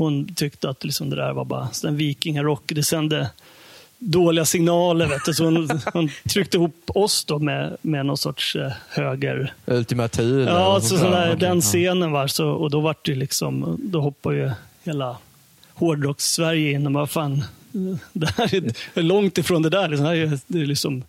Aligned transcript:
hon 0.00 0.34
tyckte 0.34 0.70
att 0.70 0.84
liksom 0.84 1.10
det 1.10 1.16
där 1.16 1.32
var 1.32 1.44
bara 1.44 1.68
en 1.84 1.96
vikingarock. 1.96 2.62
Det 2.66 2.82
sände 2.82 3.30
dåliga 3.98 4.44
signaler. 4.44 5.06
Vet 5.06 5.24
du. 5.24 5.34
Så 5.34 5.44
hon, 5.44 5.80
hon 5.92 6.10
tryckte 6.28 6.56
ihop 6.56 6.74
oss 6.86 7.24
då 7.24 7.38
med, 7.38 7.76
med 7.82 8.06
någon 8.06 8.16
sorts 8.16 8.56
eh, 8.56 8.72
höger... 8.88 9.52
Ultima 9.66 10.08
Thule? 10.08 10.50
Ja, 10.50 10.80
så, 10.80 10.98
så 10.98 11.10
där, 11.10 11.36
den 11.36 11.60
scenen 11.60 12.12
var 12.12 12.26
så, 12.26 12.48
och 12.48 12.70
då 12.70 12.80
var 12.80 12.94
det 13.02 13.14
liksom, 13.14 13.80
då 13.82 14.00
hoppade 14.00 14.36
ju 14.36 14.50
hela 14.84 15.16
hårdrocks-Sverige 15.74 16.72
in 16.72 16.86
och 16.86 16.92
vad 16.92 17.10
fan, 17.10 17.44
det 18.12 18.30
här 18.36 18.54
är 18.94 19.02
långt 19.02 19.38
ifrån 19.38 19.62
det 19.62 19.70
där. 19.70 19.88
Liksom. 19.88 20.04
Det, 20.04 20.10
här 20.10 20.16
är, 20.16 20.38
det 20.46 20.60
är 20.60 20.66
liksom... 20.66 21.04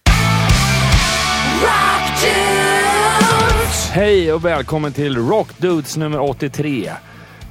Hej 3.91 4.33
och 4.33 4.45
välkommen 4.45 4.93
till 4.93 5.17
Rock 5.17 5.57
Dudes 5.57 5.97
nummer 5.97 6.19
83. 6.19 6.91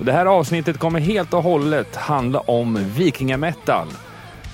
Det 0.04 0.12
här 0.12 0.26
avsnittet 0.26 0.78
kommer 0.78 1.00
helt 1.00 1.34
och 1.34 1.42
hållet 1.42 1.96
handla 1.96 2.40
om 2.40 2.78
vikingametal. 2.96 3.86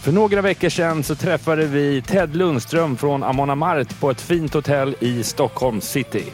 För 0.03 0.13
några 0.13 0.41
veckor 0.41 0.69
sedan 0.69 1.03
så 1.03 1.15
träffade 1.15 1.67
vi 1.67 2.03
Ted 2.03 2.37
Lundström 2.37 2.97
från 2.97 3.23
Amon 3.23 3.51
Amarth 3.51 4.01
på 4.01 4.11
ett 4.11 4.21
fint 4.21 4.55
hotell 4.55 4.97
i 5.01 5.23
Stockholm 5.23 5.81
city. 5.81 6.25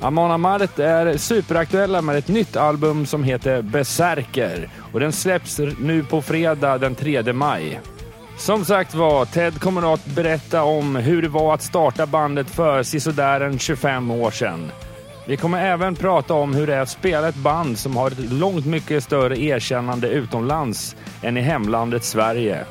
Amon 0.00 0.30
Amarth 0.30 0.80
är 0.80 1.16
superaktuella 1.16 2.02
med 2.02 2.16
ett 2.16 2.28
nytt 2.28 2.56
album 2.56 3.06
som 3.06 3.24
heter 3.24 3.62
Berserker 3.62 4.68
och 4.92 5.00
den 5.00 5.12
släpps 5.12 5.58
nu 5.78 6.04
på 6.04 6.22
fredag 6.22 6.78
den 6.78 6.94
3 6.94 7.32
maj. 7.32 7.80
Som 8.38 8.64
sagt 8.64 8.94
var, 8.94 9.24
Ted 9.24 9.60
kommer 9.60 9.94
att 9.94 10.06
berätta 10.06 10.62
om 10.62 10.96
hur 10.96 11.22
det 11.22 11.28
var 11.28 11.54
att 11.54 11.62
starta 11.62 12.06
bandet 12.06 12.50
för 12.50 12.82
sisådär 12.82 13.40
en 13.40 13.58
25 13.58 14.10
år 14.10 14.30
sedan. 14.30 14.70
Vi 15.26 15.36
kommer 15.36 15.64
även 15.66 15.96
prata 15.96 16.34
om 16.34 16.54
hur 16.54 16.66
det 16.66 16.74
är 16.74 16.80
att 16.80 16.88
spela 16.88 17.28
ett 17.28 17.34
band 17.34 17.78
som 17.78 17.96
har 17.96 18.10
ett 18.10 18.32
långt 18.32 18.66
mycket 18.66 19.04
större 19.04 19.38
erkännande 19.40 20.08
utomlands 20.08 20.96
än 21.22 21.36
i 21.36 21.40
hemlandet 21.40 22.04
Sverige. 22.04 22.64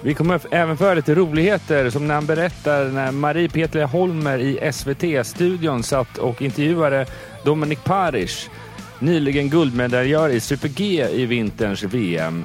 Vi 0.00 0.14
kommer 0.14 0.40
även 0.50 0.76
föra 0.76 0.94
lite 0.94 1.14
roligheter 1.14 1.90
som 1.90 2.06
när 2.06 2.14
han 2.14 2.26
berättar 2.26 2.84
när 2.84 3.12
Marie 3.12 3.48
Petle 3.48 3.84
Holmer 3.84 4.38
i 4.38 4.72
SVT-studion 4.72 5.82
satt 5.82 6.18
och 6.18 6.42
intervjuade 6.42 7.06
Dominic 7.44 7.78
Parish, 7.84 8.50
nyligen 8.98 9.50
guldmedaljör 9.50 10.28
i 10.28 10.40
Super-G 10.40 11.08
i 11.12 11.26
vinterns 11.26 11.82
VM. 11.82 12.44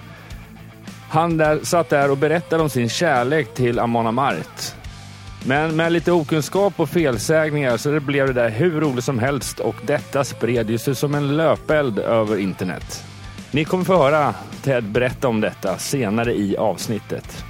Han 1.09 1.37
där, 1.37 1.59
satt 1.63 1.89
där 1.89 2.11
och 2.11 2.17
berättade 2.17 2.63
om 2.63 2.69
sin 2.69 2.89
kärlek 2.89 3.53
till 3.53 3.79
Amon 3.79 4.07
Amart. 4.07 4.78
Men 5.45 5.75
med 5.75 5.91
lite 5.91 6.11
okunskap 6.11 6.73
och 6.79 6.89
felsägningar 6.89 7.77
så 7.77 7.91
det 7.91 7.99
blev 7.99 8.27
det 8.27 8.33
där 8.33 8.49
hur 8.49 8.81
roligt 8.81 9.03
som 9.03 9.19
helst 9.19 9.59
och 9.59 9.75
detta 9.85 10.23
spred 10.23 10.69
ju 10.69 10.77
sig 10.77 10.95
som 10.95 11.15
en 11.15 11.37
löpeld 11.37 11.99
över 11.99 12.37
internet. 12.37 13.03
Ni 13.51 13.65
kommer 13.65 13.83
få 13.83 13.97
höra 13.97 14.33
Ted 14.61 14.83
berätta 14.83 15.27
om 15.27 15.41
detta 15.41 15.77
senare 15.77 16.33
i 16.33 16.57
avsnittet. 16.57 17.45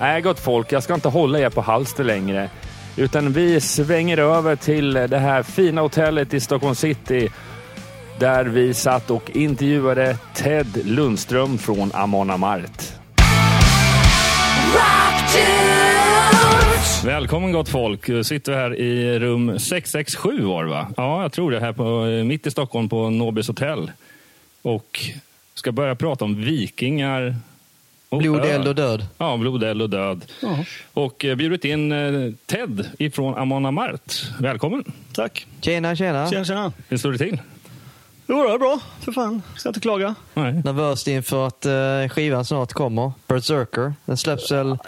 Nej, 0.00 0.22
gott 0.22 0.40
folk, 0.40 0.72
jag 0.72 0.82
ska 0.82 0.94
inte 0.94 1.08
hålla 1.08 1.38
er 1.38 1.50
på 1.50 1.60
halster 1.60 2.04
längre. 2.04 2.50
Utan 2.96 3.32
vi 3.32 3.60
svänger 3.60 4.18
över 4.18 4.56
till 4.56 4.92
det 4.92 5.18
här 5.18 5.42
fina 5.42 5.80
hotellet 5.80 6.34
i 6.34 6.40
Stockholm 6.40 6.74
city 6.74 7.30
där 8.18 8.44
vi 8.44 8.74
satt 8.74 9.10
och 9.10 9.30
intervjuade 9.30 10.16
Ted 10.34 10.86
Lundström 10.86 11.58
från 11.58 11.90
Amon 11.94 12.30
Amarth. 12.30 12.94
Välkommen 17.04 17.52
gott 17.52 17.68
folk. 17.68 18.08
Jag 18.08 18.26
sitter 18.26 18.52
här 18.52 18.74
i 18.76 19.18
rum 19.18 19.58
667 19.58 20.42
var 20.42 20.64
det 20.64 20.70
va? 20.70 20.88
Ja, 20.96 21.22
jag 21.22 21.32
tror 21.32 21.50
det. 21.50 21.60
Här 21.60 21.72
på, 21.72 22.04
mitt 22.24 22.46
i 22.46 22.50
Stockholm 22.50 22.88
på 22.88 23.10
Nobis 23.10 23.48
hotell. 23.48 23.90
Och 24.62 25.00
ska 25.54 25.72
börja 25.72 25.94
prata 25.94 26.24
om 26.24 26.36
vikingar. 26.44 27.36
och 28.08 28.18
Blod, 28.18 28.44
eld 28.44 28.68
och 28.68 28.74
död. 28.74 29.06
Ja, 29.18 29.36
blod, 29.36 29.62
eld 29.62 29.82
och 29.82 29.90
död. 29.90 30.24
Ja, 30.42 30.58
Och 30.94 31.24
eh, 31.24 31.34
bjudit 31.36 31.64
in 31.64 31.92
eh, 31.92 32.32
Ted 32.46 32.88
ifrån 32.98 33.34
Amon 33.34 33.66
Amarth. 33.66 34.14
Välkommen. 34.40 34.84
tack. 35.12 35.46
Tjena, 35.60 35.96
tjena. 35.96 36.30
Tjena, 36.30 36.44
tjena. 36.44 36.72
Hur 36.88 36.96
står 36.96 37.12
det 37.12 37.18
till? 37.18 37.40
Jo, 38.26 38.42
det 38.42 38.54
är 38.54 38.58
bra. 38.58 38.80
För 39.00 39.12
fan. 39.12 39.42
Ska 39.56 39.68
inte 39.68 39.80
klaga. 39.80 40.14
Nej. 40.34 40.52
Nervöst 40.52 41.08
inför 41.08 41.46
att 41.46 41.66
skivan 42.12 42.44
snart 42.44 42.72
kommer. 42.72 43.12
Berserker. 43.26 43.94
Den 44.04 44.16
släpps 44.16 44.52
väl 44.52 44.78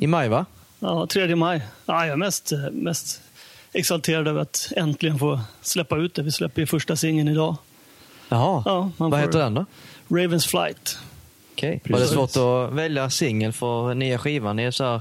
i 0.00 0.06
maj, 0.06 0.28
va? 0.28 0.46
Ja, 0.80 1.06
3 1.06 1.36
maj. 1.36 1.60
Ja, 1.86 2.06
jag 2.06 2.12
är 2.12 2.16
mest, 2.16 2.52
mest 2.72 3.20
exalterad 3.72 4.28
över 4.28 4.40
att 4.40 4.72
äntligen 4.76 5.18
få 5.18 5.40
släppa 5.62 5.96
ut 5.96 6.14
det. 6.14 6.22
Vi 6.22 6.32
släpper 6.32 6.62
ju 6.62 6.66
första 6.66 6.96
singeln 6.96 7.28
idag. 7.28 7.56
Jaha. 8.28 8.62
Ja, 8.66 8.90
Vad 8.96 9.20
heter 9.20 9.38
den 9.38 9.54
då? 9.54 9.64
Ravens 10.08 10.46
Flight. 10.46 10.98
Okej. 11.52 11.80
Var 11.88 11.98
det 11.98 12.06
svårt 12.06 12.36
att 12.36 12.72
välja 12.76 13.10
singel 13.10 13.52
för 13.52 13.94
nya 13.94 14.18
skivan? 14.18 14.56
Det 14.56 14.62
är 14.62 14.70
så 14.70 14.84
här 14.84 15.00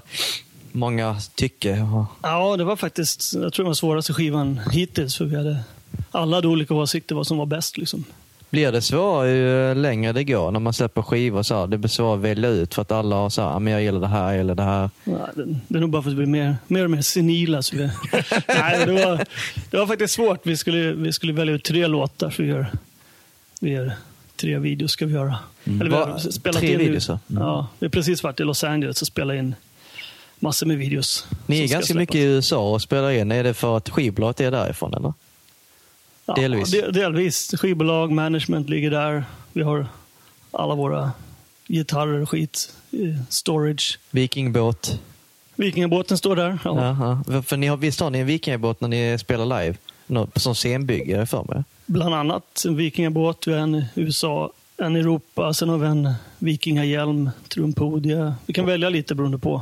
många 0.71 1.17
tycke. 1.35 1.87
Ja, 2.23 2.57
det 2.57 2.63
var 2.63 2.75
faktiskt, 2.75 3.33
jag 3.33 3.53
tror 3.53 3.63
det 3.63 3.67
var 3.69 3.73
svåraste 3.73 4.13
skivan 4.13 4.61
hittills. 4.71 5.17
För 5.17 5.25
vi 5.25 5.35
hade, 5.35 5.57
alla 6.11 6.37
hade 6.37 6.47
olika 6.47 6.73
åsikter 6.73 7.15
vad 7.15 7.27
som 7.27 7.37
var 7.37 7.45
bäst. 7.45 7.77
Liksom. 7.77 8.03
Blir 8.55 8.71
det 8.71 8.81
svårare 8.81 9.31
ju 9.31 9.75
längre 9.81 10.11
det 10.13 10.23
går 10.23 10.51
när 10.51 10.59
man 10.59 10.73
släpper 10.73 11.01
skivor? 11.01 11.43
Så 11.43 11.59
här, 11.59 11.67
det 11.67 11.77
blir 11.77 11.89
svårare 11.89 12.13
att 12.15 12.21
välja 12.21 12.49
ut 12.49 12.73
för 12.73 12.81
att 12.81 12.91
alla 12.91 13.15
har 13.15 13.29
så 13.29 13.41
här, 13.41 13.49
"Ja, 13.49 13.59
men 13.59 13.73
jag 13.73 13.83
gillar 13.83 13.99
det 13.99 14.07
här, 14.07 14.27
jag 14.27 14.37
gillar 14.37 14.55
det 14.55 14.63
här. 14.63 14.89
Ja, 15.03 15.11
det, 15.35 15.45
det 15.67 15.77
är 15.77 15.81
nog 15.81 15.89
bara 15.89 16.01
för 16.01 16.09
att 16.09 16.13
vi 16.13 16.17
blir 16.17 16.27
mer, 16.27 16.55
mer 16.67 16.83
och 16.83 16.91
mer 16.91 17.01
senila. 17.01 17.61
Så 17.61 17.75
vi, 17.75 17.83
nej, 18.47 18.85
det, 18.85 18.91
var, 19.05 19.25
det 19.71 19.77
var 19.77 19.87
faktiskt 19.87 20.13
svårt. 20.13 20.39
Vi 20.47 20.57
skulle, 20.57 20.91
vi 20.93 21.13
skulle 21.13 21.33
välja 21.33 21.53
ut 21.53 21.63
tre 21.63 21.87
låtar. 21.87 22.29
För 22.29 22.43
vi 22.43 22.49
gör, 22.49 22.67
vi 23.61 23.69
gör 23.71 23.91
tre 24.35 24.59
videos 24.59 24.91
ska 24.91 25.05
vi 25.05 25.13
göra. 25.13 25.35
Eller 25.65 25.85
vi 25.85 25.95
har 25.95 26.07
Va- 26.07 26.19
spelat 26.19 26.59
tre 26.59 26.73
in 26.73 26.79
videos, 26.79 27.07
ja. 27.09 27.19
Mm. 27.29 27.43
Ja, 27.43 27.67
vi 27.79 27.85
har 27.85 27.91
precis 27.91 28.23
varit 28.23 28.39
i 28.39 28.43
Los 28.43 28.63
Angeles 28.63 29.01
och 29.01 29.07
spelat 29.07 29.35
in 29.35 29.55
massor 30.39 30.65
med 30.67 30.77
videos. 30.77 31.27
Ni 31.45 31.63
är 31.63 31.67
ganska 31.67 31.93
mycket 31.93 32.15
i 32.15 32.21
USA 32.23 32.71
och 32.71 32.81
spelar 32.81 33.11
in. 33.11 33.31
Är 33.31 33.43
det 33.43 33.53
för 33.53 33.77
att 33.77 33.89
skivbolaget 33.89 34.41
är 34.41 34.51
därifrån 34.51 34.93
eller? 34.93 35.13
Ja, 36.25 36.33
delvis. 36.33 36.71
del- 36.71 36.93
delvis. 36.93 37.51
Skivbolag, 37.57 38.11
management 38.11 38.69
ligger 38.69 38.91
där. 38.91 39.23
Vi 39.53 39.61
har 39.63 39.87
alla 40.51 40.75
våra 40.75 41.11
gitarrer 41.67 42.21
och 42.21 42.29
skit. 42.29 42.73
Storage. 43.29 43.99
Vikingbåt. 44.11 44.99
Vikingabåten 45.55 46.17
står 46.17 46.35
där. 46.35 46.59
Ja. 46.63 46.85
Jaha. 46.85 47.41
För- 47.43 47.57
ni 47.57 47.67
har, 47.67 47.77
visst 47.77 47.99
har 47.99 48.09
ni 48.09 48.19
en 48.19 48.25
vikingabåt 48.27 48.81
när 48.81 48.87
ni 48.87 49.17
spelar 49.19 49.45
live? 49.63 49.77
Som 50.35 50.55
scenbygge, 50.55 51.17
det 51.17 51.25
för 51.25 51.43
mig. 51.43 51.63
Bland 51.85 52.15
annat 52.15 52.63
en 52.67 52.75
vikingabåt, 52.75 53.47
vi 53.47 53.51
har 53.53 53.59
en 53.59 53.85
USA, 53.95 54.51
en 54.77 54.95
Europa, 54.95 55.53
sen 55.53 55.69
har 55.69 55.77
vi 55.77 55.87
en 55.87 56.13
vikingahjälm, 56.39 57.29
trumpodie. 57.47 58.33
Vi 58.45 58.53
kan 58.53 58.65
välja 58.65 58.89
lite 58.89 59.15
beroende 59.15 59.37
på. 59.37 59.61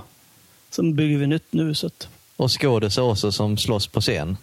Sen 0.69 0.96
bygger 0.96 1.18
vi 1.18 1.28
nytt 1.28 1.53
nu, 1.53 1.75
så 1.75 1.88
att 1.88 2.07
Och 2.38 2.52
skådisar 2.62 3.02
också 3.02 3.31
som 3.31 3.57
slåss 3.57 3.88
på 3.88 4.02
scen. 4.02 4.38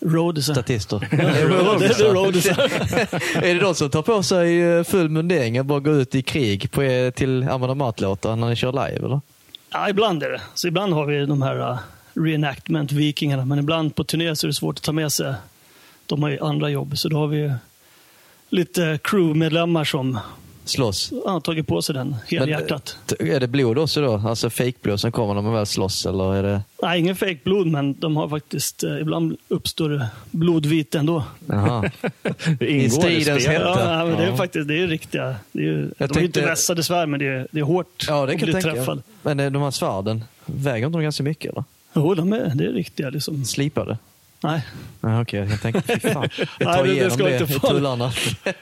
Roadies. 0.00 0.44
Statister. 0.44 1.08
Ja, 1.10 1.16
det 1.16 1.22
är. 3.40 3.54
Det 3.54 3.60
de 3.60 3.74
som 3.74 3.90
tar 3.90 4.02
på 4.02 4.22
sig 4.22 4.60
eh, 4.62 4.84
full 4.84 5.08
mundering 5.08 5.60
och 5.60 5.66
bara 5.66 5.80
går 5.80 5.94
ut 5.94 6.14
i 6.14 6.22
krig 6.22 6.70
på, 6.70 6.84
er- 6.84 7.10
till 7.10 7.48
Amanda 7.48 7.74
Mat-låtar 7.74 8.36
när 8.36 8.48
ni 8.48 8.56
kör 8.56 8.72
live? 8.72 9.06
Eller? 9.06 9.20
Ja, 9.70 9.88
ibland 9.88 10.22
är 10.22 10.30
det. 10.30 10.40
Så 10.54 10.68
ibland 10.68 10.92
har 10.92 11.06
vi 11.06 11.26
de 11.26 11.42
här 11.42 11.70
uh, 11.70 11.78
reenactment-vikingarna, 12.14 13.44
men 13.44 13.58
ibland 13.58 13.94
på 13.94 14.04
turné 14.04 14.36
så 14.36 14.46
är 14.46 14.48
det 14.48 14.54
svårt 14.54 14.76
att 14.78 14.82
ta 14.82 14.92
med 14.92 15.12
sig. 15.12 15.34
De 16.06 16.22
har 16.22 16.30
ju 16.30 16.38
andra 16.40 16.70
jobb, 16.70 16.98
så 16.98 17.08
då 17.08 17.16
har 17.16 17.26
vi 17.26 17.52
lite 18.48 18.98
crewmedlemmar 19.04 19.84
som 19.84 20.18
Slåss? 20.68 21.12
har 21.26 21.40
tagit 21.40 21.66
på 21.66 21.82
sig 21.82 21.94
den 21.94 22.16
helhjärtat. 22.26 22.96
Är 23.20 23.40
det 23.40 23.46
blod 23.48 23.78
också 23.78 24.00
då? 24.00 24.22
Alltså 24.26 24.50
fejkblod 24.50 25.00
som 25.00 25.12
kommer 25.12 25.34
när 25.34 25.42
man 25.42 25.52
väl 25.52 25.66
slåss? 25.66 26.06
Eller 26.06 26.34
är 26.34 26.42
det... 26.42 26.60
Nej, 26.82 27.00
ingen 27.00 27.16
fake 27.16 27.38
blod, 27.44 27.66
men 27.66 27.94
de 27.98 28.16
har 28.16 28.28
faktiskt, 28.28 28.84
eh, 28.84 28.98
ibland 29.00 29.36
uppstår 29.48 30.06
blodvit 30.30 30.94
ändå. 30.94 31.24
Jaha. 31.46 31.90
Det 32.58 32.66
ingår 32.70 32.88
stridens 32.88 33.42
spelet. 33.42 33.48
hetta. 33.68 33.98
Ja, 33.98 34.04
det 34.04 34.24
är 34.24 34.28
Ja. 34.30 34.36
faktiskt 34.36 34.68
det 34.68 34.82
är 34.82 34.86
riktiga. 34.86 35.34
Det 35.52 35.60
är, 35.62 35.64
ju- 35.64 35.82
de 35.98 36.04
är 36.04 36.08
tänkte- 36.08 36.24
inte 36.24 36.40
vässade 36.40 36.82
svärd, 36.82 37.08
men 37.08 37.20
det 37.20 37.26
är, 37.26 37.46
det 37.50 37.60
är 37.60 37.64
hårt 37.64 38.04
Ja, 38.08 38.26
det 38.26 38.32
att 38.34 38.40
bli 38.40 38.52
träffad. 38.52 39.02
Men 39.22 39.40
eh, 39.40 39.50
de 39.50 39.62
här 39.62 39.70
svärden, 39.70 40.24
väger 40.46 40.86
inte 40.86 40.98
de 40.98 41.02
ganska 41.02 41.22
mycket? 41.22 41.52
Eller? 41.52 41.64
Jo, 41.94 42.14
de 42.14 42.32
är, 42.32 42.52
det 42.54 42.64
är 42.64 42.72
riktiga. 42.72 43.10
Liksom. 43.10 43.44
Slipade? 43.44 43.98
Nej, 44.42 44.62
Ja, 45.00 45.20
Okej, 45.20 45.46
jag 45.50 45.60
tänkte 45.60 45.82
fy 45.98 46.00
fan. 46.12 46.28
Jag 46.38 46.48
Nej, 46.66 46.74
tar 46.76 46.82
det- 46.82 46.88
det 46.88 46.94
igenom 46.94 47.18
det, 47.18 47.38
inte 47.40 47.52
i 47.54 47.58
tullarna. 47.60 48.12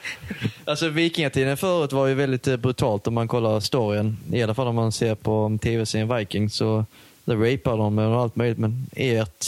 alltså 0.65 0.89
vikingatiden 0.89 1.57
förut 1.57 1.91
var 1.93 2.07
ju 2.07 2.13
väldigt 2.13 2.47
eh, 2.47 2.57
brutalt 2.57 3.07
om 3.07 3.13
man 3.13 3.27
kollar 3.27 3.59
storyn. 3.59 4.17
I 4.31 4.43
alla 4.43 4.53
fall 4.53 4.67
om 4.67 4.75
man 4.75 4.91
ser 4.91 5.15
på 5.15 5.57
tv-serien 5.61 6.15
Vikings 6.17 6.55
så 6.55 6.85
där 7.25 7.35
rapar 7.35 7.77
de 7.77 7.97
och 7.99 8.21
allt 8.21 8.35
möjligt. 8.35 8.57
Men 8.57 8.87
ert 8.95 9.45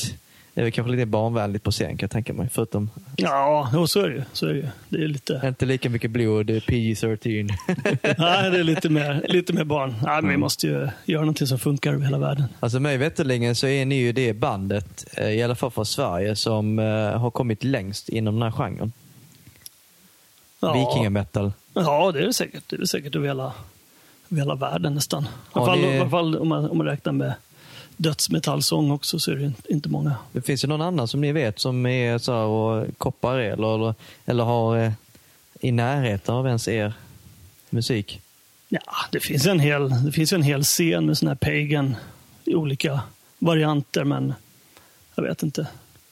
är 0.59 0.63
väl 0.63 0.71
kanske 0.71 0.91
lite 0.91 1.05
barnvänligt 1.05 1.63
på 1.63 1.71
scen 1.71 1.89
kan 1.97 1.97
jag 2.05 2.11
tänka 2.11 2.33
mig. 2.33 2.49
Förutom 2.51 2.89
ja, 3.15 3.69
jo, 3.73 3.87
så 3.87 3.99
är 4.01 4.09
det. 4.09 4.25
Så 4.33 4.45
är 4.47 4.53
det, 4.53 4.71
det 4.89 5.03
är 5.03 5.07
lite, 5.07 5.41
inte 5.45 5.65
lika 5.65 5.89
mycket 5.89 6.11
blod, 6.11 6.45
det 6.45 6.55
är 6.55 6.59
PG-13. 6.59 7.49
nej, 8.17 8.51
det 8.51 8.59
är 8.59 8.63
lite 8.63 8.89
mer, 8.89 9.25
lite 9.27 9.53
mer 9.53 9.63
barn. 9.63 9.89
Nej, 9.89 10.15
men 10.15 10.21
vi 10.23 10.27
Mm. 10.29 10.39
måste 10.39 10.67
ju 10.67 10.89
göra 11.05 11.21
någonting 11.21 11.47
som 11.47 11.59
funkar 11.59 11.93
över 11.93 12.05
hela 12.05 12.17
världen. 12.17 12.43
Alltså 12.59 12.79
mig 12.79 12.97
veterligen 12.97 13.55
så 13.55 13.67
är 13.67 13.85
ni 13.85 13.95
ju 13.95 14.11
det 14.11 14.33
bandet, 14.33 15.05
eh, 15.17 15.29
i 15.29 15.43
alla 15.43 15.55
fall 15.55 15.71
från 15.71 15.85
Sverige, 15.85 16.35
som 16.35 16.79
eh, 16.79 16.85
har 17.19 17.31
kommit 17.31 17.63
längst 17.63 18.09
inom 18.09 18.33
den 18.39 18.43
här 18.43 18.51
genren. 18.51 18.91
Ja. 20.59 20.73
Vikingametal. 20.73 21.51
Ja, 21.73 22.11
det 22.11 22.19
är 22.19 22.25
det 22.25 22.33
säkert. 22.33 22.63
Det 22.67 22.75
är 22.75 22.79
det 22.79 22.87
säkert 22.87 23.15
över 23.15 23.27
hela, 23.27 23.53
över 24.31 24.41
hela 24.41 24.55
världen 24.55 24.93
nästan. 24.95 25.23
I 25.23 25.27
alla 25.51 25.65
fall, 26.09 26.31
ni- 26.31 26.37
om, 26.39 26.47
man, 26.47 26.69
om 26.69 26.77
man 26.77 26.87
räknar 26.87 27.13
med 27.13 27.33
dödsmetallsång 27.99 28.91
också 28.91 29.19
så 29.19 29.31
är 29.31 29.35
det 29.35 29.51
inte- 29.69 29.89
många. 29.89 30.15
Det 30.31 30.41
finns 30.41 30.63
ju 30.63 30.67
någon 30.67 30.81
annan 30.81 31.07
som 31.07 31.21
ni 31.21 31.31
vet 31.31 31.59
som 31.59 31.85
är 31.85 32.17
så 32.17 32.31
här 32.33 32.43
och 32.45 32.87
koppar 32.97 33.39
eller, 33.39 33.75
eller, 33.75 33.93
eller 34.25 34.43
har 34.43 34.77
eh, 34.77 34.91
i 35.61 35.71
närheten 35.71 36.35
av 36.35 36.47
ens 36.47 36.67
er 36.67 36.93
musik? 37.69 38.21
Ja, 38.69 38.81
det 39.11 39.19
finns 39.19 39.45
en 39.47 39.59
hel, 39.59 40.05
det 40.05 40.11
finns 40.11 40.33
en 40.33 40.43
hel 40.43 40.63
scen 40.63 41.05
med 41.05 41.17
sån 41.17 41.27
här 41.27 41.35
pagan 41.35 41.95
i 42.45 42.55
olika 42.55 42.99
varianter, 43.39 44.03
men 44.03 44.33
jag 45.15 45.23
vet 45.23 45.43
inte. 45.43 45.67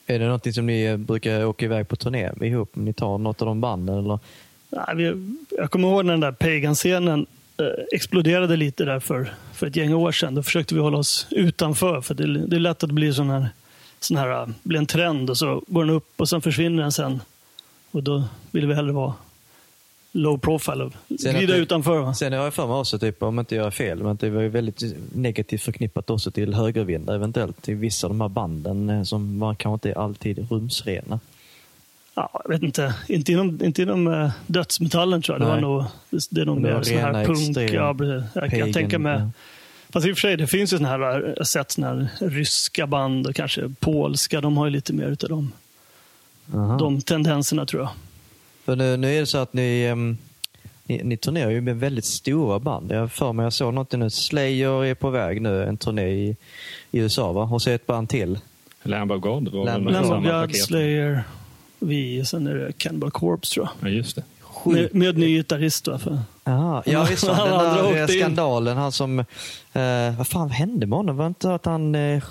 Är 0.05 0.19
det 0.19 0.25
någonting 0.25 0.53
som 0.53 0.65
ni 0.65 0.83
eh, 0.83 0.97
brukar 0.97 1.45
åka 1.45 1.65
iväg 1.65 1.87
på 1.87 1.95
turné 1.95 2.31
ihop? 2.41 2.75
Ni 2.75 2.93
tar 2.93 3.17
något 3.17 3.41
av 3.41 3.45
de 3.47 3.61
banden? 3.61 3.97
Eller? 3.97 4.19
Nej, 4.69 4.95
vi, 4.95 5.35
jag 5.57 5.71
kommer 5.71 5.87
ihåg 5.87 6.05
den 6.05 6.19
där 6.19 6.31
pagan-scenen 6.31 7.25
exploderade 7.91 8.55
lite 8.55 8.85
där 8.85 8.99
för, 8.99 9.33
för 9.53 9.67
ett 9.67 9.75
gäng 9.75 9.93
år 9.93 10.11
sedan. 10.11 10.35
Då 10.35 10.43
försökte 10.43 10.75
vi 10.75 10.81
hålla 10.81 10.97
oss 10.97 11.27
utanför, 11.31 12.01
för 12.01 12.13
det, 12.13 12.37
det 12.47 12.55
är 12.55 12.59
lätt 12.59 12.83
att 12.83 12.89
det 12.89 12.93
blir 12.93 13.11
sån 13.11 13.29
här, 13.29 13.47
sån 13.99 14.17
här, 14.17 14.41
eh, 14.41 14.47
blir 14.63 14.79
en 14.79 14.85
trend 14.85 15.29
och 15.29 15.37
så 15.37 15.63
går 15.67 15.85
den 15.85 15.95
upp 15.95 16.11
och 16.21 16.29
sen 16.29 16.41
försvinner 16.41 16.81
den 16.83 16.91
sen. 16.91 17.21
Och 17.91 18.03
då 18.03 18.23
vill 18.51 18.67
vi 18.67 18.73
hellre 18.73 18.91
vara 18.91 19.13
low 20.11 20.37
profile 20.37 20.83
och 20.83 20.93
glida 21.07 21.53
det- 21.53 21.59
utanför. 21.59 21.99
va? 21.99 22.13
Sen 22.13 22.33
har 22.33 22.39
jag 22.43 22.53
för 22.53 22.67
mig 22.67 22.75
också, 22.75 22.99
typ, 22.99 23.23
om 23.23 23.39
inte 23.39 23.55
jag 23.55 23.65
är 23.67 23.71
fel, 23.71 24.03
men 24.03 24.15
det 24.15 24.29
var 24.29 24.41
ju 24.41 24.49
väldigt 24.49 24.83
negativt 25.13 25.61
förknippat 25.61 26.09
också 26.09 26.31
till 26.31 26.53
högervindar 26.53 27.15
eventuellt. 27.15 27.61
Till 27.61 27.75
vissa 27.75 28.07
av 28.07 28.11
de 28.11 28.21
här 28.21 28.29
banden 28.29 28.89
eh, 28.89 29.03
som 29.03 29.39
var 29.39 29.55
kanske 29.55 29.87
inte 29.89 29.99
alltid 29.99 30.47
rumsrena. 30.51 31.19
Ja, 32.17 32.41
jag 32.43 32.49
vet 32.49 32.63
inte. 32.63 32.93
Inte 33.07 33.31
inom, 33.31 33.59
inte 33.63 33.81
inom 33.81 34.07
uh, 34.07 34.29
dödsmetallen 34.47 35.21
tror 35.21 35.37
jag. 35.39 35.47
Det, 35.47 35.51
var 35.51 35.61
nog, 35.61 35.83
det, 36.29 36.41
är 36.41 36.45
nog 36.45 36.61
mer 36.61 36.83
sån 36.83 36.97
här 36.97 37.25
punk. 37.25 37.57
Ja, 37.71 37.95
jag 38.41 38.51
kan 38.51 38.73
tänka 38.73 38.99
mig. 38.99 39.19
ja. 39.19 39.29
Fast 39.89 40.07
i 40.07 40.11
och 40.11 40.17
för 40.17 40.21
sig, 40.21 40.37
det 40.37 40.47
finns 40.47 40.73
ju 40.73 40.77
såna 40.77 40.89
här, 40.89 40.99
jag 40.99 41.35
har 41.37 41.43
sett 41.43 41.71
såna 41.71 41.87
här 41.87 42.09
ryska 42.19 42.87
band 42.87 43.27
och 43.27 43.35
kanske 43.35 43.69
polska. 43.79 44.41
De 44.41 44.57
har 44.57 44.65
ju 44.65 44.71
lite 44.71 44.93
mer 44.93 45.07
utav 45.07 45.29
de, 45.29 45.51
Aha. 46.53 46.77
de 46.77 47.01
tendenserna 47.01 47.65
tror 47.65 47.81
jag. 47.81 47.89
För 48.65 48.75
nu, 48.75 48.97
nu 48.97 49.15
är 49.15 49.19
det 49.19 49.25
så 49.25 49.37
att 49.37 49.53
ni, 49.53 49.83
ehm, 49.83 50.17
ni, 50.83 51.03
ni 51.03 51.17
turnerar 51.17 51.49
ju 51.49 51.61
med 51.61 51.79
väldigt 51.79 52.05
stora 52.05 52.59
band. 52.59 52.91
Jag 52.91 53.11
för 53.11 53.33
mig, 53.33 53.43
jag 53.43 53.53
såg 53.53 53.73
något 53.73 53.91
nu. 53.91 54.09
Slayer 54.09 54.85
är 54.85 54.93
på 54.95 55.09
väg 55.09 55.41
nu, 55.41 55.63
en 55.63 55.77
turné 55.77 56.07
i, 56.07 56.35
i 56.91 56.99
USA 56.99 57.31
va? 57.31 57.43
Och 57.43 57.61
så 57.61 57.69
ett 57.69 57.87
band 57.87 58.09
till. 58.09 58.39
Lamb 58.83 59.11
of 59.11 59.21
God 59.21 59.47
var 59.47 59.65
Lamb 59.65 59.87
of 59.87 59.93
Lamb 59.93 60.07
samma 60.07 60.17
of 60.17 60.23
God, 60.23 60.31
paket. 60.31 61.25
Slayer, 61.79 61.89
vi, 61.89 62.25
sen 62.25 62.47
är 62.47 62.55
det 62.55 62.71
Cannibal 62.71 63.11
Corpse 63.11 63.53
tror 63.53 63.69
jag. 63.81 63.91
Ja, 63.91 63.95
just 63.95 64.15
det. 64.15 64.23
Med, 64.65 64.95
med 64.95 65.17
ny 65.17 65.37
gitarrist 65.37 65.87
va? 65.87 65.99
För, 65.99 66.19
Aha, 66.43 66.83
ja, 66.85 67.07
visst 67.09 67.27
var 67.27 67.33
Han 67.33 67.49
den 67.49 67.93
där 67.93 68.01
eh, 68.01 68.07
skandalen. 68.07 68.77
Han 68.77 68.91
som, 68.91 69.19
eh, 69.73 70.17
vad 70.17 70.27
fan 70.27 70.49
hände 70.49 70.85
med 70.85 70.97
honom? 70.97 71.17
Var 71.17 71.25
det 71.25 71.27
inte 71.27 71.53
att 71.53 71.65
han 71.65 71.95
eh, 71.95 72.23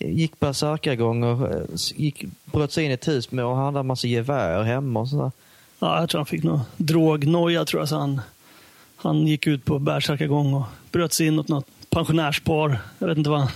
gick 0.00 0.40
bärsärkagång 0.40 1.22
och 1.22 1.50
eh, 1.50 1.62
gick, 1.96 2.24
bröt 2.44 2.72
sig 2.72 2.84
in 2.84 2.90
i 2.90 2.94
ett 2.94 3.08
hus 3.08 3.30
med 3.30 3.44
och 3.44 3.56
han 3.56 3.64
hade 3.64 3.80
en 3.80 3.86
massa 3.86 4.06
gevär 4.06 4.62
hemma 4.62 5.00
och 5.00 5.08
sådär. 5.08 5.32
ja, 5.78 6.00
jag 6.00 6.08
tror 6.08 6.18
han 6.18 6.26
fick 6.26 6.42
någon 6.42 6.60
drognoja 6.76 7.64
tror 7.64 7.82
jag. 7.82 7.88
Så 7.88 7.96
han, 7.96 8.20
han 8.96 9.26
gick 9.26 9.46
ut 9.46 9.64
på 9.64 9.78
bärsärkagång 9.78 10.54
och 10.54 10.64
bröt 10.92 11.12
sig 11.12 11.26
in 11.26 11.38
åt 11.38 11.48
något 11.48 11.66
pensionärspar. 11.90 12.78
Jag 12.98 13.08
vet 13.08 13.18
inte 13.18 13.30
vad 13.30 13.40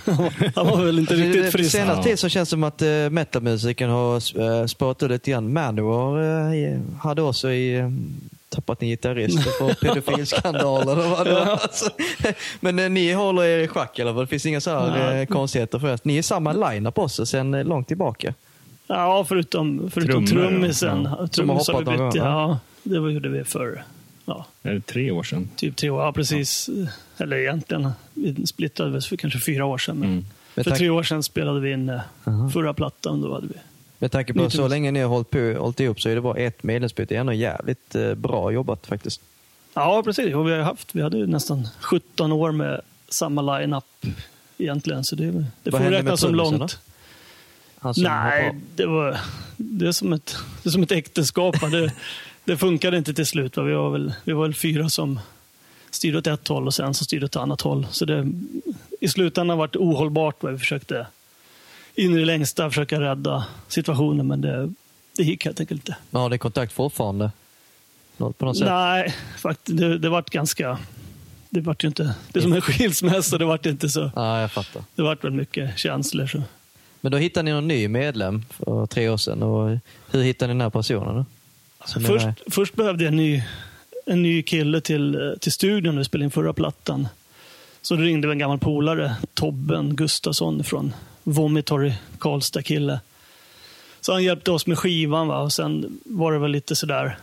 han 0.55 0.67
var 0.67 0.85
väl 0.85 0.99
inte 0.99 1.13
riktigt 1.13 1.51
frisk. 1.51 1.71
Senaste 1.71 1.99
Ja. 1.99 2.03
tid 2.03 2.19
så 2.19 2.29
känns 2.29 2.49
det 2.49 2.51
som 2.51 2.63
att 2.63 2.81
uh, 2.81 3.09
metalmusiken 3.09 3.89
har 3.89 4.39
uh, 4.39 4.65
spårat 4.65 5.03
ur 5.03 5.09
lite 5.09 5.31
grann. 5.31 5.53
Manowar 5.53 6.21
uh, 6.53 6.79
hade 6.99 7.21
också 7.21 7.51
i, 7.51 7.75
eh, 7.77 7.89
tappat 8.49 8.81
en 8.81 8.87
gitarrist 8.87 9.59
på 9.59 9.73
pedofilskandaler 9.81 10.97
och 10.97 11.11
vad 11.11 11.25
det. 11.27 11.41
Alltså, 11.51 11.89
men 12.59 12.79
eh, 12.79 12.89
ni 12.89 13.13
håller 13.13 13.43
er 13.43 13.59
i 13.59 13.67
schack 13.67 13.97
fall. 13.97 14.15
Det 14.15 14.27
finns 14.27 14.45
inga 14.45 14.61
så 14.61 14.69
här 14.79 15.25
konstigheter 15.25 15.79
för 15.79 15.93
er. 15.93 15.99
Ni 16.03 16.17
är 16.17 16.21
samma 16.21 16.53
line-up 16.53 16.97
också 16.97 17.25
sen 17.25 17.53
eh, 17.53 17.63
långt 17.65 17.87
tillbaka. 17.87 18.33
Ja, 18.87 19.25
förutom, 19.27 19.89
förutom 19.93 20.25
trummisen. 20.25 21.03
ja. 21.03 21.27
Som 21.31 21.49
har 21.49 21.63
Trummis 21.63 21.67
har 21.67 21.79
vi 21.79 21.85
bytt, 21.85 22.15
ja. 22.15 22.59
Det 22.83 22.99
var, 22.99 23.09
gjorde 23.09 23.29
vi 23.29 23.43
för 23.43 23.83
ja, 24.25 24.45
Är 24.63 24.73
det 24.73 24.81
tre 24.85 25.11
år 25.11 25.23
sedan? 25.23 25.49
typ 25.55 25.75
tre 25.75 25.89
år. 25.89 26.01
Ja, 26.03 26.11
precis. 26.13 26.69
Eller 27.17 27.37
egentligen, 27.37 27.89
vi 28.13 28.47
splittrades 28.47 29.07
för 29.07 29.17
kanske 29.17 29.39
fyra 29.39 29.65
år 29.65 29.77
sedan. 29.77 29.97
Men 29.99 30.09
Mm. 30.09 30.25
För 30.55 30.63
tanke- 30.63 30.77
tre 30.77 30.89
år 30.89 31.03
sedan 31.03 31.23
spelade 31.23 31.59
vi 31.59 31.71
in 31.71 31.89
Aha. 32.25 32.49
förra 32.49 32.73
plattan. 32.73 33.21
Då 33.21 33.33
hade 33.33 33.47
vi. 33.47 33.53
med 33.99 34.11
tanke 34.11 34.33
på 34.33 34.49
så 34.49 34.67
länge 34.67 34.91
ni 34.91 34.99
har 34.99 35.09
hållit, 35.09 35.29
på, 35.29 35.55
hållit 35.59 35.79
ihop 35.79 36.01
så 36.01 36.09
är 36.09 36.15
det 36.15 36.21
bara 36.21 36.37
ett 36.37 36.63
medlemsbyte. 36.63 37.13
Det 37.13 37.15
är 37.17 37.19
ändå 37.19 37.33
jävligt 37.33 37.95
eh, 37.95 38.13
bra 38.15 38.51
jobbat 38.51 38.87
faktiskt. 38.87 39.21
Ja, 39.73 40.01
precis. 40.05 40.33
Och 40.35 40.47
vi 40.47 40.51
har 40.51 40.59
haft, 40.59 40.95
vi 40.95 41.01
hade 41.01 41.17
ju 41.17 41.27
nästan 41.27 41.67
17 41.79 42.31
år 42.31 42.51
med 42.51 42.81
samma 43.09 43.41
line-up 43.59 44.05
egentligen. 44.57 45.03
Så 45.03 45.15
det, 45.15 45.45
det 45.63 45.71
får 45.71 45.79
räknas 45.79 46.19
som 46.19 46.35
långt. 46.35 46.79
Som 47.81 47.93
Nej, 48.03 48.55
det, 48.75 48.85
var, 48.85 49.17
det, 49.57 49.87
är 49.87 49.91
som 49.91 50.13
ett, 50.13 50.37
det 50.63 50.69
är 50.69 50.71
som 50.71 50.83
ett 50.83 50.91
äktenskap. 50.91 51.55
Det, 51.71 51.91
det 52.45 52.57
funkade 52.57 52.97
inte 52.97 53.13
till 53.13 53.25
slut. 53.25 53.57
Va? 53.57 53.63
Vi, 53.63 53.73
var 53.73 53.89
väl, 53.89 54.13
vi 54.23 54.33
var 54.33 54.41
väl 54.41 54.53
fyra 54.53 54.89
som 54.89 55.19
styrde 55.91 56.17
åt 56.17 56.27
ett 56.27 56.47
håll 56.47 56.67
och 56.67 56.73
sen 56.73 56.93
som 56.93 57.05
styrde 57.05 57.25
åt 57.25 57.35
ett 57.35 57.41
annat 57.41 57.61
håll. 57.61 57.87
Så 57.91 58.05
det, 58.05 58.31
I 58.99 59.07
slutändan 59.07 59.57
var 59.57 59.69
det 59.71 59.79
ohållbart. 59.79 60.43
Va? 60.43 60.51
Vi 60.51 60.57
försökte 60.57 61.07
in 61.95 62.15
i 62.15 62.19
det 62.19 62.25
längsta 62.25 62.69
försöka 62.69 62.99
rädda 62.99 63.45
situationen, 63.67 64.27
men 64.27 64.41
det, 64.41 64.73
det 65.17 65.23
gick 65.23 65.45
helt 65.45 65.59
enkelt 65.59 65.81
inte. 65.81 65.97
Men 66.09 66.21
har 66.21 66.29
ni 66.29 66.37
kontakt 66.37 66.73
fortfarande? 66.73 67.31
På 68.17 68.33
något 68.39 68.57
sätt? 68.57 68.67
Nej, 68.67 69.15
faktiskt, 69.37 69.77
det, 69.77 69.97
det 69.97 70.09
vart 70.09 70.29
ganska... 70.29 70.77
Det 71.49 71.61
vart 71.61 71.83
ju 71.83 71.87
inte... 71.87 72.15
Det 72.31 72.39
är 72.39 72.43
som 72.43 72.53
en 72.53 72.61
skilsmässa. 72.61 73.37
Det 73.37 73.45
vart 73.45 73.65
inte 73.65 73.89
så... 73.89 74.11
Ja, 74.15 74.41
jag 74.41 74.51
fattar. 74.51 74.83
Det 74.95 75.01
vart 75.01 75.23
väl 75.23 75.31
mycket 75.31 75.79
känslor. 75.79 76.27
Så. 76.27 76.43
Men 77.01 77.11
då 77.11 77.17
hittade 77.17 77.43
ni 77.43 77.51
någon 77.51 77.67
ny 77.67 77.87
medlem 77.87 78.45
för 78.49 78.85
tre 78.85 79.09
år 79.09 79.17
sedan. 79.17 79.43
Och 79.43 79.79
hur 80.11 80.23
hittade 80.23 80.53
ni 80.53 80.57
den 80.57 80.61
här 80.61 80.69
personen? 80.69 81.15
Då? 81.15 81.25
Ni 81.97 82.03
Först, 82.05 82.25
var- 82.25 82.33
först 82.51 82.75
behövde 82.75 83.03
jag 83.03 83.11
en 83.11 83.17
ny, 83.17 83.43
en 84.05 84.21
ny 84.21 84.43
kille 84.43 84.81
till, 84.81 85.35
till 85.39 85.51
studion 85.51 85.95
när 85.95 85.99
vi 85.99 86.05
spelade 86.05 86.25
in 86.25 86.31
förra 86.31 86.53
plattan. 86.53 87.07
Så 87.81 87.95
då 87.95 88.01
ringde 88.01 88.31
en 88.31 88.37
gammal 88.39 88.59
polare, 88.59 89.15
Tobben 89.33 89.95
Gustafsson 89.95 90.63
från 90.63 90.93
Vomitory, 91.23 91.93
Karlstad-kille. 92.19 92.99
Så 94.01 94.11
han 94.13 94.23
hjälpte 94.23 94.51
oss 94.51 94.67
med 94.67 94.77
skivan. 94.79 95.27
Va? 95.27 95.39
Och 95.41 95.53
sen 95.53 95.99
var 96.05 96.31
det 96.33 96.39
väl 96.39 96.51
lite 96.51 96.75
sådär, 96.75 97.17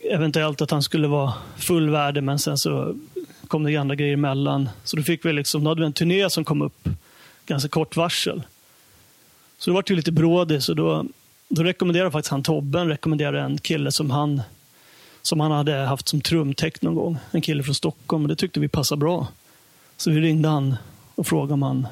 eventuellt 0.00 0.60
att 0.60 0.70
han 0.70 0.82
skulle 0.82 1.08
vara 1.08 1.32
fullvärdig, 1.58 2.22
men 2.22 2.38
sen 2.38 2.58
så 2.58 2.94
kom 3.48 3.64
det 3.64 3.76
andra 3.76 3.94
grejer 3.94 4.12
emellan. 4.14 4.68
Så 4.84 4.96
då 4.96 5.02
fick 5.02 5.24
vi 5.24 5.32
liksom, 5.32 5.64
då 5.64 5.70
hade 5.70 5.80
vi 5.80 5.86
en 5.86 5.92
turné 5.92 6.30
som 6.30 6.44
kom 6.44 6.62
upp 6.62 6.88
ganska 7.46 7.68
kort 7.68 7.96
varsel. 7.96 8.42
Så 9.58 9.70
det 9.70 9.74
var 9.74 9.84
ju 9.88 9.96
lite 9.96 10.12
brådis 10.12 10.68
och 10.68 10.76
då, 10.76 11.04
då 11.50 11.62
rekommenderade 11.62 12.10
faktiskt 12.10 12.30
han 12.30 12.42
Tobben 12.42 12.88
rekommenderade 12.88 13.40
en 13.40 13.58
kille 13.58 13.92
som 13.92 14.10
han, 14.10 14.42
som 15.22 15.40
han 15.40 15.50
hade 15.50 15.74
haft 15.74 16.08
som 16.08 16.20
trumtech 16.20 16.72
någon 16.80 16.94
gång. 16.94 17.18
En 17.30 17.40
kille 17.40 17.62
från 17.62 17.74
Stockholm 17.74 18.22
och 18.22 18.28
det 18.28 18.36
tyckte 18.36 18.60
vi 18.60 18.68
passade 18.68 18.98
bra. 18.98 19.26
Så 19.96 20.10
vi 20.10 20.20
ringde 20.20 20.48
han 20.48 20.76
och 21.14 21.26
frågade 21.26 21.52
om 21.52 21.62
han 21.62 21.86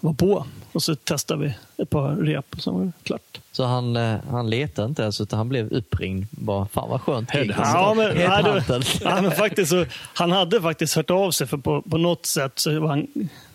var 0.00 0.12
på. 0.12 0.46
Och 0.72 0.82
så 0.82 0.94
testade 0.94 1.44
vi 1.44 1.54
ett 1.82 1.90
par 1.90 2.16
rep 2.16 2.46
och 2.50 2.62
sen 2.62 2.74
var 2.74 2.84
det 2.84 2.92
klart. 3.02 3.40
Så 3.52 3.64
han, 3.64 3.96
eh, 3.96 4.16
han 4.30 4.50
letade 4.50 4.88
inte 4.88 5.02
ens, 5.02 5.20
utan 5.20 5.36
han 5.36 5.48
blev 5.48 5.72
uppringd. 5.72 6.26
Bara, 6.30 6.66
fan 6.66 6.90
vad 6.90 7.00
skönt. 7.00 7.30
gig." 7.30 7.38
Headhunted. 7.38 7.64
Ja, 7.74 7.94
men, 7.96 8.16
nej, 8.16 8.26
Headhunted. 8.28 8.84
ja, 9.00 9.22
men 9.22 9.30
faktiskt 9.30 9.70
så, 9.70 9.86
han 10.14 10.32
hade 10.32 10.62
faktiskt 10.62 10.94
hört 10.96 11.10
av 11.10 11.30
sig, 11.30 11.46
för 11.46 11.56
på, 11.56 11.82
på 11.82 11.98
något 11.98 12.26
sätt 12.26 12.52
så 12.54 12.80
var 12.80 12.88
han 12.88 13.06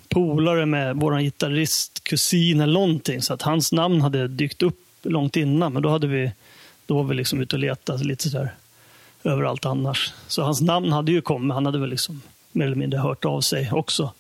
polare 0.10 0.66
med 0.66 0.96
vår 0.96 1.20
gitarrist, 1.20 2.04
kusin 2.04 2.62
eller 2.62 2.74
någonting. 2.74 3.22
Så 3.22 3.34
att 3.34 3.42
hans 3.42 3.72
namn 3.72 4.02
hade 4.02 4.28
dykt 4.28 4.64
upp 4.64 4.80
långt 5.04 5.36
innan, 5.36 5.74
men 5.74 5.82
då, 5.82 5.90
hade 5.90 6.08
vi, 6.08 6.32
då 6.86 6.96
var 6.96 7.04
vi 7.04 7.16
liksom 7.16 7.42
ute 7.42 7.56
och 7.56 7.60
letade 7.60 8.04
lite 8.04 8.30
sådär 8.30 8.54
överallt 9.24 9.66
annars. 9.66 10.14
Så 10.28 10.44
hans 10.44 10.62
namn 10.62 10.92
hade 10.92 11.12
ju 11.12 11.22
kommit, 11.22 11.54
han 11.54 11.66
hade 11.66 11.80
väl 11.80 11.90
liksom 11.90 12.22
mer 12.52 12.66
eller 12.66 12.76
mindre 12.76 13.00
hört 13.00 13.26
av 13.26 13.42
sig 13.42 13.72
också. 13.72 14.14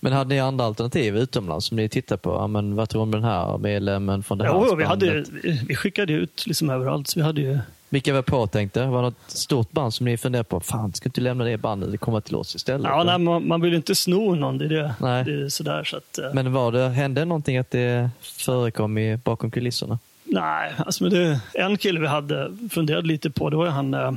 Men 0.00 0.12
hade 0.12 0.34
ni 0.34 0.40
andra 0.40 0.64
alternativ 0.64 1.16
utomlands 1.16 1.66
som 1.66 1.76
ni 1.76 1.88
tittade 1.88 2.18
på? 2.18 2.30
Ja, 2.30 2.46
men 2.46 2.74
vad 2.74 2.88
tror 2.88 3.00
du 3.00 3.02
om 3.02 3.10
den 3.10 3.24
här 3.24 3.58
medlemmen 3.58 4.22
från 4.22 4.38
det 4.38 4.44
här 4.44 4.52
Jo, 4.54 4.74
vi, 4.74 4.84
hade, 4.84 5.24
vi, 5.42 5.76
skickade 5.76 6.12
ut 6.12 6.46
liksom 6.46 6.70
överallt. 6.70 7.08
Så 7.08 7.18
vi 7.18 7.24
hade 7.24 7.40
ju, 7.40 7.58
Vilka 7.88 8.12
var 8.12 8.22
påtänkta? 8.22 8.86
Var 8.86 9.02
det 9.02 9.08
något 9.08 9.30
stort 9.30 9.72
band 9.72 9.94
som 9.94 10.06
ni 10.06 10.16
funderade 10.16 10.44
på? 10.44 10.60
Fan, 10.60 10.92
ska 10.92 11.08
inte 11.08 11.20
lämna 11.20 11.44
det 11.44 11.56
bandet 11.56 11.94
och 11.94 12.00
komma 12.00 12.20
till 12.20 12.34
oss 12.34 12.54
istället? 12.54 12.86
ja, 12.90 13.04
nej, 13.04 13.18
man, 13.18 13.48
man 13.48 13.60
vill 13.60 13.70
ju 13.70 13.76
inte 13.76 13.94
sno 13.94 14.34
någon, 14.34 14.58
det 14.58 14.64
är, 14.64 14.68
det. 14.68 14.94
Nej. 15.00 15.24
Det 15.24 15.44
är 15.44 15.48
sådär. 15.48 15.84
Så 15.84 15.96
att, 15.96 16.18
eh, 16.18 16.34
Men 16.34 16.52
var 16.52 16.72
det, 16.72 16.88
hände 16.88 17.24
någonting 17.24 17.58
att 17.58 17.70
det 17.70 18.10
förekom 18.20 18.98
i, 18.98 19.16
bakom 19.16 19.50
kulisserna? 19.50 19.98
Nej, 20.24 20.72
alltså 20.78 21.04
men 21.04 21.12
det, 21.12 21.40
en 21.54 21.78
kille 21.78 22.00
vi 22.00 22.06
hade 22.06 22.56
funderat 22.70 23.06
lite 23.06 23.30
på, 23.30 23.50
det 23.50 23.56
var 23.56 23.66
han, 23.66 23.94
eh, 23.94 24.12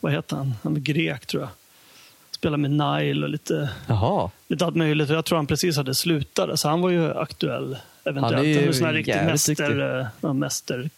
vad 0.00 0.12
heter 0.12 0.36
han, 0.36 0.54
han 0.62 0.72
var 0.72 0.80
grek 0.80 1.26
tror 1.26 1.42
jag. 1.42 1.50
Spelade 2.30 2.68
med 2.68 2.70
Nile 2.70 3.24
och 3.24 3.30
lite, 3.30 3.70
Jaha, 3.86 4.30
lite 4.48 4.66
allt 4.66 4.76
möjligt. 4.76 5.08
Jag 5.08 5.24
tror 5.24 5.36
han 5.36 5.46
precis 5.46 5.76
hade 5.76 5.94
slutat, 5.94 6.60
så 6.60 6.68
han 6.68 6.80
var 6.80 6.90
ju 6.90 7.12
aktuell. 7.14 7.76
Eventuellt. 8.04 8.36
Han 8.36 8.44
är 8.44 8.48
ju 8.48 8.66
en 8.66 8.74
sån 8.74 8.86
här 8.86 8.94
riktig 8.94 9.14
mäster, 9.14 10.08
ja, 10.20 10.32
mäster 10.32 10.90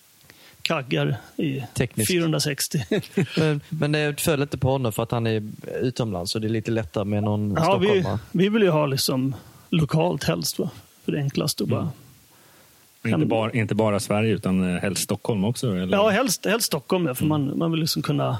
kaggar 0.64 1.16
i 1.36 1.64
Tekniskt. 1.74 2.12
460. 2.12 2.84
Men, 3.36 3.60
men 3.68 3.92
det 3.92 4.20
föll 4.20 4.42
inte 4.42 4.58
på 4.58 4.70
honom 4.70 4.92
för 4.92 5.02
att 5.02 5.10
han 5.10 5.26
är 5.26 5.42
utomlands 5.80 6.34
och 6.34 6.40
det 6.40 6.46
är 6.46 6.48
lite 6.48 6.70
lättare 6.70 7.04
med 7.04 7.22
någon 7.22 7.54
ja, 7.56 7.76
vi, 7.76 7.86
stockholmare. 7.86 8.18
vi 8.32 8.48
vill 8.48 8.62
ju 8.62 8.70
ha 8.70 8.86
liksom 8.86 9.34
lokalt 9.68 10.24
helst. 10.24 10.58
Va? 10.58 10.70
För 11.04 11.12
det 11.12 11.18
är 11.18 11.22
enklast 11.22 11.60
att 11.60 11.68
bara... 11.68 11.90
Inte 13.06 13.26
bara, 13.26 13.52
inte 13.52 13.74
bara 13.74 14.00
Sverige 14.00 14.34
utan 14.34 14.74
eh, 14.74 14.80
helst 14.80 15.02
Stockholm 15.02 15.44
också? 15.44 15.76
Eller? 15.76 15.96
Ja, 15.96 16.08
helst, 16.08 16.46
helst 16.46 16.66
Stockholm. 16.66 17.06
Ja, 17.06 17.14
för 17.14 17.24
man, 17.24 17.58
man 17.58 17.70
vill 17.70 17.80
liksom 17.80 18.02
kunna... 18.02 18.38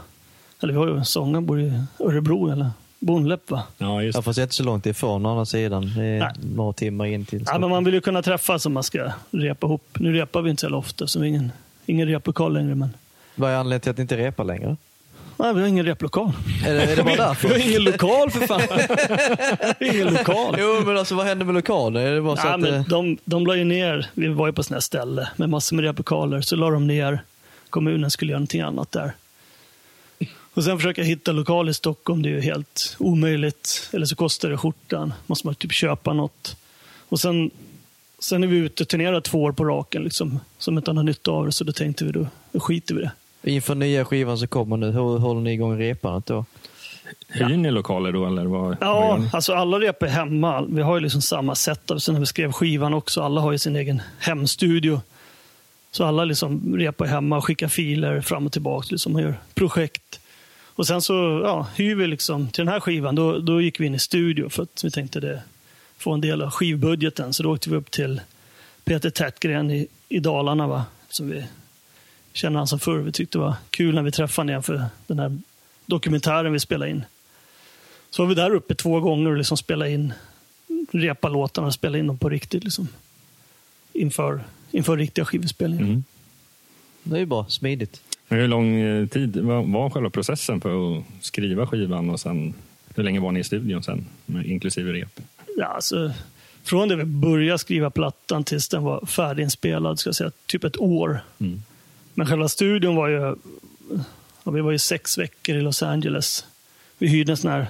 Eller 0.63 0.73
vi 0.73 0.79
har 0.79 0.89
ju 0.89 1.05
sångaren 1.05 1.47
bor 1.47 1.61
i 1.61 1.83
Örebro 1.99 2.53
eller 2.53 2.71
Bonläpp 2.99 3.51
va? 3.51 3.63
Ja, 3.79 4.03
just 4.03 4.17
Ja, 4.17 4.23
fast 4.23 4.37
det 4.37 4.43
inte 4.43 4.55
så 4.55 4.65
långt 4.65 4.87
ifrån 4.87 5.27
å 5.27 5.31
andra 5.31 5.47
sidan. 5.47 5.93
Det 5.97 6.05
är 6.05 6.19
Nej. 6.19 6.33
några 6.55 6.73
timmar 6.73 7.07
in 7.07 7.25
till 7.25 7.45
Ja, 7.47 7.59
men 7.59 7.71
man 7.71 7.85
vill 7.85 7.95
ju 7.95 8.01
kunna 8.01 8.23
träffas 8.23 8.67
om 8.67 8.73
man 8.73 8.83
ska 8.83 9.13
repa 9.31 9.67
ihop. 9.67 9.89
Nu 9.99 10.13
repar 10.13 10.43
vi 10.43 10.51
inte 10.51 10.69
så 10.69 10.77
ofta, 10.77 11.07
så 11.07 11.21
vi 11.21 11.29
ingen, 11.29 11.53
ingen 11.87 12.09
replokal 12.09 12.53
längre. 12.53 12.75
Men... 12.75 12.89
Vad 13.35 13.51
är 13.51 13.55
anledningen 13.57 13.81
till 13.81 13.91
att 13.91 13.97
ni 13.97 14.03
inte 14.03 14.17
repar 14.17 14.45
längre? 14.45 14.77
Nej, 15.37 15.55
vi 15.55 15.61
har 15.61 15.69
ingen 15.69 15.87
replokal. 15.87 16.33
Är 16.67 16.75
det, 16.75 16.83
är 16.83 16.97
det 16.97 17.03
bara 17.03 17.11
Vi 17.13 17.17
därför? 17.17 17.49
har 17.49 17.69
ingen 17.69 17.85
lokal 17.85 18.31
för 18.31 18.47
fan. 18.47 18.61
ingen 19.95 20.15
lokal. 20.15 20.57
Jo, 20.59 20.83
men 20.87 20.97
alltså 20.99 21.15
vad 21.15 21.27
händer 21.27 21.47
med 21.47 21.55
lokalen? 21.55 22.03
Är 22.07 22.13
det 22.13 22.21
bara 22.23 22.37
så 22.37 22.47
Ja, 22.47 22.55
att, 22.55 22.61
men 22.61 22.85
de, 22.89 23.19
de 23.25 23.47
la 23.47 23.57
ju 23.57 23.65
ner, 23.65 24.11
vi 24.15 24.29
var 24.29 24.47
ju 24.47 24.53
på 24.53 24.63
sådana 24.63 24.77
här 24.77 24.81
ställe 24.81 25.29
med 25.37 25.49
massor 25.49 25.77
med 25.77 25.85
replokaler, 25.85 26.41
så 26.41 26.57
la 26.57 26.71
de 26.71 26.87
ner. 26.87 27.23
Kommunen 27.71 28.11
skulle 28.11 28.31
göra 28.33 28.39
någonting 28.39 28.61
annat 28.61 28.93
där. 28.93 29.13
Och 30.55 30.65
sen 30.65 30.79
försöka 30.79 31.03
hitta 31.03 31.33
lokal 31.33 31.69
i 31.69 31.75
Stockholm, 31.75 32.23
det 32.23 32.29
är 32.29 32.31
ju 32.31 32.41
helt 32.41 32.97
omöjligt. 32.99 33.89
Eller 33.93 34.07
så 34.07 34.17
kostar 34.17 34.51
det 34.51 34.57
skjortan. 34.57 35.15
Måste 35.27 35.47
man 35.47 35.55
typ 35.55 35.73
köpa 35.73 36.13
något. 36.13 36.57
Och 37.09 37.21
sen, 37.21 37.51
sen 38.25 38.43
är 38.43 38.47
vi 38.47 38.57
ute 38.57 38.83
och 38.83 38.89
turnerar 38.89 39.21
två 39.21 39.43
år 39.43 39.53
på 39.53 39.65
raken, 39.65 40.03
liksom, 40.05 40.41
som 40.59 40.77
inte 40.79 40.91
har 40.91 41.03
nytta 41.03 41.31
av 41.31 41.47
det. 41.47 41.53
Så 41.53 41.65
då 41.65 41.73
tänkte 41.73 42.05
vi, 42.05 42.13
då, 42.13 42.27
då 42.53 42.61
skiter 42.61 42.95
vi 42.95 43.01
det. 43.03 43.51
inför 43.51 43.75
nya 43.75 44.05
skivan 44.05 44.39
som 44.39 44.49
kommer 44.49 44.77
nu, 44.77 44.87
hur 44.91 45.19
håller 45.19 45.41
ni 45.41 45.53
igång 45.53 45.79
repandet 45.81 46.27
då? 46.27 46.45
Hyr 47.29 47.57
ni 47.57 47.71
lokaler 47.71 48.13
då 48.13 48.27
eller 48.27 48.45
vad, 48.45 48.61
vad 48.63 48.77
Ja, 48.81 49.17
ni? 49.21 49.29
alltså 49.33 49.53
alla 49.53 49.79
rep 49.81 50.03
är 50.03 50.07
hemma. 50.07 50.63
Vi 50.69 50.83
har 50.83 50.95
ju 50.95 51.01
liksom 51.01 51.23
samma 51.23 51.55
setup 51.55 52.03
sen 52.03 52.13
när 52.15 52.21
vi 52.21 52.27
skrev 52.27 52.53
skivan 52.53 52.95
också. 52.95 53.21
Alla 53.23 53.41
har 53.41 53.53
ju 53.53 53.59
sin 53.59 53.77
egen 53.77 54.03
hemstudio. 54.19 55.01
Så 55.91 56.05
alla 56.05 56.25
liksom 56.25 56.77
repar 56.79 57.07
hemma 57.07 57.37
och 57.37 57.45
skickar 57.45 57.69
filer 57.69 58.21
fram 58.21 58.47
och 58.47 58.53
tillbaka. 58.53 58.87
Liksom 58.91 59.15
och 59.15 59.21
gör 59.23 59.35
projekt. 59.55 60.21
Och 60.77 60.87
sen 60.87 61.03
så 61.03 61.41
ja, 61.45 61.67
hyr 61.77 61.95
vi 61.95 62.07
liksom 62.07 62.49
till 62.49 62.65
den 62.65 62.73
här 62.73 62.81
skivan. 62.81 63.15
Då, 63.15 63.39
då 63.39 63.61
gick 63.61 63.81
vi 63.81 63.87
in 63.87 63.95
i 63.95 63.99
studio 63.99 64.49
för 64.49 64.63
att 64.63 64.85
vi 64.85 64.91
tänkte 64.91 65.21
det 65.21 65.43
få 65.99 66.13
en 66.13 66.21
del 66.21 66.43
av 66.43 66.51
skivbudgeten. 66.51 67.33
Så 67.33 67.43
då 67.43 67.53
åkte 67.53 67.71
vi 67.71 67.77
upp 67.77 67.91
till 67.91 68.21
Peter 68.85 69.11
Tätgren 69.11 69.71
i, 69.71 69.87
i 70.09 70.19
Dalarna. 70.19 70.67
Va? 70.67 70.85
Som 71.09 71.31
vi 71.31 71.45
känner 72.33 72.59
han 72.59 72.67
som 72.67 72.79
förr. 72.79 72.99
Vi 72.99 73.13
tyckte 73.13 73.39
det 73.39 73.43
var 73.43 73.55
kul 73.71 73.95
när 73.95 74.03
vi 74.03 74.13
träffade 74.13 74.53
honom 74.53 74.63
för 74.63 74.85
den 75.07 75.19
här 75.19 75.39
dokumentären 75.87 76.53
vi 76.53 76.61
spelade 76.61 76.91
in. 76.91 77.05
Så 78.11 78.23
var 78.23 78.29
vi 78.29 78.35
där 78.35 78.55
uppe 78.55 78.75
två 78.75 79.01
gånger 79.01 79.31
och 79.31 79.37
liksom 79.37 79.57
spelade 79.57 79.91
in, 79.91 80.13
repa 80.91 81.29
låtarna 81.29 81.67
och 81.67 81.75
spela 81.75 81.99
in 81.99 82.07
dem 82.07 82.19
på 82.19 82.29
riktigt. 82.29 82.65
Liksom. 82.65 82.89
Inför, 83.93 84.45
inför 84.71 84.97
riktiga 84.97 85.25
skivspelningar. 85.25 85.85
Mm. 85.85 86.05
Det 87.03 87.17
är 87.17 87.21
ju 87.21 87.27
bra, 87.27 87.47
smidigt. 87.49 88.01
Men 88.29 88.39
hur 88.39 88.49
lång 88.49 88.81
eh, 88.81 89.07
tid 89.07 89.37
var, 89.37 89.63
var 89.63 89.91
själva 89.91 90.11
processen 90.11 90.61
för 90.61 90.99
att 90.99 91.05
skriva 91.21 91.67
skivan 91.67 92.11
och 92.11 92.21
sen 92.21 92.55
hur 92.95 93.03
länge 93.03 93.21
var 93.21 93.33
ni 93.33 93.41
i 93.41 93.45
studion 93.45 93.83
sen, 93.83 94.07
inklusive 94.45 94.93
rep? 94.93 95.21
Ja, 95.57 95.67
alltså, 95.67 96.13
från 96.65 96.89
det 96.89 96.97
vi 96.97 97.05
började 97.05 97.59
skriva 97.59 97.91
plattan 97.91 98.45
tills 98.45 98.69
den 98.69 98.83
var 98.83 99.07
färdiginspelad, 99.07 99.99
ska 99.99 100.09
jag 100.09 100.15
säga, 100.15 100.31
typ 100.47 100.65
ett 100.65 100.77
år. 100.81 101.21
Mm. 101.41 101.63
Men 102.15 102.27
själva 102.27 102.49
studion 102.49 102.97
var 102.97 103.09
ju, 103.09 103.37
ja, 104.45 104.51
vi 104.51 104.61
var 104.61 104.71
ju 104.73 104.79
sex 104.79 105.19
veckor 105.19 105.57
i 105.57 105.61
Los 105.61 105.83
Angeles. 105.83 106.45
Vi 106.99 107.07
hyrde 107.09 107.33
en 107.33 107.37
sån 107.37 107.51
här 107.51 107.67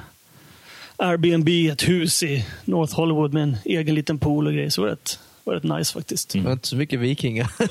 Airbnb, 0.97 1.49
ett 1.73 1.89
hus 1.89 2.23
i 2.23 2.47
North 2.65 2.95
Hollywood 2.95 3.33
med 3.33 3.43
en 3.43 3.57
egen 3.65 3.95
liten 3.95 4.19
pool 4.19 4.47
och 4.47 4.53
grejer. 4.53 4.71
Så 4.71 4.81
det 4.81 4.87
var 4.87 4.91
rätt, 4.91 5.19
var 5.45 5.55
rätt 5.55 5.63
nice 5.79 5.93
faktiskt. 5.93 6.29
Det 6.33 6.41
var 6.41 6.53
inte 6.53 6.69
så 6.69 6.77
mycket 6.77 7.01
vikingar. 7.01 7.51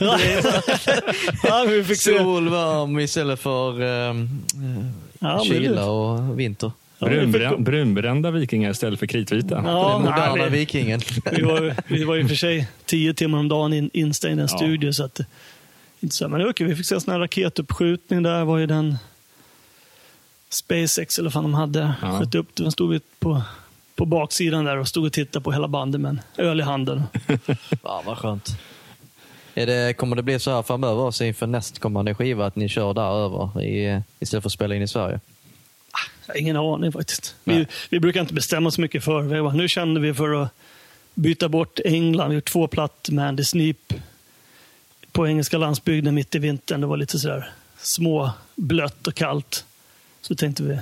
ja, 1.44 1.66
vi 1.70 1.84
fick. 1.84 2.02
Sol, 2.02 2.50
varm 2.50 3.00
istället 3.00 3.40
för 3.40 3.82
um, 3.82 4.42
Ja, 5.20 5.44
kyla 5.46 5.82
det- 5.82 5.88
och 5.88 6.40
vinter. 6.40 6.72
Ja, 7.04 7.10
vi 7.10 7.20
fick- 7.20 7.32
Brunbrän, 7.32 7.64
brunbrända 7.64 8.32
vikingar 8.32 8.72
istället 8.72 9.00
för 9.00 9.06
kritvita? 9.08 9.62
Ja, 9.66 9.92
Den 9.94 10.02
moderna 10.02 10.48
vikingen. 10.50 11.00
Vi 11.32 11.42
var, 11.42 11.76
vi 11.88 12.04
var 12.04 12.16
ju 12.16 12.28
för 12.28 12.36
sig 12.36 12.68
tio 12.86 13.14
timmar 13.14 13.40
om 13.40 13.48
dagen 13.48 13.74
in, 13.74 13.90
instängda 13.94 14.42
i 14.42 14.44
en 14.44 14.50
Ja. 14.52 14.58
studio. 14.58 14.92
Så 14.94 15.04
att, 15.04 15.20
inte 16.00 16.16
så, 16.16 16.28
men 16.30 16.40
det 16.40 16.46
var 16.46 16.54
kul. 16.54 16.68
Vi 16.68 16.76
fick 16.76 16.86
se 16.86 16.96
en 16.96 17.02
sån 17.02 17.12
här 17.12 17.20
raketuppskjutning 17.20 18.24
där. 18.24 18.44
var 18.46 18.58
ju 18.58 18.66
den 18.66 18.98
SpaceX 20.50 21.20
eller 21.20 21.30
vad 21.30 21.44
de 21.44 21.54
hade. 21.54 21.94
Ja. 22.02 22.20
Sköt 22.20 22.36
upp 22.36 22.56
den. 22.56 22.72
stod 22.72 22.90
vi 22.92 23.00
på, 23.20 23.42
på 23.96 24.06
baksidan 24.06 24.66
där 24.66 24.78
och 24.78 24.88
stod 24.88 25.06
och 25.06 25.14
tittade 25.14 25.44
på 25.44 25.52
hela 25.52 25.68
bandet 25.68 26.02
med 26.02 26.10
en 26.10 26.22
öl 26.46 26.60
i 26.60 26.64
handen. 26.64 27.04
Ja, 27.84 28.04
vad 28.06 28.18
skönt. 28.18 28.50
Är 29.56 29.66
det, 29.68 29.94
kommer 29.98 30.16
det 30.16 30.24
bli 30.24 30.40
så 30.40 30.52
här 30.56 30.62
framöver 30.62 31.02
också 31.02 31.24
inför 31.24 31.48
nästkommande 31.48 32.16
skiva 32.16 32.46
att 32.46 32.56
ni 32.56 32.70
kör 32.70 32.94
där 32.94 33.26
över 33.26 33.62
i, 33.64 34.02
istället 34.20 34.44
för 34.44 34.50
att 34.50 34.54
spela 34.54 34.76
in 34.76 34.82
i 34.82 34.88
Sverige? 34.88 35.20
Jag 36.26 36.34
har 36.34 36.40
ingen 36.40 36.58
aning 36.58 36.92
faktiskt. 36.92 37.36
Vi, 37.44 37.68
vi 37.90 38.00
brukar 38.00 38.22
inte 38.22 38.34
bestämma 38.34 38.72
så 38.72 38.82
mycket 38.82 39.08
va. 39.08 39.54
Nu 39.54 39.68
kände 39.68 40.00
vi 40.00 40.14
för 40.14 40.44
att 40.44 40.50
byta 41.14 41.50
bort 41.50 41.80
England. 41.86 42.30
Vi 42.30 42.36
gjort 42.36 42.52
två 42.52 42.68
plattor 42.68 43.14
med 43.14 43.28
Andy 43.28 43.44
Sneap 43.44 43.94
på 45.12 45.28
engelska 45.28 45.58
landsbygden 45.58 46.16
mitt 46.16 46.36
i 46.36 46.40
vintern. 46.40 46.82
Det 46.82 46.88
var 46.88 46.98
lite 46.98 47.20
sådär 47.20 47.50
små, 47.78 48.32
blött 48.56 49.08
och 49.08 49.16
kallt. 49.16 49.66
Så 50.22 50.36
tänkte 50.36 50.64
vi, 50.64 50.80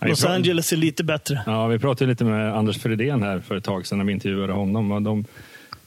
Los 0.00 0.24
Angeles 0.24 0.72
är 0.72 0.76
lite 0.76 1.04
bättre. 1.04 1.42
Ja, 1.46 1.66
vi 1.66 1.78
pratade 1.78 2.10
lite 2.10 2.24
med 2.24 2.56
Anders 2.56 2.78
Fredén 2.78 3.22
här 3.22 3.40
för 3.40 3.56
ett 3.56 3.64
tag 3.64 3.86
sedan 3.86 3.98
när 3.98 4.04
vi 4.04 4.12
intervjuade 4.12 4.52
honom. 4.52 4.92
Och 4.92 5.02
de, 5.02 5.24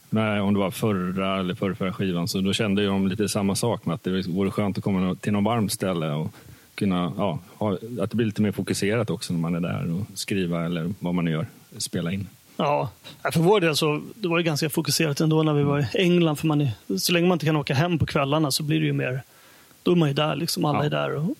med, 0.10 0.42
om 0.42 0.54
det 0.54 0.60
var 0.60 0.72
förra 0.72 1.40
eller 1.40 1.56
förra, 1.56 1.76
förra 1.76 1.94
skivan, 1.94 2.28
så 2.28 2.42
då 2.42 2.54
kände 2.54 2.86
de 2.86 3.08
lite 3.08 3.30
samma 3.30 3.56
sak 3.56 3.86
med 3.86 3.96
att 3.96 4.04
det 4.04 4.28
vore 4.28 4.52
skönt 4.52 4.78
att 4.78 4.84
komma 4.84 5.16
till 5.16 5.34
något 5.34 5.44
varmt 5.44 5.72
ställe 5.72 6.12
och 6.12 6.34
kunna, 6.80 7.14
ja, 7.18 7.40
ha, 7.58 7.74
att 8.02 8.10
det 8.10 8.16
blir 8.16 8.26
lite 8.26 8.42
mer 8.42 8.52
fokuserat 8.52 9.10
också 9.10 9.34
när 9.34 9.40
man 9.40 9.56
är 9.56 9.60
där 9.60 9.92
och 9.92 10.18
skriva 10.20 10.66
eller 10.66 10.94
vad 11.00 11.14
man 11.16 11.26
nu 11.26 11.32
gör, 11.32 11.48
spela 11.78 12.12
in. 12.12 12.28
Ja, 12.58 12.90
för 13.34 13.40
vår 13.40 13.60
del 13.62 13.76
så 13.76 14.02
det 14.16 14.28
var 14.28 14.38
det 14.38 14.44
ganska 14.44 14.70
fokuserat 14.70 15.20
ändå 15.22 15.44
när 15.44 15.54
vi 15.54 15.64
var 15.64 15.80
i 15.80 15.86
England. 15.94 16.36
För 16.36 16.48
man 16.48 16.62
är, 16.62 16.72
så 16.98 17.14
länge 17.14 17.28
man 17.28 17.36
inte 17.36 17.46
kan 17.46 17.56
åka 17.56 17.74
hem 17.74 18.00
på 18.00 18.06
kvällarna 18.06 18.52
så 18.52 18.64
blir 18.64 18.80
det 18.80 18.86
ju 18.86 18.94
mer, 18.94 19.22
då 19.84 19.92
är 19.92 19.96
man 19.96 20.08
ju 20.08 20.14
där 20.14 20.36
liksom, 20.36 20.66
alla 20.66 20.80
Ja. 20.80 20.86
är 20.86 20.90
där. 20.90 21.16
Och, 21.16 21.36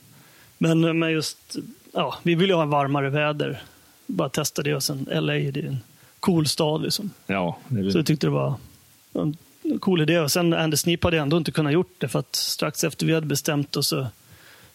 men, 0.58 1.00
men 1.00 1.12
just, 1.12 1.56
ja, 1.94 2.16
vi 2.24 2.36
vill 2.36 2.50
ju 2.50 2.56
ha 2.56 2.66
varmare 2.66 3.10
väder. 3.10 3.62
Bara 4.08 4.30
testa 4.30 4.62
det 4.64 4.76
och 4.76 4.84
sen 4.84 5.08
LA, 5.12 5.34
det 5.34 5.58
är 5.60 5.68
en 5.68 5.78
cool 6.20 6.48
stad 6.48 6.82
liksom. 6.82 7.10
Ja, 7.28 7.58
Så 7.92 7.98
jag 7.98 8.06
tyckte 8.06 8.28
det 8.28 8.32
var 8.32 8.54
en 9.14 9.38
cool 9.80 10.02
idé. 10.02 10.20
Och 10.20 10.32
sen 10.32 10.54
Andy 10.54 10.78
Sneap 10.78 11.04
hade 11.04 11.18
ändå 11.18 11.38
inte 11.38 11.52
kunnat 11.52 11.74
gjort 11.74 11.94
det 11.98 12.08
för 12.08 12.20
att 12.20 12.36
strax 12.36 12.84
efter 12.84 13.06
vi 13.06 13.14
hade 13.14 13.28
bestämt 13.28 13.76
oss 13.76 13.88
så 13.88 14.08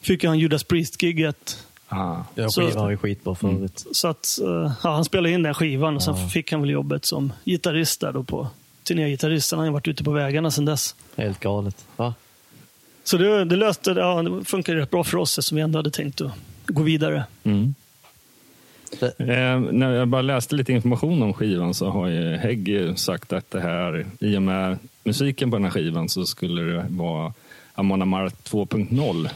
fick 0.04 0.24
han 0.24 0.38
Judas 0.38 0.64
Priest-gigget. 0.64 1.58
ah, 1.88 2.16
Ja, 2.34 2.48
Så- 2.48 2.60
skivan 2.60 2.82
var 2.84 2.90
ju 2.90 2.96
skitbra 2.96 3.34
förut. 3.34 3.86
Så 3.92 4.08
att, 4.08 4.26
eh, 4.42 4.72
ja, 4.82 4.90
han 4.94 5.04
spelade 5.04 5.30
in 5.34 5.42
den 5.42 5.54
skivan 5.54 5.96
och 5.96 6.02
sen 6.02 6.16
Ja. 6.16 6.28
fick 6.28 6.52
han 6.52 6.60
väl 6.60 6.70
jobbet 6.70 7.04
som 7.04 7.32
gitarrist 7.44 8.00
där 8.00 8.12
då 8.12 8.22
på 8.22 8.48
turnégitarrist. 8.84 9.50
Han 9.52 9.60
har 9.60 9.70
varit 9.70 9.88
ute 9.88 10.04
på 10.04 10.10
vägarna 10.10 10.50
sedan 10.50 10.64
dess. 10.64 10.94
Helt 11.16 11.40
galet. 11.40 11.84
Va? 11.96 12.14
Så 13.04 13.16
det, 13.16 13.44
det 13.44 13.56
löste, 13.56 13.90
ja, 13.90 14.22
det 14.22 14.44
funkade 14.44 14.80
rätt 14.80 14.90
bra 14.90 15.04
för 15.04 15.16
oss 15.18 15.38
eftersom 15.38 15.56
vi 15.56 15.62
ändå 15.62 15.78
hade 15.78 15.90
tänkt 15.90 16.20
att 16.20 16.32
gå 16.66 16.82
vidare. 16.82 17.24
mm. 17.44 17.74
Eh, 19.18 19.60
när 19.72 19.92
jag 19.92 20.08
bara 20.08 20.22
läste 20.22 20.54
lite 20.54 20.72
information 20.72 21.22
om 21.22 21.32
skivan 21.34 21.74
så 21.74 21.90
har 21.90 22.06
ju 22.08 22.36
Hägg 22.36 22.92
sagt 22.96 23.32
att 23.32 23.50
det 23.50 23.60
här, 23.60 24.06
i 24.20 24.36
och 24.36 24.42
med 24.42 24.78
musiken 25.04 25.50
på 25.50 25.56
den 25.56 25.64
här 25.64 25.70
skivan 25.70 26.08
så 26.08 26.24
skulle 26.26 26.62
det 26.62 26.86
vara 26.88 27.32
Amon 27.76 28.02
Amarth 28.02 28.34
2.0. 28.50 29.28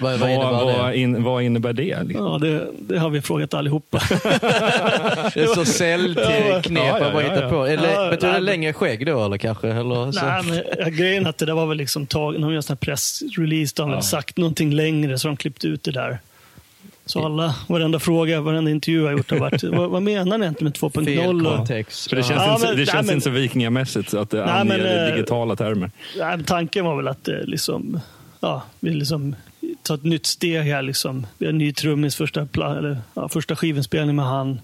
vad, 0.00 0.18
vad 0.18 0.20
Vad, 0.20 0.30
innebär 0.30 0.50
vad, 0.64 0.90
det? 0.90 0.96
in, 0.98 1.22
vad 1.24 1.42
innebär 1.42 1.72
det? 1.72 2.02
liksom? 2.02 2.26
Ja, 2.26 2.38
det, 2.38 2.66
det 2.80 2.98
har 2.98 3.10
vi 3.10 3.20
frågat 3.22 3.54
allihopa. 3.54 3.98
Det 5.34 5.40
är 5.42 5.54
så 5.54 5.64
säljknep 5.64 6.68
Ja, 6.70 6.98
ja, 7.12 7.20
hitta 7.20 7.42
ja. 7.42 7.50
på. 7.50 7.66
Eller, 7.66 7.92
Ja, 8.04 8.10
betyder 8.10 8.32
det 8.34 8.40
längre 8.40 8.72
skägg 8.72 9.06
då 9.06 9.24
eller 9.24 9.36
kanske? 9.38 9.68
Eller 9.68 10.12
så? 10.12 10.24
Nej, 10.26 10.42
men 10.44 10.62
ja, 10.78 10.88
grejen 10.88 11.26
är 11.26 11.30
att 11.30 11.38
det 11.38 11.46
där 11.46 11.54
var 11.54 11.66
väl 11.66 11.76
liksom 11.78 12.06
tag, 12.06 12.40
de 12.40 12.52
gör 12.52 12.70
en 12.70 12.76
pressrelease, 12.76 13.72
de 13.76 13.88
har 13.88 13.96
Ja. 13.96 14.02
sagt 14.02 14.36
någonting 14.36 14.72
längre 14.74 15.18
så 15.18 15.28
de 15.28 15.36
klippt 15.36 15.64
ut 15.64 15.82
det 15.82 15.90
där. 15.92 16.18
Så 17.08 17.24
alla, 17.26 17.54
varenda 17.68 17.98
fråga, 17.98 18.40
varenda 18.40 18.70
intervju 18.70 19.00
jag 19.00 19.06
har 19.06 19.12
gjort 19.16 19.30
har 19.30 19.38
varit, 19.38 19.62
vad, 19.64 19.90
vad 19.90 20.02
menar 20.02 20.38
ni 20.38 20.44
egentligen 20.44 20.72
med 20.80 21.04
Fel 21.04 21.14
2.0? 21.26 21.46
Och- 21.50 21.56
kontext. 21.56 22.08
För 22.10 22.16
det 22.16 22.22
känns, 22.22 22.42
Ja, 22.42 22.54
inte, 22.54 22.66
men- 22.66 22.70
det 22.76 22.76
nej, 22.76 22.86
känns 22.86 23.06
men- 23.06 23.14
inte 23.14 23.24
så 23.24 23.30
vikingamässigt 23.30 24.14
att 24.14 24.30
det 24.30 24.36
Nej, 24.44 24.48
anger 24.60 24.78
men, 24.78 25.08
eh, 25.08 25.14
digitala 25.14 25.56
termer. 25.56 25.90
Nej, 26.18 26.44
tanken 26.44 26.84
var 26.84 26.96
väl 26.96 27.08
att 27.08 27.24
det 27.24 27.44
liksom, 27.44 28.00
ja, 28.40 28.62
vi 28.80 28.90
liksom 28.94 29.36
tar 29.82 29.94
ett 29.94 30.04
nytt 30.04 30.26
steg 30.26 30.62
här. 30.62 30.82
Liksom. 30.82 31.26
Vi 31.38 31.46
har 31.46 31.52
en 31.52 31.58
ny 31.58 31.72
trummis, 31.72 32.16
första, 32.16 32.40
eller, 32.56 32.98
ja, 33.14 33.28
första 33.28 33.56
skivinspelning 33.56 34.16
med 34.16 34.24
han. 34.24 34.60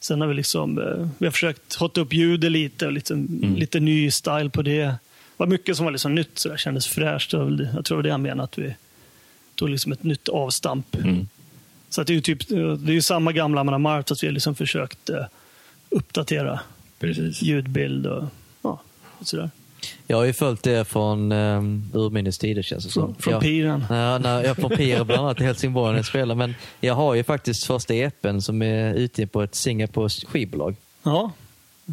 Sen 0.00 0.20
har 0.20 0.28
vi 0.28 0.34
liksom, 0.34 0.78
eh, 0.78 1.08
vi 1.18 1.26
har 1.26 1.30
försökt 1.32 1.74
hotta 1.74 2.00
upp 2.00 2.12
ljudet 2.12 2.52
lite 2.52 2.86
och 2.86 2.92
liksom, 2.92 3.26
lite 3.58 3.80
ny 3.80 4.10
style 4.10 4.50
på 4.50 4.62
det. 4.62 4.94
var 5.36 5.46
mycket 5.46 5.76
som 5.76 5.84
var 5.84 5.92
liksom 5.92 6.14
nytt, 6.14 6.38
så 6.38 6.48
det 6.48 6.58
kändes 6.58 6.86
fräscht. 6.86 7.30
Det 7.30 7.50
det- 7.56 7.70
Jag 7.74 7.84
tror 7.84 7.96
det 7.96 7.96
var 7.96 8.02
det 8.02 8.08
jag 8.08 8.20
menade, 8.20 8.42
att 8.42 8.58
vi 8.58 8.74
tog 9.54 9.68
liksom 9.68 9.92
ett 9.92 10.02
nytt 10.02 10.28
avstamp. 10.28 10.94
Mm. 10.96 11.28
Så 11.88 12.00
att 12.00 12.06
det 12.06 12.12
är 12.12 12.14
ju 12.14 12.20
typ, 12.20 12.48
det 12.48 12.90
är 12.90 12.94
ju 12.94 13.02
samma 13.02 13.32
gamla 13.32 13.60
Amanda 13.60 13.78
Mart, 13.78 14.10
att 14.10 14.22
vi 14.22 14.26
har 14.26 14.32
liksom 14.32 14.54
försökt 14.54 15.10
eh, 15.10 15.24
uppdatera 15.90 16.60
Precis. 16.98 17.42
ljudbild 17.42 18.06
och 18.06 18.24
ja, 18.62 18.80
och 19.18 19.26
sådär. 19.26 19.50
Jag 20.06 20.16
har 20.16 20.24
ju 20.24 20.32
följt 20.32 20.62
det 20.62 20.84
från 20.84 21.32
um, 21.32 21.90
urminnes 21.94 22.38
tider 22.38 22.62
känns 22.62 22.84
det 22.84 22.90
som. 22.90 23.02
Från, 23.02 23.14
från 23.22 23.32
jag, 23.32 23.42
piren. 23.42 23.84
Ja, 23.90 24.18
när 24.18 24.44
jag 24.44 24.56
får 24.56 24.68
Pir 24.68 25.04
bland 25.04 25.20
annat 25.22 25.40
i 25.40 25.44
Helsingborg 25.44 25.92
när 25.92 25.98
jag 25.98 26.06
spelar. 26.06 26.34
Men 26.34 26.54
jag 26.80 26.94
har 26.94 27.14
ju 27.14 27.24
faktiskt 27.24 27.64
första 27.64 27.94
EPen 27.94 28.42
som 28.42 28.62
är 28.62 28.94
ute 28.94 29.26
på 29.26 29.42
ett 29.42 29.54
Singapores 29.54 30.24
skivbolag. 30.24 30.76
Ja, 31.02 31.32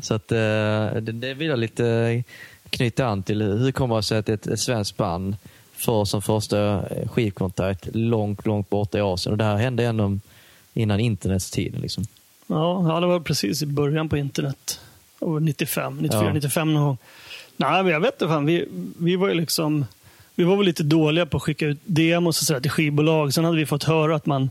Så 0.02 0.14
att, 0.14 0.32
eh, 0.32 0.38
det, 0.38 1.12
det 1.12 1.34
vill 1.34 1.48
jag 1.48 1.60
lite 1.60 2.24
knyta 2.70 3.06
an 3.06 3.24
till. 3.24 3.42
Hur 3.42 3.72
kommer 3.72 3.96
det 3.96 4.04
sig 4.04 4.18
att 4.18 4.30
ett, 4.30 4.48
ett 4.48 4.60
svenskt 4.60 4.98
band 4.98 5.36
får 5.84 6.06
som 6.06 6.22
första 6.22 6.84
skivkontakt 7.08 7.88
långt, 7.94 8.46
långt 8.46 8.70
borta 8.70 8.98
i 8.98 9.02
Asien? 9.02 9.32
Och 9.32 9.38
det 9.38 9.44
här 9.44 9.58
hände 9.58 9.86
ändå 9.86 10.18
innan 10.74 11.00
internets 11.00 11.52
tid. 11.52 11.80
Liksom. 11.82 12.06
Ja, 12.48 12.98
det 13.02 13.08
var 13.08 13.20
precis 13.20 13.62
i 13.62 13.66
början 13.66 14.10
på 14.10 14.18
internet. 14.18 14.80
Det 15.20 15.26
var 15.26 15.40
95, 15.40 15.98
94, 15.98 16.24
Ja. 16.24 16.34
95 16.34 16.74
någon 16.74 16.84
gång. 16.84 16.98
Nej, 17.58 17.84
men 17.84 17.92
jag 17.92 18.00
vet 18.00 18.14
inte. 18.14 18.28
Fan, 18.28 18.46
vi, 18.46 18.68
vi 18.98 19.16
var 19.16 19.30
ju 19.30 19.34
liksom... 19.34 19.86
Vi 20.36 20.44
var 20.44 20.56
väl 20.56 20.66
lite 20.66 20.84
dåliga 20.84 21.26
på 21.26 21.38
att 21.38 21.44
skicka 21.44 21.66
ut 21.66 21.80
demos 21.86 22.42
och 22.42 22.48
sådär 22.48 22.60
till 22.60 22.72
skivbolag. 22.72 23.34
Sen 23.34 23.46
hade 23.46 23.58
vi 23.58 23.66
fått 23.66 23.84
höra 23.84 24.16
att 24.16 24.26
man, 24.26 24.50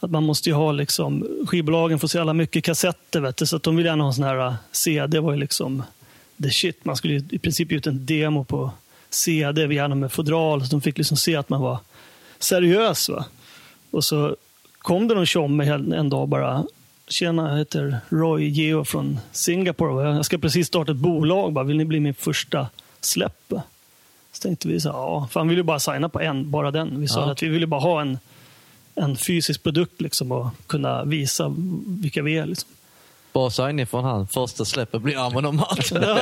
att 0.00 0.10
man 0.10 0.22
måste 0.22 0.48
ju 0.48 0.54
ha 0.54 0.72
liksom... 0.72 1.26
Skivbolagen 1.46 1.98
får 1.98 2.08
så 2.08 2.16
jävla 2.16 2.32
mycket 2.32 2.64
kassetter, 2.64 3.20
vet 3.20 3.36
du, 3.36 3.46
så 3.46 3.56
att 3.56 3.62
de 3.62 3.76
vill 3.76 3.86
gärna 3.86 4.04
ha 4.04 4.08
en 4.08 4.14
sån 4.14 4.24
här 4.24 4.46
uh, 4.46 4.54
CD. 4.72 5.20
var 5.20 5.32
ju 5.32 5.38
liksom 5.38 5.82
the 6.42 6.50
shit. 6.50 6.84
Man 6.84 6.96
skulle 6.96 7.14
ju 7.14 7.22
i 7.30 7.38
princip 7.38 7.70
ge 7.70 7.76
ut 7.76 7.86
en 7.86 8.06
demo 8.06 8.44
på 8.44 8.70
CD, 9.16 9.74
gärna 9.74 9.94
med 9.94 10.12
fodral, 10.12 10.60
så 10.64 10.70
de 10.70 10.80
fick 10.80 10.98
liksom 10.98 11.16
se 11.16 11.36
att 11.36 11.48
man 11.48 11.60
var 11.60 11.78
seriös. 12.38 13.08
Va? 13.08 13.24
Och 13.90 14.04
så 14.04 14.36
kom 14.78 15.08
det 15.08 15.14
någon 15.14 15.26
tjomme 15.26 15.64
en 15.94 16.08
dag 16.10 16.28
bara. 16.28 16.64
Tjena, 17.08 17.50
jag 17.50 17.58
heter 17.58 17.98
Roy 18.08 18.48
Geo 18.48 18.84
från 18.84 19.20
Singapore. 19.32 20.14
Jag 20.16 20.24
ska 20.24 20.38
precis 20.38 20.66
starta 20.66 20.92
ett 20.92 20.98
bolag. 20.98 21.52
Bara, 21.52 21.64
vill 21.64 21.76
ni 21.76 21.84
bli 21.84 22.00
min 22.00 22.14
första 22.14 22.66
släpp? 23.00 23.52
Så 24.32 24.42
tänkte 24.42 24.68
vi 24.68 24.80
så 24.80 24.88
ja, 24.88 25.28
för 25.32 25.40
han 25.40 25.48
ville 25.48 25.62
bara 25.62 25.80
signa 25.80 26.08
på 26.08 26.20
en, 26.20 26.50
bara 26.50 26.70
den. 26.70 27.00
Vi 27.00 27.08
sa 27.08 27.20
Ja. 27.20 27.32
att 27.32 27.42
vi 27.42 27.48
ville 27.48 27.66
bara 27.66 27.80
ha 27.80 28.00
en, 28.00 28.18
en 28.94 29.16
fysisk 29.16 29.62
produkt 29.62 30.00
liksom, 30.00 30.32
och 30.32 30.46
kunna 30.66 31.04
visa 31.04 31.54
vilka 31.86 32.22
vi 32.22 32.36
är. 32.38 32.46
Liksom. 32.46 32.68
Bra 33.32 33.50
signing 33.50 33.86
från 33.86 34.04
han. 34.04 34.28
Första 34.28 34.64
släppet 34.64 35.02
blir 35.02 35.52
Mart. 35.52 35.90
Ja, 35.92 36.18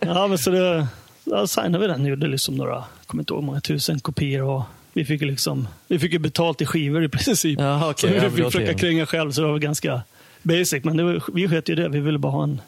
ja 0.00 0.26
men 0.26 0.38
så 0.38 0.50
det, 0.50 0.86
ja, 1.26 1.46
signade 1.46 1.78
vi 1.78 1.86
den. 1.86 2.06
Gjorde 2.06 2.26
liksom 2.26 2.54
några, 2.54 2.74
jag 2.74 3.06
kommer 3.06 3.22
inte 3.22 3.34
ihåg 3.34 3.42
många 3.42 3.60
tusen 3.60 4.00
kopior. 4.00 4.42
Och 4.42 4.62
vi 4.92 5.04
fick 5.04 5.20
ju 5.22 5.26
liksom, 5.30 5.68
vi 5.88 5.98
fick 5.98 6.20
betalt 6.20 6.60
i 6.60 6.66
skivor 6.66 7.04
i 7.04 7.08
princip. 7.08 7.60
Ja, 7.60 7.90
okej. 7.90 8.20
så 8.20 8.24
vi 8.24 8.30
fick 8.30 8.44
då 8.44 8.50
försöka 8.50 8.74
kränga 8.74 9.06
själv, 9.06 9.32
så 9.32 9.40
det 9.40 9.46
var 9.48 9.58
ganska 9.58 10.02
basic. 10.42 10.84
Men 10.84 11.06
var, 11.06 11.22
vi 11.32 11.48
sket 11.48 11.68
ju 11.68 11.74
det. 11.74 11.88
Vi 11.88 12.00
ville 12.00 12.18
bara 12.18 12.32
ha 12.32 12.42
en... 12.42 12.60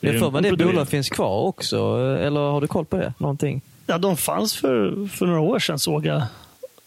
Jag 0.00 0.20
får 0.20 0.30
mig 0.30 0.42
det 0.42 0.56
bolaget 0.56 0.88
finns 0.88 1.08
kvar 1.08 1.40
också. 1.42 1.76
Eller 2.20 2.40
har 2.40 2.60
du 2.60 2.66
koll 2.66 2.84
på 2.84 2.96
det? 2.96 3.14
Någonting? 3.18 3.60
Ja, 3.86 3.98
de 3.98 4.16
fanns 4.16 4.54
för, 4.56 5.06
för 5.08 5.26
några 5.26 5.40
år 5.40 5.58
sedan 5.58 5.78
såg 5.78 6.06
jag 6.06 6.22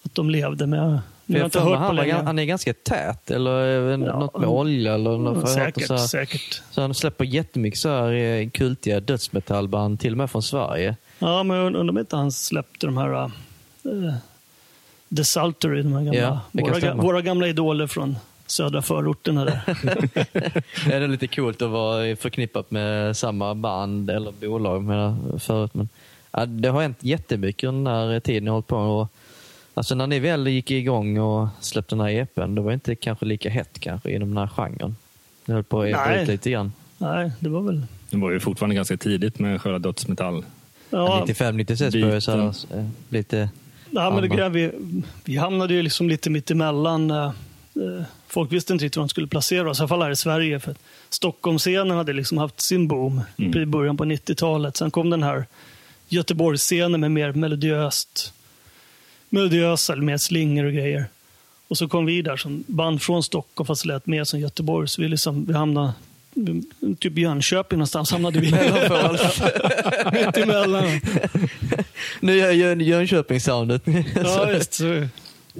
att 0.05 0.15
de 0.15 0.29
levde. 0.29 0.67
Men 0.67 0.79
jag, 0.79 0.99
För 1.27 1.33
har 1.39 1.45
inte 1.45 1.59
för 1.59 1.65
hört 1.65 1.73
på 1.73 1.79
han, 1.79 1.95
var, 1.95 2.03
länge. 2.03 2.13
han 2.13 2.39
är 2.39 2.43
ganska 2.45 2.73
tät. 2.73 3.31
Eller 3.31 3.61
Ja. 3.89 3.97
något 3.97 4.39
med 4.39 4.49
olja. 4.49 4.93
Eller 4.93 5.17
något, 5.17 5.41
för 5.41 5.47
säkert, 5.47 5.87
så, 5.87 5.93
här, 5.93 6.07
säkert. 6.07 6.61
så 6.71 6.81
han 6.81 6.93
släpper 6.93 7.25
jättemycket 7.25 7.79
så 7.79 7.89
här 7.89 8.11
eh, 8.13 8.49
kultiga 8.49 8.99
dödsmetallband. 8.99 9.99
Till 9.99 10.11
och 10.11 10.17
med 10.17 10.31
från 10.31 10.43
Sverige. 10.43 10.95
Ja, 11.19 11.43
men 11.43 11.57
jag 11.57 11.65
undrar 11.67 11.89
om 11.89 11.97
inte 11.97 12.15
han 12.15 12.31
släppte 12.31 12.85
de 12.87 12.97
här... 12.97 13.23
Uh, 13.85 14.13
The 15.17 15.23
Saltery, 15.23 15.81
de 15.81 15.93
här 15.93 16.03
gamla, 16.03 16.19
Ja, 16.19 16.39
våra, 16.51 16.79
ga- 16.79 17.01
våra 17.01 17.21
gamla 17.21 17.47
idoler 17.47 17.87
från 17.87 18.15
södra 18.47 18.81
förorterna 18.81 19.45
där. 19.45 19.61
Ja, 20.89 20.99
det 20.99 21.03
är 21.03 21.07
lite 21.07 21.27
coolt 21.27 21.61
att 21.61 21.69
vara 21.69 22.15
förknippat 22.15 22.71
med 22.71 23.17
samma 23.17 23.55
band 23.55 24.09
eller 24.09 24.31
bolag 24.31 24.83
med 24.83 25.15
förut. 25.41 25.73
Men, 25.73 25.89
ja, 26.31 26.45
det 26.45 26.69
har 26.69 26.81
hänt 26.81 26.97
jättemycket 26.99 27.67
under 27.67 28.01
den 28.01 28.11
här 28.11 28.19
tiden 28.19 28.45
jag 28.45 28.53
hållit 28.53 28.67
på. 28.67 28.77
Och, 28.77 29.07
alltså, 29.73 29.95
när 29.95 30.07
ni 30.07 30.19
väl 30.19 30.47
gick 30.47 30.71
igång 30.71 31.17
och 31.19 31.47
släppte 31.59 31.95
den 31.95 32.05
här 32.05 32.09
EPn, 32.11 32.55
det 32.55 32.61
var 32.61 32.71
inte 32.71 32.95
kanske 32.95 33.25
lika 33.25 33.49
hett 33.49 33.79
kanske 33.79 34.11
inom 34.11 34.29
den 34.29 34.37
här 34.37 34.47
genren. 34.47 34.95
Det 35.45 35.53
höll 35.53 35.63
på 35.63 35.81
att 35.81 36.21
ut 36.21 36.27
lite 36.27 36.51
grann. 36.51 36.73
Nej, 36.97 37.31
det 37.39 37.49
var 37.49 37.61
väl... 37.61 37.85
Det 38.09 38.17
var 38.17 38.31
ju 38.31 38.39
fortfarande 38.39 38.75
ganska 38.75 38.97
tidigt 38.97 39.39
med 39.39 39.61
själva 39.61 39.79
dödsmetall. 39.79 40.43
Ja, 40.89 41.25
95-96 41.27 41.85
Biten. 41.85 42.01
började 42.01 42.21
så 42.21 42.31
eh, 42.75 42.85
lite... 43.09 43.49
Ja, 43.91 44.09
men 44.09 44.21
det, 44.21 44.27
grejen, 44.27 44.51
vi, 44.53 44.71
vi 45.23 45.35
hamnade 45.37 45.73
ju 45.73 45.81
liksom 45.81 46.09
lite 46.09 46.29
mitt 46.29 46.51
emellan. 46.51 47.11
eh, 47.11 47.25
eh, 47.25 48.03
Folk 48.27 48.51
visste 48.51 48.73
inte 48.73 48.85
riktigt 48.85 48.97
var 48.97 49.03
de 49.03 49.09
skulle 49.09 49.27
placera 49.27 49.69
oss, 49.69 49.79
i 49.79 49.81
alla 49.81 49.87
fall 49.87 50.01
här 50.01 50.11
i 50.11 50.15
Sverige. 50.15 50.59
För 50.59 50.75
Stockholmsscenen 51.09 51.97
hade 51.97 52.13
liksom 52.13 52.37
haft 52.37 52.61
sin 52.61 52.87
boom 52.87 53.21
Mm. 53.37 53.57
i 53.61 53.65
början 53.65 53.97
på 53.97 54.05
90-talet. 54.05 54.77
Sen 54.77 54.91
kom 54.91 55.09
den 55.09 55.23
här 55.23 55.45
Göteborgsscenen 56.09 57.01
med 57.01 57.11
mer 57.11 57.31
melodiöst, 57.31 58.33
melodiösa, 59.29 59.93
eller 59.93 60.03
mer 60.03 60.17
slingor 60.17 60.65
och 60.65 60.73
grejer. 60.73 61.05
Och 61.67 61.77
så 61.77 61.87
kom 61.87 62.05
vi 62.05 62.21
där 62.21 62.37
som 62.37 62.63
band 62.67 63.01
från 63.01 63.23
Stockholm, 63.23 63.67
fast 63.67 63.85
lät 63.85 64.05
mer 64.05 64.23
som 64.23 64.39
Göteborg. 64.39 64.87
Så 64.87 65.01
vi, 65.01 65.07
liksom, 65.07 65.45
vi 65.45 65.53
hamnade 65.53 65.93
typ 66.99 67.17
Jönköping 67.17 67.77
någonstans 67.79 68.11
hamnade 68.11 68.39
vi. 68.39 68.51
mitt 70.25 70.37
emellan. 70.37 70.83
Nu 72.19 72.35
gör 72.37 72.51
jag 72.51 72.81
Jönköping-soundet. 72.81 73.81
Ja, 74.23 74.51
just 74.51 74.81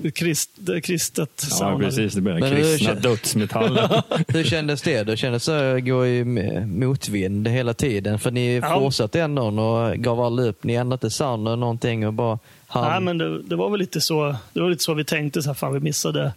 är 0.03 0.11
krist, 0.11 0.49
det 0.55 0.75
är 0.75 0.79
kristet 0.79 1.29
Ja, 1.49 1.55
sound. 1.55 1.83
precis. 1.83 2.13
Det 2.13 2.21
Men 2.21 2.43
hur 2.43 2.55
kristna 2.55 2.93
kän- 2.93 3.01
dödsmetallen. 3.01 3.89
Hur 4.27 4.43
kändes 4.43 4.81
det? 4.81 5.03
Det 5.03 5.17
kändes 5.17 5.49
att 5.49 5.85
gå 5.85 6.07
i 6.07 6.23
motvind 6.65 7.47
hela 7.47 7.73
tiden. 7.73 8.19
För 8.19 8.31
ni 8.31 8.55
Ja. 8.55 8.79
fortsatte 8.79 9.21
ändå 9.21 9.41
och 9.43 9.95
gav 9.95 10.21
aldrig 10.21 10.47
upp. 10.49 10.63
Ni 10.63 10.73
ändrade 10.73 10.95
inte 11.05 11.09
sound 11.15 11.47
eller 11.47 11.57
någonting 11.57 12.07
och 12.07 12.13
bara 12.13 12.39
hann. 12.67 12.91
Nej, 12.91 13.01
men 13.01 13.17
det, 13.17 13.41
det 13.43 13.55
var 13.55 13.69
väl 13.69 13.79
lite 13.79 14.01
så, 14.01 14.35
det 14.53 14.61
var 14.61 14.69
lite 14.69 14.83
så 14.83 14.93
vi 14.93 15.03
tänkte. 15.05 15.41
Så 15.41 15.49
här, 15.49 15.53
fan, 15.53 15.73
vi, 15.73 15.79
missade, 15.79 16.33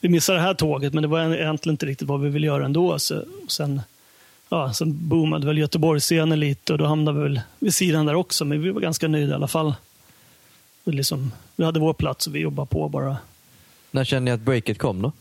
vi 0.00 0.08
missade 0.08 0.38
det 0.38 0.42
här 0.42 0.54
tåget, 0.54 0.92
men 0.94 1.02
det 1.02 1.08
var 1.08 1.34
egentligen 1.34 1.74
inte 1.74 1.86
riktigt 1.86 2.08
vad 2.08 2.20
vi 2.20 2.28
ville 2.28 2.46
göra 2.46 2.64
ändå. 2.64 2.98
Så, 2.98 3.22
sen, 3.48 3.80
ja, 4.48 4.72
sen 4.72 5.08
boomade 5.08 5.46
väl 5.46 5.58
Göteborgsscenen 5.58 6.40
lite 6.40 6.72
och 6.72 6.78
då 6.78 6.86
hamnade 6.86 7.18
vi 7.18 7.22
väl 7.22 7.40
vid 7.58 7.74
sidan 7.74 8.06
där 8.06 8.14
också. 8.14 8.44
Men 8.44 8.62
vi 8.62 8.70
var 8.70 8.80
ganska 8.80 9.08
nöjda 9.08 9.30
i 9.32 9.34
alla 9.34 9.48
fall. 9.48 9.74
Vi, 10.84 10.92
liksom, 10.92 11.32
vi 11.56 11.64
hade 11.64 11.80
vår 11.80 11.92
plats 11.92 12.26
och 12.26 12.34
vi 12.34 12.38
jobbade 12.38 12.66
på 12.68 12.88
bara. 12.88 13.16
När 13.90 14.04
kände 14.04 14.24
ni 14.30 14.34
att 14.34 14.40
breaket 14.40 14.78
kom 14.78 15.02
då? 15.02 15.12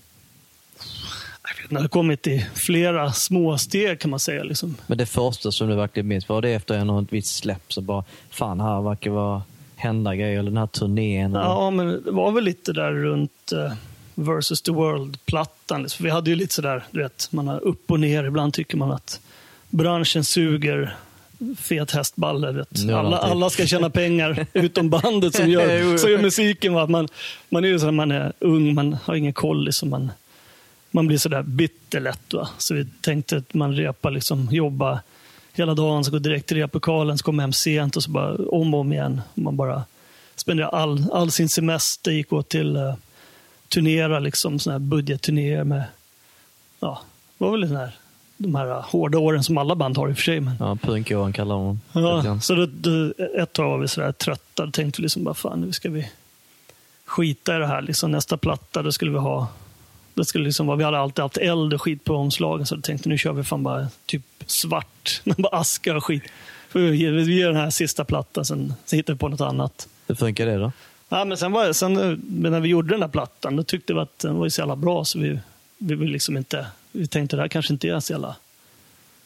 Jag 1.44 1.64
vet, 1.64 1.72
när 1.72 1.82
det 1.82 1.88
kommit 1.88 2.28
i 2.28 2.46
flera 2.54 3.12
små 3.12 3.58
steg 3.58 4.00
kan 4.00 4.12
man 4.12 4.20
säga. 4.20 4.44
Liksom. 4.44 4.76
Men 4.88 4.98
det 4.98 5.06
första 5.06 5.52
som 5.52 5.68
du 5.68 5.76
verkligen 5.76 6.08
minns, 6.08 6.30
var 6.30 6.42
det 6.42 6.50
efter 6.50 6.78
en 6.78 6.88
något 6.88 7.14
visst 7.14 7.36
släpp 7.36 7.74
så 7.74 7.82
bara, 7.82 8.04
fan 8.30 8.60
här 8.60 8.82
verkar 8.82 9.12
vara 9.12 9.42
hända 9.76 10.16
grejer, 10.16 10.40
eller 10.40 10.52
den 10.52 10.58
här 10.58 10.68
turnén. 10.68 11.32
eller- 11.36 11.46
Ja, 11.46 11.70
men 11.72 11.88
det 12.06 12.12
var 12.12 12.32
väl 12.32 12.44
lite 12.44 12.74
där 12.74 12.92
runt 12.92 13.52
uh, 13.54 13.74
Versus 14.20 14.62
the 14.62 14.72
World-plattan. 14.72 15.88
Vi 16.00 16.10
hade 16.10 16.30
ju 16.30 16.36
lite 16.36 16.54
sådär, 16.54 16.84
du 16.92 17.02
vet, 17.02 17.28
man 17.32 17.48
har 17.48 17.60
upp 17.60 17.92
och 17.92 18.00
ner. 18.00 18.24
Ibland 18.24 18.54
tycker 18.54 18.78
man 18.78 18.92
att 18.92 19.20
branschen 19.70 20.24
suger 20.24 20.96
fet 21.58 21.92
hästballe. 21.92 22.48
Alla, 22.48 22.66
typ. 22.66 22.92
alla 23.32 23.50
ska 23.50 23.66
tjäna 23.66 23.90
pengar, 23.90 24.46
utom 24.54 24.90
bandet 24.90 25.36
som 25.36 25.50
gör, 25.50 25.98
som 25.98 26.12
gör 26.12 26.22
musiken. 26.22 26.74
Va? 26.74 26.88
Man, 26.88 27.08
man 27.50 27.64
är 27.64 27.68
ju 27.68 27.80
så 27.80 27.86
när 27.86 27.92
man 27.92 28.12
är 28.12 28.34
ung, 28.40 28.74
man 28.74 28.98
har 29.04 29.16
ingen 29.16 29.34
koll. 29.34 29.66
Liksom. 29.66 29.90
Man, 29.90 30.12
man 30.92 31.08
blir 31.08 31.18
sådär 31.18 31.44
bitterlätt. 31.44 32.34
Va? 32.34 32.50
Så 32.58 32.74
vi 32.74 32.88
tänkte 33.02 33.38
att 33.38 33.54
man 33.54 33.76
repar, 33.76 34.12
liksom, 34.12 34.48
jobba 34.52 35.00
hela 35.54 35.74
dagen, 35.74 36.06
så 36.06 36.12
går 36.12 36.20
direkt 36.20 36.48
till 36.48 36.58
replokalen, 36.58 37.18
så 37.18 37.24
kommer 37.24 37.44
hem 37.44 37.54
sent 37.54 37.96
och 37.96 38.04
så 38.04 38.12
bara 38.12 38.36
om 38.36 38.74
och 38.74 38.80
om 38.80 38.94
igen. 38.94 39.22
Man 39.34 39.56
bara 39.58 39.84
spenderar 40.36 40.70
all, 40.70 41.06
all 41.12 41.32
sin 41.32 41.50
semester, 41.50 42.12
gick 42.12 42.34
åt 42.34 42.50
till 42.50 42.78
uh, 42.78 42.94
turnera, 43.70 44.20
liksom, 44.20 44.60
såna 44.60 44.74
här 44.74 44.80
budgetturnéer 44.80 45.64
med, 45.64 45.84
ja, 46.80 47.02
det 47.38 47.44
var 47.44 47.52
väl 47.52 47.62
den 47.62 47.76
här, 47.76 47.92
de 48.38 48.56
här 48.56 48.82
hårda 48.82 49.18
åren 49.18 49.44
som 49.44 49.58
alla 49.58 49.76
band 49.76 49.98
har 49.98 50.10
i 50.10 50.12
och 50.12 50.16
för 50.16 50.24
sig. 50.24 50.40
Men, 50.40 50.56
Ja, 50.60 50.76
punkåren 50.76 51.34
kallar. 51.34 51.78
Lite 51.94 52.28
ja, 52.28 52.40
så 52.40 52.56
då, 52.56 52.66
då, 52.66 53.14
ett 53.38 53.54
tag 53.54 53.70
var 53.70 53.78
vi 53.78 53.88
sådär 53.88 54.12
trötta, 54.12 54.66
då 54.66 54.72
tänkte 54.72 55.02
vi 55.02 55.04
liksom 55.04 55.24
bara 55.24 55.36
fan, 55.36 55.62
nu 55.62 55.72
ska 55.72 55.90
vi 55.90 56.10
skita 57.06 57.56
i 57.56 57.60
det 57.60 57.68
här. 57.68 57.82
Liksom, 57.82 58.12
nästa 58.12 58.38
platta, 58.38 58.82
då 58.82 58.92
skulle 58.92 59.12
vi 59.12 59.18
ha 59.18 59.48
det 60.20 60.26
skulle 60.26 60.44
liksom 60.44 60.68
vara, 60.68 60.78
vi 60.78 60.84
hade 60.84 61.00
alltid 61.00 61.24
haft 61.24 61.38
eld 61.38 61.74
och 61.74 61.82
skit 61.82 62.04
på 62.04 62.16
omslagen 62.16 62.66
så 62.66 62.76
jag 62.76 62.84
tänkte 62.84 63.10
nu 63.10 63.18
kör 63.18 63.34
vi 63.34 63.44
fan 63.44 63.64
bara 63.64 63.88
typ 64.06 64.24
svart. 64.46 65.22
bara 65.38 65.60
aska 65.60 65.96
och 65.96 66.06
skit. 66.06 66.24
För 66.70 66.80
vi, 66.80 67.38
ger 67.38 67.48
den 67.48 67.56
här 67.56 67.70
sista 67.70 68.06
plattan, 68.06 68.46
sen, 68.46 68.74
sen 68.86 68.98
hittar 68.98 69.14
vi 69.14 69.20
på 69.20 69.28
något 69.28 69.42
annat. 69.42 69.88
Hur 70.08 70.16
funkar 70.16 70.46
det 70.46 70.58
då? 70.58 70.72
Ja, 71.10 71.26
men 71.26 71.38
sen, 71.38 71.52
var, 71.52 71.74
sen 71.74 71.98
eh, 71.98 72.18
när 72.50 72.60
vi 72.60 72.70
gjorde 72.70 72.90
den 72.90 73.02
här 73.02 73.10
plattan, 73.10 73.56
då 73.56 73.64
tyckte 73.64 73.94
vi 73.94 74.00
att 74.00 74.20
den 74.20 74.36
var 74.36 74.50
så 74.50 74.62
jävla 74.62 74.76
bra 74.76 75.06
så 75.06 75.20
vi, 75.20 75.40
vi 75.78 75.96
vill 75.96 76.10
liksom 76.10 76.38
inte, 76.38 76.68
vi 76.92 77.08
tänkte 77.08 77.36
det 77.36 77.42
här 77.42 77.48
kanske 77.48 77.74
inte 77.74 77.88
är 77.88 78.00
så 78.00 78.14
jävla, 78.14 78.36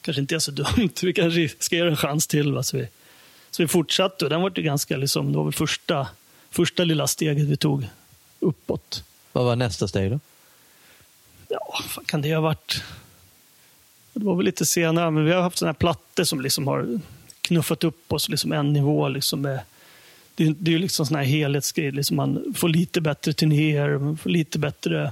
kanske 0.01 0.21
inte 0.21 0.35
är 0.35 0.39
så 0.39 0.51
dumt. 0.77 0.93
Vi 1.01 1.13
kanske 1.13 1.49
ska 1.59 1.75
ge 1.75 1.81
en 1.81 1.97
chans 1.97 2.27
till. 2.27 2.53
Va? 2.53 2.63
Så 2.63 2.77
vi 2.77 2.87
Så 3.51 3.63
vi 3.63 3.67
fortsatte 3.67 4.25
och 4.25 4.29
den 4.29 4.41
var 4.41 4.51
ju 4.55 4.63
ganska, 4.63 4.97
liksom, 4.97 5.31
det 5.31 5.37
var 5.37 5.45
väl 5.45 5.53
första, 5.53 6.07
första 6.49 6.83
lilla 6.83 7.07
steget 7.07 7.47
vi 7.47 7.57
tog 7.57 7.87
uppåt. 8.39 9.03
Vad 9.31 9.45
var 9.45 9.55
nästa 9.55 9.87
steg 9.87 10.11
då? 10.11 10.19
Ja, 11.47 11.79
vad 11.95 12.07
kan 12.07 12.21
det 12.21 12.33
ha 12.33 12.41
varit? 12.41 12.83
Det 14.13 14.25
var 14.25 14.35
väl 14.35 14.45
lite 14.45 14.65
senare, 14.65 15.11
men 15.11 15.25
vi 15.25 15.31
har 15.31 15.41
haft 15.41 15.57
sådana 15.57 15.71
här 15.71 15.79
plattor 15.79 16.23
som 16.23 16.41
liksom 16.41 16.67
har 16.67 16.99
knuffat 17.41 17.83
upp 17.83 18.13
oss 18.13 18.29
liksom 18.29 18.51
en 18.51 18.73
nivå. 18.73 19.07
Liksom 19.07 19.41
med, 19.41 19.59
det, 20.35 20.43
är- 20.43 20.55
det 20.59 20.71
ju 20.71 20.79
liksom 20.79 21.05
sån 21.05 21.17
här 21.17 21.23
helhetsgrej. 21.23 21.91
Liksom 21.91 22.17
man 22.17 22.53
får 22.57 22.69
lite 22.69 23.01
bättre 23.01 23.33
turnéer, 23.33 23.97
man 23.97 24.17
får 24.17 24.29
lite 24.29 24.59
bättre 24.59 25.11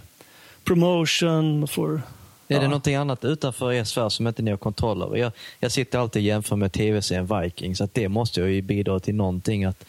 promotion. 0.63 1.60
Man 1.60 1.67
får, 1.67 1.91
Är 1.91 1.99
det 2.47 2.55
ja. 2.55 2.62
någonting 2.62 2.95
annat 2.95 3.25
utanför 3.25 3.73
er 3.73 3.84
sfär 3.84 4.10
som 4.10 4.27
inte 4.27 4.41
ni 4.41 4.51
har 4.51 4.57
kontroll 4.57 5.01
över? 5.01 5.17
Jag, 5.17 5.31
jag 5.60 5.71
sitter 5.71 5.99
alltid 5.99 6.19
och 6.19 6.25
jämför 6.25 6.55
med 6.55 6.71
tv-serien 6.71 7.41
Vikings, 7.41 7.81
att 7.81 7.93
det 7.93 8.07
måste 8.10 8.41
ju 8.41 8.62
bidra 8.62 8.99
till 8.99 9.15
någonting. 9.15 9.63
Att 9.65 9.86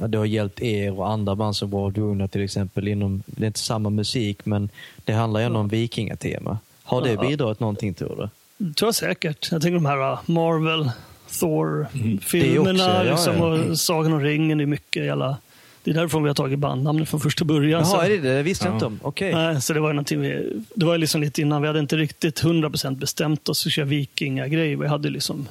ja, 0.00 0.06
det 0.08 0.18
har 0.18 0.24
hjälpt 0.24 0.60
er 0.62 0.98
och 0.98 1.08
andra 1.10 1.34
band 1.34 1.56
som 1.56 1.70
World 1.70 1.98
Wounded 1.98 2.30
till 2.30 2.44
exempel. 2.44 2.88
Inom, 2.88 3.22
det 3.26 3.42
är 3.44 3.46
inte 3.46 3.58
samma 3.60 3.90
musik, 3.90 4.46
men 4.46 4.68
det 5.04 5.12
handlar 5.12 5.40
ju 5.40 5.46
ändå 5.46 5.60
om 5.60 5.68
vikingatema. 5.68 6.58
Har 6.82 7.02
det 7.02 7.12
Ja. 7.12 7.20
bidragit 7.20 7.60
någonting 7.60 7.94
tror 7.94 8.16
du? 8.16 8.28
Det 8.66 8.74
tror 8.74 8.86
jag 8.88 8.94
säkert. 8.94 9.48
Jag 9.52 9.62
tänker 9.62 9.74
de 9.74 9.86
här 9.86 10.18
Marvel, 10.26 10.84
Det 10.84 10.92
Thor-filmerna 11.30 12.78
ja, 12.78 13.02
liksom, 13.02 13.36
ja. 13.36 13.44
och 13.44 13.78
Sagan 13.80 14.12
om 14.12 14.20
ringen. 14.20 14.58
Det 14.58 14.64
är 14.64 14.66
mycket 14.66 15.04
jävla... 15.04 15.36
Det 15.84 15.90
är 15.90 15.94
därifrån 15.94 16.22
vi 16.22 16.28
har 16.28 16.34
tagit 16.34 16.58
bandnamnet 16.58 17.08
från 17.08 17.20
första 17.20 17.44
början. 17.44 17.86
Så- 17.86 17.96
Jaha, 17.96 18.06
är 18.06 18.10
det 18.10 18.18
det? 18.18 18.42
Visste 18.42 18.64
jag 18.64 18.72
Ja. 18.72 18.74
inte 18.76 18.86
om. 18.86 19.00
Okej. 19.02 19.34
Nej, 19.34 19.60
så 19.62 19.72
det 19.72 19.80
var 19.80 19.88
ju 19.88 19.92
någonting 19.94 20.20
vi, 20.20 20.52
det 20.74 20.86
var 20.86 20.98
liksom 20.98 21.20
lite 21.20 21.40
innan. 21.40 21.62
Vi 21.62 21.66
hade 21.68 21.80
inte 21.80 21.96
riktigt 21.96 22.42
100% 22.42 22.96
bestämt 22.96 23.48
oss 23.48 23.62
för 23.62 23.68
att 23.68 23.72
köra 23.74 23.84
vikingagrejer. 23.86 24.76
Vi 24.76 24.86
hade 24.86 25.10
liksom 25.10 25.48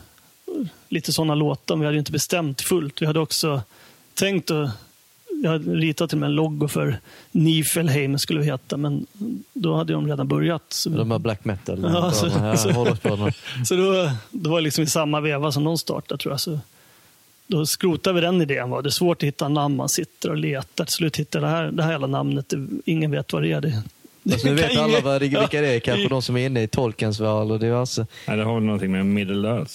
lite 0.89 1.11
sådana 1.13 1.35
låtar, 1.35 1.75
men 1.75 1.79
vi 1.79 1.85
hade 1.85 1.97
inte 1.97 2.11
bestämt 2.11 2.61
fullt. 2.61 3.01
Vi 3.01 3.05
hade 3.05 3.19
också 3.19 3.61
tänkt 4.13 4.51
att 4.51 4.69
jag 5.43 5.81
ritat 5.83 6.09
till 6.09 6.15
och 6.17 6.19
med 6.19 6.27
en 6.27 6.35
logo 6.35 6.67
för 6.67 6.99
Nifelheim 7.31 8.17
skulle 8.19 8.39
vi 8.39 8.45
heta, 8.45 8.77
men 8.77 9.05
då 9.53 9.75
hade 9.75 9.93
de 9.93 10.07
redan 10.07 10.27
börjat. 10.27 10.63
Så, 10.69 10.89
De 10.89 11.11
här 11.11 11.19
black 11.19 11.45
metal. 11.45 11.79
Ja, 11.93 12.11
så- 12.11 12.27
ja, 12.27 12.57
så- 12.57 13.31
så 13.65 13.75
då, 13.75 14.09
det 14.31 14.49
var 14.49 14.61
liksom 14.61 14.83
i 14.83 14.87
samma 14.87 15.21
veva 15.21 15.51
som 15.51 15.63
de 15.63 15.77
startade 15.77 16.21
tror 16.21 16.33
jag. 16.33 16.39
Så 16.39 16.59
då 17.47 17.65
skrotade 17.65 18.15
vi 18.15 18.21
den 18.21 18.41
idén. 18.41 18.69
Var 18.69 18.81
det 18.81 18.89
är 18.89 18.91
svårt 18.91 19.17
att 19.23 19.27
hitta 19.27 19.47
namn, 19.49 19.75
man 19.75 19.89
sitter 19.89 20.29
och 20.29 20.37
letar. 20.37 20.85
Till 20.85 20.93
slut 20.93 21.17
hittar 21.17 21.41
det 21.41 21.47
här, 21.47 21.71
det 21.71 21.83
här 21.83 21.91
jävla 21.91 22.07
namnet. 22.07 22.49
Det, 22.49 22.67
ingen 22.85 23.11
vet 23.11 23.33
vad 23.33 23.41
det 23.43 23.51
är. 23.51 23.61
Det, 23.61 23.73
Alltså, 24.31 24.47
nu 24.47 24.53
vet 24.55 24.77
alla 24.77 24.99
vad 25.01 25.13
det, 25.21 25.27
vilka 25.27 25.61
det 25.61 25.67
är, 25.75 25.79
kanske 25.79 26.03
Ja. 26.03 26.09
de 26.09 26.21
som 26.21 26.37
är 26.37 26.45
inne 26.45 26.63
i 26.63 26.67
Tolkiens 26.67 27.19
värld 27.19 27.51
och 27.51 27.59
diverse. 27.59 28.07
Nej, 28.27 28.37
det 28.37 28.43
har 28.43 28.53
väl 28.53 28.63
någonting 28.63 28.91
med 28.91 29.05
Middle 29.05 29.49
Earth. 29.49 29.73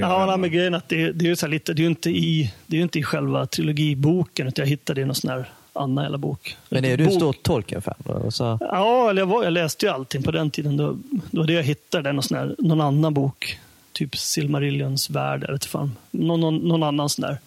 Ja, 0.00 0.26
nej, 0.26 0.38
men 0.38 0.50
grejen 0.50 0.74
att 0.74 0.88
det, 0.88 1.12
det 1.12 1.24
är 1.24 1.28
ju 1.28 1.36
så 1.36 1.46
här 1.46 1.50
lite, 1.50 1.74
det 1.74 1.80
är 1.80 1.84
ju 1.84 1.88
inte 1.90 2.10
i, 2.10 2.52
det 2.66 2.76
är 2.76 2.82
inte 2.82 2.98
i 2.98 3.02
själva 3.02 3.46
trilogiboken, 3.46 4.46
utan 4.46 4.62
jag 4.62 4.70
hittade 4.70 5.00
det 5.00 5.02
i 5.02 5.04
någon 5.04 5.14
sån 5.14 5.30
här 5.30 5.48
annan 5.72 6.04
jävla 6.04 6.18
bok. 6.18 6.56
Men 6.68 6.84
är 6.84 6.96
du 6.96 7.04
en 7.04 7.12
stor 7.12 7.32
Tolkien-fan? 7.32 8.32
Så, 8.32 8.58
Ja, 8.60 9.10
eller 9.10 9.22
jag, 9.22 9.26
var, 9.26 9.44
jag 9.44 9.52
läste 9.52 9.86
ju 9.86 9.92
allting 9.92 10.22
på 10.22 10.30
den 10.30 10.50
tiden. 10.50 10.76
Då, 10.76 10.96
då 11.30 11.40
var 11.40 11.46
det 11.46 11.52
jag 11.52 11.62
hittade, 11.62 12.12
någon, 12.12 12.22
sån 12.22 12.38
här, 12.38 12.54
någon 12.58 12.80
annan 12.80 13.14
bok. 13.14 13.58
Typ 13.92 14.16
Silmarillons 14.16 15.10
värld, 15.10 15.44
eller 15.44 15.58
fan. 15.58 15.96
Någon, 16.10 16.40
någon, 16.40 16.56
någon 16.56 16.82
annan 16.82 17.08
sån 17.08 17.22
där. 17.22 17.38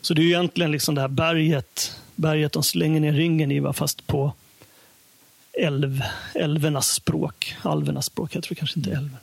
Så 0.00 0.14
det 0.14 0.20
är 0.20 0.24
ju 0.24 0.28
egentligen 0.28 0.72
liksom 0.72 0.94
det 0.94 1.00
här 1.00 1.08
berget, 1.08 2.00
berget 2.14 2.52
de 2.52 2.62
slänger 2.62 3.00
ner 3.00 3.12
ringen 3.12 3.52
i, 3.52 3.72
fast 3.72 4.06
på 4.06 4.32
älv, 5.52 6.02
älvernas 6.34 6.88
språk. 6.88 7.56
Alvernas 7.62 8.06
språk, 8.06 8.36
jag 8.36 8.42
tror 8.42 8.54
kanske 8.54 8.78
inte 8.78 8.90
älver. 8.90 9.18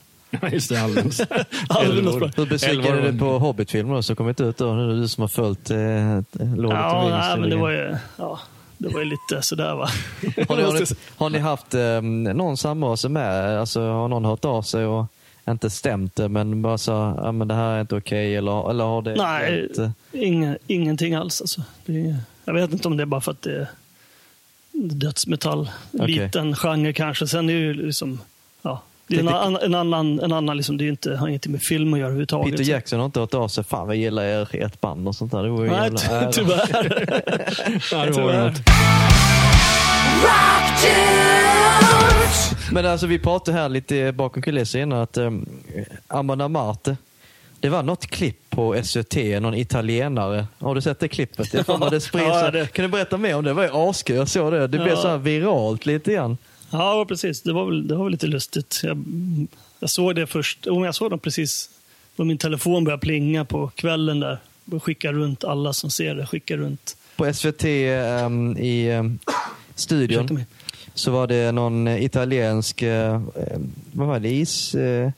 Just 0.52 0.68
det. 0.68 0.76
Språk. 1.12 2.38
hur 2.38 2.46
besviken 2.46 2.98
är 2.98 3.12
du 3.12 3.18
på 3.18 3.38
Hobbit-filmer 3.38 4.00
som 4.02 4.16
kommit 4.16 4.40
ut 4.40 4.56
då? 4.56 4.72
Nu 4.74 4.84
är 4.84 4.88
det 4.88 5.00
du 5.00 5.08
som 5.08 5.20
har 5.20 5.28
följt 5.28 5.70
eh, 5.70 5.76
Lord 6.56 6.72
Ja, 6.72 6.98
of 7.02 7.04
the 7.04 7.10
nej, 7.10 7.30
men 7.38 7.42
det 7.50 7.56
Rings. 7.56 7.60
var 7.62 7.70
ju, 7.70 7.96
ja, 8.16 8.40
det 8.78 8.88
var 8.88 8.98
ju 8.98 9.04
lite 9.04 9.42
sådär 9.42 9.74
va. 9.74 9.88
har, 10.48 10.56
ni, 10.56 10.62
har, 10.62 10.72
ni, 10.72 10.84
har 11.16 11.30
ni 11.30 11.38
haft 11.38 11.74
eh, 11.74 12.02
någon 12.34 12.56
samröre 12.56 13.08
med? 13.08 13.58
Alltså, 13.60 13.80
har 13.80 14.08
någon 14.08 14.24
hört 14.24 14.44
av 14.44 14.62
sig 14.62 14.86
och 14.86 15.06
inte 15.48 15.70
stämt 15.70 16.16
det, 16.16 16.28
men 16.28 16.62
bara 16.62 16.78
så, 16.78 16.90
ja, 17.22 17.32
men 17.32 17.48
det 17.48 17.54
här 17.54 17.70
är 17.76 17.80
inte 17.80 17.96
okej, 17.96 18.36
eller, 18.36 18.70
eller 18.70 18.84
har 18.84 19.02
det 19.02 19.14
Nej, 19.14 19.68
eh, 19.78 19.90
Inge, 20.12 20.58
ingenting 20.66 21.14
alls. 21.14 21.40
Alltså. 21.40 21.62
Det 21.86 22.00
är, 22.00 22.16
jag 22.44 22.54
vet 22.54 22.72
inte 22.72 22.88
om 22.88 22.96
det 22.96 23.02
är 23.02 23.06
bara 23.06 23.20
för 23.20 23.30
att 23.32 23.42
det 23.42 23.56
är 23.56 23.66
dödsmetall. 24.72 25.70
Okej. 25.92 26.06
Liten 26.06 26.56
genre 26.56 26.92
kanske. 26.92 27.26
Sen 27.26 27.48
är 27.48 27.52
det 27.54 27.60
ju 27.60 27.74
liksom... 27.74 28.20
Ja, 29.16 29.22
det 29.22 29.28
är 29.28 29.36
en, 29.36 29.42
annan, 29.54 29.62
en 29.62 29.74
annan, 29.74 30.20
en 30.20 30.32
annan 30.32 30.56
liksom, 30.56 30.76
det 30.78 30.84
är 30.84 30.88
inte, 30.88 31.16
har 31.16 31.28
ingenting 31.28 31.52
med 31.52 31.62
film 31.62 31.92
att 31.94 31.98
göra 32.00 32.06
överhuvudtaget. 32.08 32.50
Peter 32.56 32.70
Jackson 32.70 32.98
har 32.98 33.06
inte 33.06 33.20
hört 33.20 33.34
av 33.34 33.48
sig. 33.48 33.64
Fan, 33.64 33.86
vad 33.86 33.96
gillar 33.96 34.22
er 34.24 34.48
ert 34.52 34.80
band 34.80 35.08
och 35.08 35.14
sånt 35.16 35.32
där. 35.32 35.42
Det 35.42 35.48
vore 35.48 35.66
ju 35.66 35.72
Nej, 35.72 35.90
jävla 36.10 36.32
tyvärr. 36.32 37.22
Ja, 37.92 38.04
det 38.04 38.10
var 38.12 38.32
ju 38.32 38.38
något. 38.38 38.60
Men 42.72 42.86
alltså 42.86 43.06
vi 43.06 43.18
pratade 43.18 43.58
här 43.58 43.68
lite 43.68 44.12
bakom 44.12 44.42
kulisser 44.42 44.78
innan 44.78 44.98
att 45.00 45.16
um, 45.16 45.48
Amanda 46.08 46.48
Marte, 46.48 46.96
det 47.60 47.68
var 47.68 47.82
något 47.82 48.06
klipp 48.06 48.50
på 48.50 48.76
SVT, 48.84 49.16
någon 49.40 49.54
italienare. 49.54 50.46
Har 50.58 50.74
du 50.74 50.80
sett 50.80 51.00
det 51.00 51.08
klippet? 51.08 51.54
Jag 51.54 51.66
får 51.66 51.78
mig 51.78 51.88
det 51.90 52.00
sprids. 52.00 52.26
Ja, 52.28 52.50
det- 52.50 52.72
Kan 52.72 52.82
du 52.82 52.88
berätta 52.88 53.16
mer 53.16 53.36
om 53.36 53.44
det? 53.44 53.50
Det 53.50 53.54
var 53.54 53.62
ju 53.62 53.70
askul. 53.72 54.16
Jag 54.16 54.28
såg 54.28 54.52
det. 54.52 54.58
Det 54.60 54.68
blev 54.68 54.88
Ja. 54.88 54.96
så 54.96 55.08
här 55.08 55.18
viralt 55.18 55.86
lite 55.86 56.12
grann. 56.12 56.36
Ja, 56.72 57.04
precis. 57.08 57.42
Det 57.42 57.52
var 57.52 57.66
väl, 57.66 57.88
det 57.88 57.94
var 57.94 58.04
väl 58.04 58.12
lite 58.12 58.26
lustigt. 58.26 58.80
Jag, 58.82 59.04
jag 59.80 59.90
såg 59.90 60.14
det 60.14 60.26
först. 60.26 60.66
Men 60.66 60.82
jag 60.82 60.94
såg 60.94 61.10
dem 61.10 61.18
precis 61.18 61.70
då 62.16 62.24
min 62.24 62.38
telefon 62.38 62.84
började 62.84 63.00
plinga 63.00 63.44
på 63.44 63.70
kvällen 63.74 64.20
där. 64.20 64.38
Jag 64.64 64.82
skickar 64.82 65.12
runt 65.12 65.44
alla 65.44 65.72
som 65.72 65.90
ser 65.90 66.14
det. 66.14 66.26
Skickar 66.26 66.56
runt. 66.56 66.96
På 67.16 67.32
SVT 67.32 67.64
um, 67.64 68.56
i 68.56 68.92
um, 68.92 69.18
studion 69.74 70.44
så 70.94 71.10
var 71.10 71.26
det 71.26 71.52
någon 71.52 71.86
eh, 71.86 72.04
italiensk, 72.04 72.82
uh, 72.82 73.22
vad 73.92 74.08
var 74.08 74.20
det, 74.20 74.28
is... 74.28 74.74
Uh, 74.74 75.10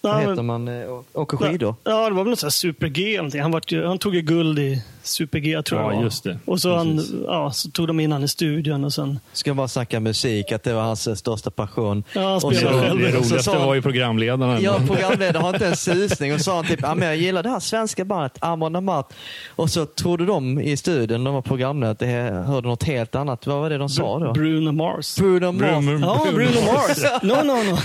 vad 0.00 0.20
heter 0.20 0.42
men- 0.42 0.46
man? 0.64 0.68
Åker 1.12 1.36
skidor? 1.36 1.74
Ja, 1.84 2.08
det 2.08 2.14
var 2.14 2.24
väl 2.24 2.30
något 2.30 2.52
super-G. 2.52 3.20
Han, 3.42 3.50
vart 3.50 3.72
ju, 3.72 3.86
han 3.86 3.98
tog 3.98 4.14
ju 4.14 4.20
guld 4.20 4.58
i 4.58 4.82
super-G 5.02 5.62
tror 5.62 5.80
jag 5.80 5.92
Ja, 5.92 5.96
var. 5.96 6.04
just 6.04 6.24
det. 6.24 6.38
Och 6.44 6.60
så, 6.60 6.76
han, 6.76 7.00
ja, 7.26 7.50
så 7.50 7.70
tog 7.70 7.86
de 7.86 8.00
in 8.00 8.12
han 8.12 8.24
i 8.24 8.28
studion 8.28 8.84
och 8.84 8.92
sen... 8.92 9.20
Ska 9.32 9.54
bara 9.54 9.68
snacka 9.68 10.00
musik, 10.00 10.52
att 10.52 10.62
det 10.62 10.72
var 10.72 10.82
hans 10.82 11.06
eh, 11.06 11.14
största 11.14 11.50
passion. 11.50 12.04
Ja, 12.12 12.20
han 12.22 12.34
Och 12.34 12.40
så- 12.42 12.50
själv. 12.50 12.62
Det 12.72 12.88
så 12.88 12.94
roligaste 13.18 13.42
sa 13.42 13.58
han- 13.58 13.66
var 13.66 13.74
ju 13.74 13.82
programledaren. 13.82 14.62
Ja, 14.62 14.80
programledaren 14.86 15.42
har 15.42 15.54
inte 15.54 15.66
en 15.66 15.76
susning 15.76 16.34
och 16.34 16.40
sa 16.40 16.54
han 16.56 16.64
typ, 16.66 16.80
jag 17.00 17.16
gillar 17.16 17.42
det 17.42 17.48
här 17.48 17.60
svenska 17.60 18.04
bandet 18.04 18.32
Amon 18.40 18.76
Amat. 18.76 19.12
Och 19.56 19.70
så 19.70 19.86
trodde 19.86 20.26
de 20.26 20.60
i 20.60 20.76
studion, 20.76 21.24
de 21.24 21.34
var 21.34 21.42
programledare, 21.42 21.90
att 21.92 21.98
det 21.98 22.06
hörde 22.46 22.68
något 22.68 22.82
helt 22.82 23.14
annat. 23.14 23.46
Vad 23.46 23.60
var 23.60 23.70
det 23.70 23.78
de 23.78 23.88
sa 23.88 24.18
då? 24.18 24.32
Bruno 24.32 24.72
Mars. 24.72 25.16
Bruno 25.18 25.52
Mars. 25.52 25.62
Bruno- 25.84 26.00
Ja, 26.00 26.26
Bruno 26.32 26.60
Mars. 26.72 26.98
No, 27.22 27.34
no, 27.34 27.52
no. 27.70 27.76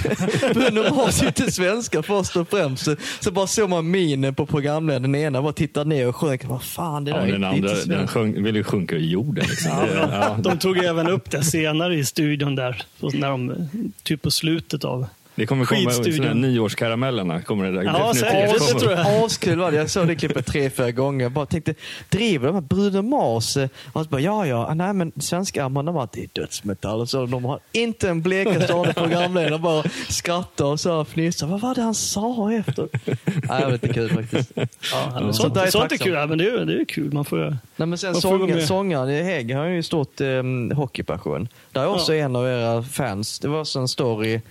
Bruno 0.53 0.95
Mars 0.95 1.21
är 1.21 1.27
inte 1.27 1.51
svenska 1.51 2.03
först 2.03 2.35
och 2.35 2.49
främst. 2.49 2.85
Så, 2.85 2.95
så 3.19 3.31
bara 3.31 3.47
såg 3.47 3.69
man 3.69 3.91
minen 3.91 4.35
på 4.35 4.45
programledaren. 4.45 5.01
Den 5.01 5.15
ena 5.15 5.41
bara 5.41 5.53
tittade 5.53 5.89
ner 5.89 6.07
och 6.07 6.15
sjönk. 6.15 6.45
Vad 6.45 6.63
fan, 6.63 7.05
det 7.07 7.19
där 7.19 7.25
Ja, 7.27 7.33
den 7.33 7.43
andra 7.43 7.73
den 7.85 8.07
sjönk, 8.07 8.37
ville 8.37 8.57
ju 8.57 8.63
sjunka 8.63 8.95
i 8.95 9.09
jorden. 9.09 9.45
Liksom. 9.49 9.71
Ja. 9.95 10.37
De 10.39 10.59
tog 10.59 10.77
även 10.77 11.07
upp 11.07 11.31
det 11.31 11.43
senare 11.43 11.95
i 11.95 12.05
studion 12.05 12.55
där. 12.55 12.83
När 12.99 13.29
de, 13.29 13.69
typ 14.03 14.21
på 14.21 14.31
slutet 14.31 14.83
av... 14.83 15.07
Det 15.37 15.45
kommer 15.45 15.65
komma 15.65 16.33
nyårskaramellerna. 16.33 17.41
Kommer 17.41 17.65
det 17.65 17.71
där 17.71 17.83
Ja, 17.83 17.91
definitivt 18.13 18.19
säkert. 18.19 18.57
komma. 18.59 18.73
Det 18.73 18.79
tror 18.79 18.91
jag. 18.91 19.23
Askul 19.25 19.59
var 19.59 19.71
det. 19.71 19.77
Jag 19.77 19.89
såg 19.89 20.07
det 20.07 20.15
klippet 20.15 20.45
tre, 20.45 20.69
fyra 20.69 20.91
gånger. 20.91 21.25
Jag 21.25 21.31
bara 21.31 21.45
tänkte, 21.45 21.73
driver 22.09 22.47
de 22.47 22.53
här 22.53 22.61
Bruno 22.61 23.01
Mars? 23.01 23.57
eh, 23.57 23.69
Och 23.93 24.03
så 24.03 24.09
bara, 24.09 24.21
ja, 24.21 24.47
ja, 24.47 24.73
nej 24.73 24.93
men 24.93 25.11
svenska 25.19 25.63
Amanda 25.65 25.91
Mart, 25.91 26.11
det 26.13 26.21
är 26.23 26.29
dödsmetall. 26.33 26.99
Och 27.01 27.09
så 27.09 27.25
de 27.25 27.45
har 27.45 27.59
inte 27.71 28.09
en 28.09 28.21
blekaste 28.21 28.73
aning 28.73 28.93
programledare. 28.93 29.57
bara 29.59 29.83
skrattar 30.09 30.65
och 30.65 30.79
så 30.79 31.05
fnissar. 31.05 31.47
Vad 31.47 31.61
var 31.61 31.75
det 31.75 31.81
han 31.81 31.95
sa 31.95 32.51
efter? 32.53 32.87
Nej, 33.25 33.59
det 33.59 33.65
var 33.65 33.71
lite 33.71 33.93
kul 33.93 34.09
faktiskt. 34.09 34.51
Ja, 34.91 35.33
Sånt 35.33 35.53
där 35.53 35.65
är 35.65 35.69
sånt 35.71 35.91
är 35.91 35.97
kul. 35.97 36.13
Ja, 36.13 36.25
men 36.25 36.37
det 36.37 36.49
är, 36.49 36.65
det 36.65 36.81
är 36.81 36.85
kul. 36.85 37.13
Man 37.13 37.25
får, 37.25 37.57
Nej, 37.75 37.87
men 37.87 37.97
sen 37.97 38.11
med? 38.11 38.63
sångaren 38.67 39.09
i 39.09 39.21
Hägg 39.23 39.55
har 39.55 39.65
ju 39.65 39.83
stort 39.83 40.21
eh, 40.21 40.27
hockeypassion. 40.75 41.47
Där 41.71 41.81
är 41.81 41.87
också 41.87 42.15
Ja. 42.15 42.25
en 42.25 42.35
av 42.35 42.47
era 42.47 42.83
fans. 42.83 43.39
Det 43.39 43.47
var 43.47 43.59
också 43.59 43.79
en 43.79 43.87
story. 43.87 44.41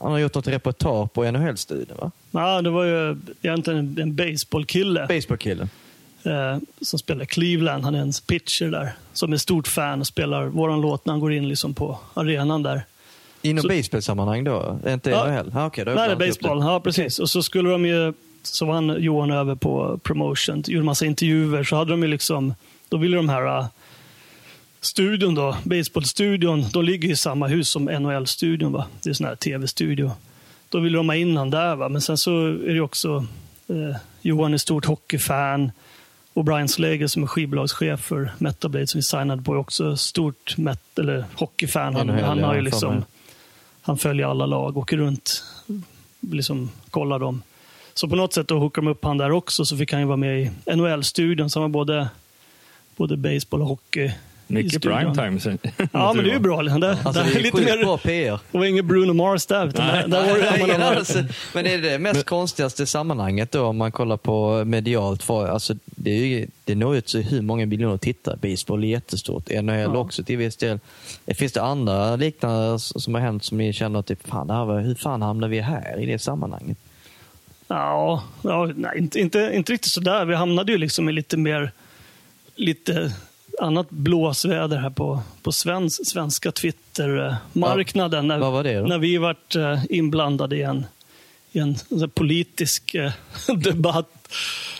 Han 0.00 0.12
har 0.12 0.18
gjort 0.18 0.34
något 0.34 0.48
reportage 0.48 1.12
på 1.12 1.30
NHL-studion, 1.30 1.96
va? 2.00 2.10
ja, 2.30 2.62
det 2.62 2.70
var 2.70 2.84
ju 2.84 3.16
egentligen 3.42 3.98
en, 4.00 4.14
baseballkille. 4.16 5.06
Baseballkillen. 5.08 5.68
eh, 6.22 6.58
som 6.80 6.98
spelar 6.98 7.24
Cleveland. 7.24 7.84
Han 7.84 7.94
är 7.94 7.98
en 8.00 8.12
pitcher 8.26 8.70
där. 8.70 8.92
Som 9.12 9.32
är 9.32 9.36
stort 9.36 9.68
fan 9.68 10.00
och 10.00 10.06
spelar 10.06 10.44
våran 10.46 10.80
låt 10.80 11.06
när 11.06 11.12
han 11.12 11.20
går 11.20 11.32
in 11.32 11.48
liksom 11.48 11.74
på 11.74 11.98
arenan 12.14 12.62
där. 12.62 12.82
Inom 13.42 13.62
Så- 13.62 13.68
baseballsammanhang 13.68 14.44
då? 14.44 14.78
Inte 14.88 15.10
Ja. 15.10 15.26
NHL? 15.30 15.52
Ah, 15.54 15.66
okay, 15.66 15.84
då 15.84 15.90
Nej, 15.90 16.08
det 16.08 16.12
är 16.24 16.28
baseball. 16.28 16.58
Ja, 16.60 16.80
precis. 16.80 17.18
Och 17.18 17.30
så 17.30 17.42
skulle 17.42 17.70
de 17.70 17.86
ju, 17.86 18.12
så 18.42 18.66
var 18.66 18.74
han 18.74 18.96
Johan 19.02 19.30
över 19.30 19.54
på 19.54 19.98
promotion, 20.02 20.62
gjorde 20.66 20.84
massa 20.84 21.06
intervjuer. 21.06 21.64
Så 21.64 21.76
hade 21.76 21.90
de 21.90 22.02
ju 22.02 22.08
liksom, 22.08 22.54
då 22.88 22.96
ville 22.96 23.16
de 23.16 23.28
här 23.28 23.58
uh, 23.58 23.66
studion 24.80 25.34
då, 25.34 25.56
baseballstudion, 25.64 26.64
de 26.72 26.84
ligger 26.84 27.08
i 27.08 27.16
samma 27.16 27.46
hus 27.46 27.68
som 27.68 27.84
NHL-studion. 27.84 28.72
Va? 28.72 28.86
Det 29.02 29.10
är 29.10 29.14
sån 29.14 29.26
här 29.26 29.36
tv-studio. 29.36 30.12
Då 30.68 30.80
ville 30.80 30.96
de 30.96 31.08
ha 31.08 31.16
in 31.16 31.36
han 31.36 31.50
där, 31.50 31.76
va? 31.76 31.88
men 31.88 32.00
sen 32.00 32.18
så 32.18 32.46
är 32.46 32.74
det 32.74 32.80
också 32.80 33.26
eh, 33.68 33.96
Johan 34.22 34.54
är 34.54 34.58
stort 34.58 34.84
hockeyfan. 34.84 35.72
Och 36.32 36.44
Brian 36.44 36.68
Slager 36.68 37.06
som 37.06 37.22
är 37.22 37.26
skivbolagschef 37.26 38.00
för 38.00 38.32
Metal 38.38 38.70
Blade 38.70 38.86
som 38.86 38.98
vi 38.98 39.02
signade 39.02 39.42
på 39.42 39.52
är 39.52 39.58
också 39.58 39.96
stort 39.96 40.56
met 40.56 40.98
eller 40.98 41.24
hockeyfan. 41.34 41.94
Han, 41.94 42.06
NHL, 42.06 42.22
han, 42.22 42.42
har 42.42 42.54
ju 42.54 42.60
liksom, 42.60 43.04
han 43.82 43.98
följer 43.98 44.26
alla 44.26 44.46
lag, 44.46 44.76
åker 44.76 44.96
runt, 44.96 45.44
liksom 46.20 46.70
kollar 46.90 47.18
dem. 47.18 47.42
Så 47.94 48.08
på 48.08 48.16
något 48.16 48.32
sätt 48.32 48.48
då 48.48 48.58
hookade 48.58 48.86
de 48.86 48.90
upp 48.90 49.04
han 49.04 49.18
där 49.18 49.30
också 49.30 49.64
så 49.64 49.76
fick 49.76 49.92
han 49.92 50.00
ju 50.00 50.06
vara 50.06 50.16
med 50.16 50.42
i 50.42 50.50
NHL-studion. 50.76 51.50
Så 51.50 51.60
han 51.60 51.72
var 51.72 51.78
både, 51.78 52.08
både 52.96 53.16
baseball 53.16 53.62
och 53.62 53.68
hockey. 53.68 54.12
Mycket 54.50 54.82
primetime. 54.82 55.40
sen- 55.40 55.58
Ja, 55.92 56.12
men 56.16 56.24
det 56.24 56.30
är 56.30 56.34
ju 56.34 56.38
bra. 56.40 56.62
Det, 56.62 56.72
Alltså, 57.04 57.22
det 57.22 57.28
det 57.28 57.32
är 57.34 57.36
är 57.38 57.42
lite 57.42 57.56
mer, 57.62 57.84
bra 57.84 57.98
PR. 57.98 58.38
det 58.52 58.58
var 58.58 58.64
ingen 58.64 58.86
Bruno 58.86 59.12
Mars 59.12 59.46
där. 59.46 59.66
Där, 59.66 60.08
där 60.08 60.28
var 60.60 60.66
det 60.68 60.78
Mars. 60.78 60.96
alltså, 60.96 61.18
men 61.54 61.66
är 61.66 61.78
det 61.78 61.90
det 61.90 61.98
mest 61.98 62.26
konstigaste 62.26 62.86
sammanhanget 62.86 63.52
då 63.52 63.64
om 63.66 63.76
man 63.76 63.92
kollar 63.92 64.16
på 64.16 64.64
medialt? 64.64 65.22
För, 65.22 65.46
alltså, 65.48 65.74
det, 65.84 66.10
är 66.10 66.26
ju, 66.26 66.46
det 66.64 66.74
når 66.74 66.96
ut 66.96 67.06
till 67.06 67.22
hur 67.22 67.42
många 67.42 67.66
miljoner 67.66 67.96
tittare. 67.96 68.36
Baseball 68.42 68.84
är 68.84 68.88
jättestort. 68.88 69.48
NHL 69.62 69.74
Ja. 69.80 69.96
också 69.96 70.24
till 70.24 70.36
viss 70.36 70.56
del. 70.56 70.78
Finns 71.26 71.52
det 71.52 71.62
andra 71.62 72.16
liknande 72.16 72.78
som 72.78 73.14
har 73.14 73.20
hänt 73.20 73.44
som 73.44 73.58
ni 73.58 73.72
känner 73.72 73.98
att 74.00 74.06
typ, 74.06 74.28
fan, 74.28 74.46
det 74.46 74.52
här 74.54 74.64
var, 74.64 74.80
hur 74.80 74.94
fan 74.94 75.22
hamnar 75.22 75.48
vi 75.48 75.60
här 75.60 76.00
i 76.00 76.06
det 76.06 76.18
sammanhanget? 76.18 76.78
Ja, 77.68 78.22
ja 78.42 78.70
nej, 78.76 78.98
inte, 78.98 79.20
inte, 79.20 79.50
inte 79.54 79.72
riktigt 79.72 79.92
sådär. 79.92 80.24
Vi 80.24 80.34
hamnade 80.34 80.72
ju 80.72 80.78
liksom 80.78 81.08
i 81.08 81.12
lite 81.12 81.36
mer 81.36 81.72
lite 82.54 83.12
annat 83.60 83.90
blåsväder 83.90 84.76
här 84.76 84.90
på, 84.90 85.20
på 85.42 85.52
svens, 85.52 86.08
svenska 86.08 86.52
Twitter-marknaden. 86.52 88.28
vad 88.28 88.52
var 88.52 88.64
det 88.64 88.78
då? 88.78 88.86
När 88.86 88.98
vi 88.98 89.18
vart 89.18 89.56
eh, 89.56 89.80
inblandade 89.90 90.56
i 90.56 90.62
en, 90.62 90.86
i 91.52 91.58
en 91.58 91.76
politisk 92.14 92.94
eh, 92.94 93.12
debatt. 93.56 94.28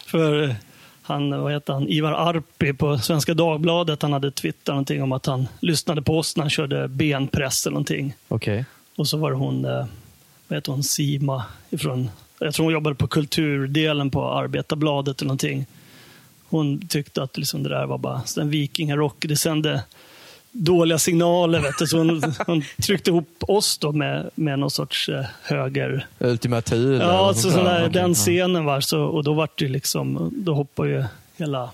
För 0.06 0.42
eh, 0.42 0.54
han, 1.02 1.42
vad 1.42 1.52
heter 1.52 1.72
han, 1.72 1.88
Ivar 1.88 2.12
Arpi 2.12 2.72
på 2.72 2.98
Svenska 2.98 3.34
Dagbladet, 3.34 4.02
han 4.02 4.12
hade 4.12 4.30
twittrat 4.30 4.66
någonting 4.74 5.02
om 5.02 5.12
att 5.12 5.26
han 5.26 5.48
lyssnade 5.60 6.02
på 6.02 6.18
oss 6.18 6.36
när 6.36 6.42
han 6.42 6.50
körde 6.50 6.88
benpress 6.88 7.66
eller 7.66 7.74
någonting. 7.74 8.14
Okej. 8.28 8.64
Och 8.96 9.08
så 9.08 9.16
var 9.16 9.30
det 9.30 9.36
hon, 9.36 9.62
vad 10.48 10.56
heter 10.56 10.72
hon, 10.72 10.82
Sima 10.82 11.44
ifrån, 11.70 12.10
jag 12.38 12.54
tror 12.54 12.64
hon 12.64 12.72
jobbade 12.72 12.96
på 12.96 13.06
kulturdelen 13.06 14.10
på 14.10 14.30
Arbetarbladet 14.30 15.20
eller 15.20 15.28
någonting. 15.28 15.66
Hon 16.48 16.88
tyckte 16.88 17.22
att 17.22 17.36
liksom 17.36 17.62
det 17.62 17.68
där 17.68 17.86
var 17.86 17.98
bara 17.98 18.22
en 18.36 18.50
vikingarock. 18.50 19.24
Det 19.28 19.36
sände 19.36 19.82
dåliga 20.52 20.98
signaler. 20.98 21.60
Vet 21.60 21.78
du. 21.78 21.86
Så 21.86 21.98
hon, 21.98 22.22
hon 22.46 22.62
tryckte 22.82 23.10
ihop 23.10 23.28
oss 23.40 23.78
då 23.78 23.92
med, 23.92 24.30
med 24.34 24.58
någon 24.58 24.70
sorts 24.70 25.08
eh, 25.08 25.24
höger... 25.42 26.06
Ultima 26.18 26.60
Thule? 26.60 27.04
Ja, 27.04 27.34
så 27.34 27.50
sån 27.50 27.64
där. 27.64 27.88
den 27.88 28.14
scenen 28.14 28.64
var 28.64 28.80
så, 28.80 29.02
och 29.02 29.24
då 29.24 29.32
var 29.32 29.48
det 29.54 29.68
liksom, 29.68 30.32
då 30.36 30.54
hoppade 30.54 30.88
ju 30.90 31.04
hela 31.36 31.70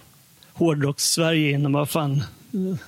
hårdrocks-Sverige 0.53 1.51
in 1.51 1.65
och 1.67 1.73
bara 1.73 1.87
fan, 1.87 2.23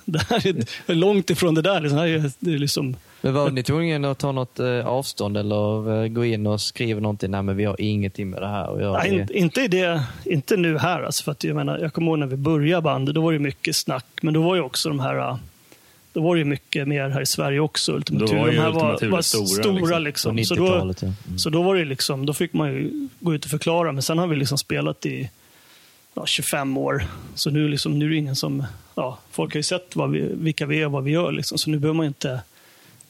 det 0.05 0.21
här 0.29 0.47
är 0.87 0.95
långt 0.95 1.29
ifrån 1.29 1.55
det 1.55 1.61
där. 1.61 1.81
Liksom. 1.81 1.97
Det 1.97 2.03
här 2.03 2.09
är, 2.09 2.31
det 2.39 2.53
är 2.53 2.57
liksom 2.57 2.95
Men 3.21 3.33
var 3.33 3.49
ni 3.51 3.63
tvungna 3.63 4.11
att 4.11 4.17
ta 4.17 4.31
något 4.31 4.59
eh, 4.59 4.87
avstånd 4.87 5.37
eller 5.37 6.03
eh, 6.03 6.07
gå 6.07 6.25
in 6.25 6.47
och 6.47 6.61
skriva 6.61 6.99
någonting? 6.99 7.31
Nej, 7.31 7.41
men 7.41 7.57
vi 7.57 7.65
har 7.65 7.81
ingenting 7.81 8.29
med 8.29 8.41
det 8.41 8.47
här 8.47 8.73
att 8.75 8.81
göra. 8.81 8.97
Nej, 8.97 9.27
inte, 9.33 9.67
det, 9.67 10.03
inte 10.25 10.57
nu 10.57 10.77
här. 10.77 11.03
Alltså, 11.03 11.23
för 11.23 11.31
att 11.31 11.43
jag, 11.43 11.55
menar, 11.55 11.77
jag 11.79 11.93
kommer 11.93 12.07
ihåg 12.11 12.19
när 12.19 12.27
vi 12.27 12.35
började 12.35 12.81
bandet, 12.81 13.15
då 13.15 13.21
var 13.21 13.33
det 13.33 13.39
mycket 13.39 13.75
snack. 13.75 14.05
Men 14.21 14.33
då 14.33 14.41
var 14.41 14.55
ju 14.55 14.61
också 14.61 14.89
de 14.89 14.99
här... 14.99 15.17
äh, 15.17 15.37
Då 16.13 16.21
var 16.21 16.35
det 16.35 16.39
ju 16.39 16.45
mycket 16.45 16.87
mer 16.87 17.09
här 17.09 17.21
i 17.21 17.25
Sverige 17.25 17.59
också. 17.59 17.91
Ultima 17.93 18.19
Då 18.19 18.25
var 18.35 18.47
ju 18.47 18.53
de 18.55 18.59
här 18.61 18.71
var, 18.71 19.09
var 19.09 19.21
stora, 19.21 19.45
stora. 19.45 19.99
liksom. 19.99 20.35
liksom. 20.35 20.57
Så, 20.57 20.63
då, 20.63 20.69
90-talet, 20.69 21.01
ja. 21.01 21.07
Mm. 21.27 21.39
så 21.39 21.49
då 21.49 21.61
var 21.63 21.75
det 21.75 21.85
liksom, 21.85 22.25
då 22.25 22.33
fick 22.33 22.53
man 22.53 22.67
ju 22.73 23.07
gå 23.19 23.33
ut 23.35 23.45
och 23.45 23.51
förklara. 23.51 23.91
Men 23.91 24.01
sen 24.01 24.17
har 24.17 24.27
vi 24.27 24.35
liksom 24.35 24.57
spelat 24.57 25.05
i 25.05 25.29
ja, 26.13 26.25
25 26.25 26.77
år. 26.77 27.03
Så 27.35 27.49
nu, 27.49 27.67
liksom, 27.67 27.99
nu 27.99 28.05
är 28.05 28.09
det 28.09 28.15
ingen 28.15 28.35
som... 28.35 28.63
Ja, 28.95 29.17
folk 29.31 29.53
har 29.53 29.59
ju 29.59 29.63
sett 29.63 29.95
vad 29.95 30.11
vi, 30.11 30.29
vilka 30.33 30.65
vi 30.65 30.81
är 30.81 30.85
och 30.85 30.91
vad 30.91 31.03
vi 31.03 31.11
gör. 31.11 31.31
Liksom. 31.31 31.57
Så 31.57 31.69
nu 31.69 31.79
behöver 31.79 31.97
man 31.97 32.05
inte, 32.05 32.41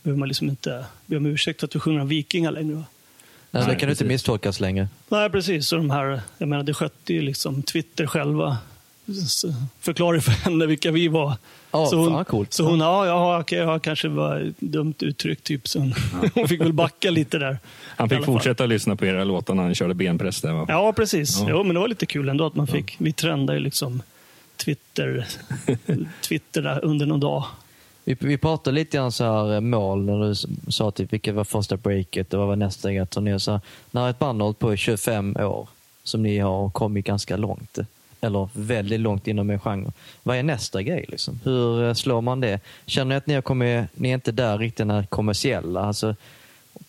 behöver 0.08 0.20
man 0.20 0.28
liksom 0.28 0.50
inte 0.50 0.86
be 1.06 1.18
om 1.18 1.26
ursäkt 1.26 1.60
för 1.60 1.68
att 1.68 1.76
vi 1.76 1.80
sjunger 1.80 2.02
om 2.02 2.08
vikingar 2.08 2.52
längre. 2.52 2.76
Va? 2.76 2.84
Nej, 3.52 3.64
det 3.68 3.76
kan 3.76 3.76
du 3.76 3.76
inte 3.76 3.88
precis. 3.88 4.08
misstolkas 4.08 4.60
längre. 4.60 4.88
Nej, 5.10 5.30
precis. 5.30 5.72
Och 5.72 5.78
de 5.78 5.90
här, 5.90 6.22
jag 6.38 6.50
menar, 6.50 6.64
det 6.64 6.74
skötte 6.74 7.14
ju 7.14 7.22
liksom 7.22 7.64
Twitter 7.64 8.08
själva. 8.08 8.58
Förklarade 9.80 10.22
för 10.22 10.32
henne 10.32 10.66
vilka 10.66 10.92
vi 10.92 11.08
var. 11.08 11.34
Ja, 11.72 11.86
så 11.86 11.96
hon, 11.96 12.10
fan, 12.10 12.26
coolt. 12.26 12.54
Så 12.54 12.64
hon, 12.64 12.80
ja, 12.80 13.06
ja 13.06 13.40
okej, 13.40 13.60
ja, 13.60 13.80
kanske 13.80 14.08
var 14.08 14.54
dumt 14.60 14.94
uttryckt. 15.00 15.44
Typ. 15.44 15.68
Så 15.68 15.80
hon, 15.80 15.94
hon 16.34 16.48
fick 16.48 16.62
väl 16.62 16.74
backa 16.74 17.10
lite 17.10 17.38
där. 17.38 17.58
Han 17.86 18.10
fick 18.10 18.26
fortsätta 18.26 18.66
lyssna 18.66 18.96
på 18.96 19.06
era 19.06 19.24
låtar 19.24 19.56
när 19.56 19.64
han 19.64 19.76
körde 19.76 19.94
benpress. 19.94 20.42
Där, 20.42 20.54
va? 20.54 20.66
Ja, 20.68 20.94
precis. 20.94 21.40
Ja. 21.40 21.46
Jo, 21.50 21.64
men 21.64 21.74
det 21.74 21.80
var 21.80 21.88
lite 21.88 22.06
kul 22.06 22.30
ändå 22.30 22.46
att 22.46 22.56
man 22.56 22.68
fick, 22.68 22.96
vi 22.98 23.14
trendade 23.14 23.60
ju 23.60 23.64
liksom 23.64 24.02
Twitter, 24.58 25.28
Twitter 26.22 26.62
där 26.62 26.86
under 26.86 27.06
någon 27.06 27.20
dag. 27.20 27.46
Vi, 28.08 28.18
vi 28.20 28.38
pratade 28.38 28.76
lite 28.76 28.98
grann 28.98 29.12
så 29.12 29.24
här 29.24 29.56
eh, 29.56 29.62
mål 29.62 30.06
när 30.06 30.30
du 30.30 30.36
sa 30.72 30.92
typ 30.92 31.14
vilket 31.14 31.36
var 31.36 31.44
första 31.44 31.78
breaket 31.78 32.34
och 32.34 32.40
vad 32.40 32.48
var 32.48 32.56
nästa 32.56 32.94
grej. 32.94 33.08
Så 33.40 33.52
här, 33.52 33.62
när 33.92 34.10
ett 34.10 34.20
band 34.20 34.42
har 34.42 34.46
hållit 34.46 34.60
på 34.60 34.74
i 34.74 34.78
25 34.78 35.36
år, 35.36 35.68
som 36.04 36.24
ni 36.24 36.38
har 36.38 36.70
kommit 36.70 37.06
ganska 37.06 37.38
långt, 37.38 37.78
eller 38.22 38.50
väldigt 38.54 39.00
långt 39.00 39.28
inom 39.28 39.50
er 39.50 39.58
genre. 39.58 39.92
Vad 40.24 40.38
är 40.38 40.44
nästa 40.44 40.82
grej? 40.82 41.06
Liksom? 41.08 41.40
Hur 41.44 41.84
eh, 41.84 41.94
slår 41.94 42.22
man 42.22 42.40
det? 42.40 42.60
Känner 42.86 43.10
ni 43.10 43.16
att 43.16 43.28
ni 43.28 43.34
har 43.34 43.42
kommit, 43.42 43.86
ni 43.94 44.10
är 44.10 44.14
inte 44.14 44.32
där 44.32 44.58
riktigt 44.58 44.88
när 44.88 45.04
kommersiella? 45.04 45.82
Alltså, 45.82 46.16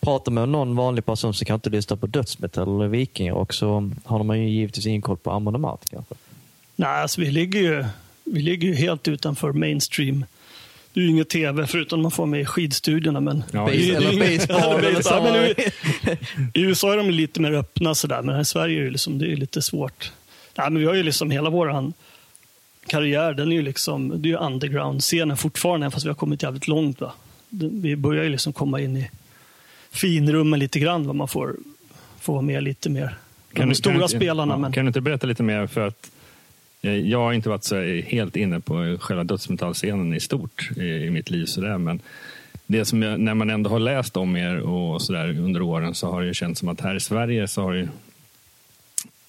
pratar 0.00 0.32
med 0.32 0.48
någon 0.48 0.76
vanlig 0.76 1.06
person 1.06 1.34
som 1.34 1.44
kan 1.44 1.54
inte 1.54 1.70
lyssna 1.70 1.96
på 1.96 2.06
dödsmetall 2.06 2.76
eller 2.76 2.88
vikingar 2.88 3.32
och 3.32 3.54
så 3.54 3.90
har 4.04 4.24
man 4.24 4.40
ju 4.40 4.48
givetvis 4.48 4.86
ingen 4.86 5.02
koll 5.02 5.16
på 5.16 5.30
Amon 5.30 5.78
kanske. 5.90 6.14
Nej, 6.76 7.02
alltså, 7.02 7.20
vi, 7.20 7.30
ligger 7.30 7.60
ju, 7.60 7.84
vi 8.24 8.40
ligger 8.40 8.68
ju 8.68 8.74
helt 8.74 9.08
utanför 9.08 9.52
mainstream. 9.52 10.24
Det 10.98 11.02
är 11.02 11.04
ju 11.04 11.10
inget 11.10 11.28
tv 11.28 11.66
förutom 11.66 12.02
man 12.02 12.10
får 12.10 12.26
med 12.26 12.40
i 12.40 12.44
skidstudierna. 12.44 13.20
Men 13.20 13.44
Ja, 13.52 13.66
det 13.70 13.76
det 13.76 13.94
eller 13.94 14.38
baseball 14.38 14.84
eller 14.84 14.94
baseball. 14.94 16.16
I 16.54 16.60
USA 16.62 16.92
är 16.92 16.96
de 16.96 17.10
lite 17.10 17.40
mer 17.40 17.52
öppna 17.52 17.94
sådär, 17.94 18.22
men 18.22 18.34
här 18.34 18.42
i 18.42 18.44
Sverige 18.44 18.80
är 18.80 18.84
det, 18.84 18.90
liksom, 18.90 19.18
det 19.18 19.32
är 19.32 19.36
lite 19.36 19.62
svårt. 19.62 20.12
Nej, 20.58 20.70
men 20.70 20.80
vi 20.82 20.86
har 20.88 20.94
ju 20.94 21.02
liksom 21.02 21.30
hela 21.30 21.50
vår 21.50 21.92
karriär, 22.86 23.34
den 23.34 23.52
är 23.52 23.56
ju 23.56 23.62
liksom, 23.62 24.22
det 24.22 24.28
är 24.28 24.30
ju 24.30 24.36
underground-scenen 24.36 25.36
fortfarande, 25.36 25.90
fast 25.90 26.04
vi 26.06 26.08
har 26.10 26.14
kommit 26.16 26.42
jävligt 26.42 26.68
långt. 26.68 27.00
Va? 27.00 27.12
Vi 27.72 27.96
börjar 27.96 28.24
ju 28.24 28.30
liksom 28.30 28.52
komma 28.52 28.80
in 28.80 28.96
i 28.96 29.10
finrummen 29.90 30.60
lite 30.60 30.78
grann, 30.78 31.06
va? 31.06 31.12
man 31.12 31.28
får, 31.28 31.56
får 32.20 32.32
vara 32.32 32.42
med 32.42 32.62
lite 32.62 32.90
mer. 32.90 33.14
de 33.52 33.68
du- 33.68 33.74
stora 33.74 33.94
inte- 33.94 34.08
spelarna, 34.08 34.54
ja, 34.54 34.58
men 34.58 34.72
Kan 34.72 34.84
du 34.84 34.88
inte 34.88 35.00
berätta 35.00 35.26
lite 35.26 35.42
mer? 35.42 35.66
för 35.66 35.86
att 35.86 36.10
Eh, 36.82 36.96
jag 36.96 37.18
har 37.18 37.32
inte 37.32 37.48
varit 37.48 37.64
så 37.64 37.80
helt 38.06 38.36
inne 38.36 38.60
på 38.60 38.96
själva 39.00 39.24
dödsmetallscenen 39.24 40.14
i 40.14 40.20
stort 40.20 40.70
i, 40.76 41.10
mitt 41.10 41.30
liv. 41.30 41.46
Sådär, 41.46 41.78
men 41.78 42.00
det 42.66 42.84
som 42.84 43.02
jag, 43.02 43.20
när 43.20 43.34
man 43.34 43.50
ändå 43.50 43.70
har 43.70 43.78
läst 43.78 44.16
om 44.16 44.36
er 44.36 44.58
och 44.60 45.02
sådär 45.02 45.28
under 45.38 45.62
åren 45.62 45.94
så 45.94 46.10
har 46.10 46.20
det 46.20 46.26
ju 46.26 46.34
känts 46.34 46.60
som 46.60 46.68
att 46.68 46.80
här 46.80 46.94
i 46.94 47.00
Sverige 47.00 47.48
så 47.48 47.62
har 47.62 47.72
det 47.72 47.78
ju 47.78 47.88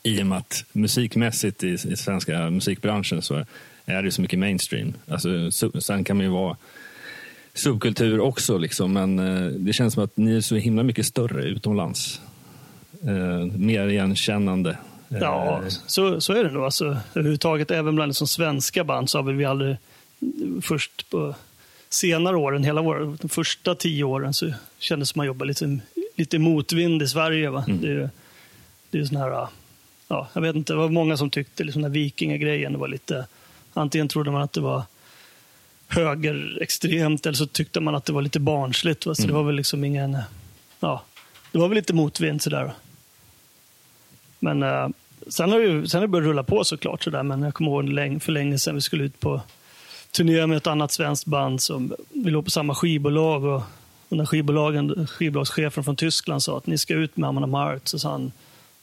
i 0.03 0.21
och 0.21 0.25
med 0.25 0.37
att 0.37 0.65
musikmässigt 0.71 1.63
i, 1.63 1.67
i 1.67 1.95
svenska 1.95 2.49
musikbranschen 2.49 3.21
så 3.21 3.45
är 3.85 4.03
det 4.03 4.11
så 4.11 4.21
mycket 4.21 4.39
mainstream. 4.39 4.93
Alltså, 5.07 5.51
sen 5.81 6.03
kan 6.03 6.17
man 6.17 6.25
ju 6.25 6.31
vara 6.31 6.57
subkultur 7.53 8.19
också, 8.19 8.57
liksom, 8.57 8.93
men 8.93 9.19
eh, 9.19 9.45
det 9.45 9.73
känns 9.73 9.93
som 9.93 10.03
att 10.03 10.17
ni 10.17 10.35
är 10.35 10.41
så 10.41 10.55
himla 10.55 10.83
mycket 10.83 11.05
större 11.05 11.43
utomlands. 11.43 12.21
Eh, 13.03 13.57
mer 13.57 13.87
igenkännande. 13.87 14.77
Eh, 15.11 15.17
Ja, 15.21 15.61
så, 15.87 16.21
så 16.21 16.33
är 16.33 16.43
det 16.43 16.51
nog. 16.51 16.63
Alltså, 16.63 16.97
överhuvudtaget, 17.13 17.71
även 17.71 17.95
bland 17.95 18.09
liksom 18.09 18.27
svenska 18.27 18.83
band 18.83 19.09
så 19.09 19.17
har 19.17 19.31
vi 19.31 19.45
aldrig, 19.45 19.77
först 20.61 21.09
på 21.09 21.35
senare 21.89 22.35
åren, 22.37 22.63
hela 22.63 22.81
vår, 22.81 23.17
de 23.21 23.29
första 23.29 23.75
tio 23.75 24.03
åren, 24.03 24.33
så 24.33 24.51
kändes 24.79 25.13
det 25.13 25.17
man 25.17 25.25
jobbade 25.25 25.47
lite, 25.47 25.79
lite 26.15 26.39
motvind 26.39 27.01
i 27.01 27.07
Sverige. 27.07 27.49
Va? 27.49 27.65
Det, 27.81 27.91
är- 27.91 28.09
det 28.91 28.99
är 28.99 29.05
sån 29.05 29.17
här, 29.17 29.47
ja, 30.07 30.29
jag 30.33 30.41
vet 30.41 30.55
inte, 30.55 30.73
det 30.73 30.77
var 30.77 30.89
många 30.89 31.17
som 31.17 31.29
tyckte 31.29 31.63
liksom 31.63 31.81
den 31.81 31.91
här 31.91 31.93
vikingagrejen 31.99 32.73
det 32.73 32.79
var 32.79 32.87
lite, 32.87 33.25
antingen 33.73 34.07
trodde 34.07 34.31
man 34.31 34.41
att 34.41 34.53
det 34.53 34.61
var 34.61 34.83
högerextremt 35.87 37.25
eller 37.25 37.35
så 37.35 37.45
tyckte 37.45 37.79
man 37.79 37.95
att 37.95 38.05
det 38.05 38.13
var 38.13 38.21
lite 38.21 38.39
barnsligt. 38.39 39.05
Va? 39.05 39.15
Så 39.15 39.27
det 39.27 39.33
var 39.33 39.43
väl 39.43 39.55
liksom 39.55 39.83
ingen, 39.83 40.17
ja, 40.79 41.03
det 41.51 41.57
var 41.59 41.67
väl 41.67 41.75
lite 41.75 41.93
motvind 41.93 42.41
sådär. 42.41 42.71
Men 44.39 44.63
uh, 44.63 44.89
sen 45.27 45.51
har 45.51 45.59
det 45.59 45.65
ju 45.65 45.87
sen 45.87 45.97
har 45.97 46.07
det 46.07 46.11
börjat 46.11 46.27
rulla 46.27 46.43
på 46.43 46.63
såklart. 46.63 47.03
Sådär. 47.03 47.23
Men 47.23 47.41
jag 47.41 47.53
kommer 47.53 47.71
ihåg 47.71 48.21
för 48.21 48.31
länge 48.31 48.59
sedan 48.59 48.75
vi 48.75 48.81
skulle 48.81 49.03
ut 49.03 49.19
på 49.19 49.41
turné 50.11 50.47
med 50.47 50.57
ett 50.57 50.67
annat 50.67 50.91
svenskt 50.91 51.25
band. 51.25 51.61
Som, 51.61 51.93
vi 52.09 52.31
låg 52.31 52.45
på 52.45 52.51
samma 52.51 52.75
skivbolag. 52.75 53.43
Och, 53.43 53.61
och 54.09 54.17
när 54.17 54.25
skivbolagen, 54.25 55.07
skivbolagschefen 55.07 55.83
från 55.83 55.95
Tyskland 55.95 56.43
sa 56.43 56.57
att 56.57 56.67
ni 56.67 56.77
ska 56.77 56.93
ut 56.93 57.17
med 57.17 57.27
Amon 57.29 57.43
Amart 57.43 57.87
så 57.87 57.99
sa 57.99 58.11
han 58.11 58.31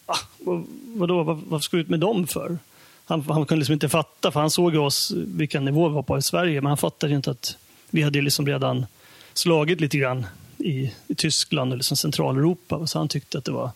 ah, 0.07 0.19
vad, 0.39 0.65
vadå, 0.87 1.23
vad, 1.23 1.37
varför 1.47 1.63
ska 1.63 1.77
du 1.77 1.81
ut 1.81 1.89
med 1.89 2.01
dem 2.01 2.27
för? 2.27 2.59
Han, 3.05 3.21
han 3.21 3.47
kunde 3.47 3.61
liksom 3.61 3.73
inte 3.73 3.89
fatta, 3.89 4.31
för 4.31 4.41
han 4.41 4.51
såg 4.51 4.73
ju 4.73 4.79
oss, 4.79 5.13
vilken 5.17 5.65
nivå 5.65 5.89
vi 5.89 5.95
var 5.95 6.03
på 6.03 6.19
i 6.19 6.23
Sverige, 6.23 6.61
men 6.61 6.69
han 6.69 6.77
fattade 6.77 7.15
inte 7.15 7.31
att 7.31 7.57
vi 7.91 8.03
hade 8.03 8.23
liksom 8.23 8.47
redan 8.47 8.87
slagit 9.35 9.81
lite 9.81 9.99
grann 9.99 10.27
i, 10.59 10.93
i 11.09 11.15
Tyskland 11.15 11.73
och 11.73 11.77
liksom 11.77 11.97
Centraleuropa. 11.97 12.87
Så 12.87 12.99
han 12.99 13.09
tyckte 13.09 13.39
att 13.39 13.45
det 13.45 13.53
var 13.53 13.71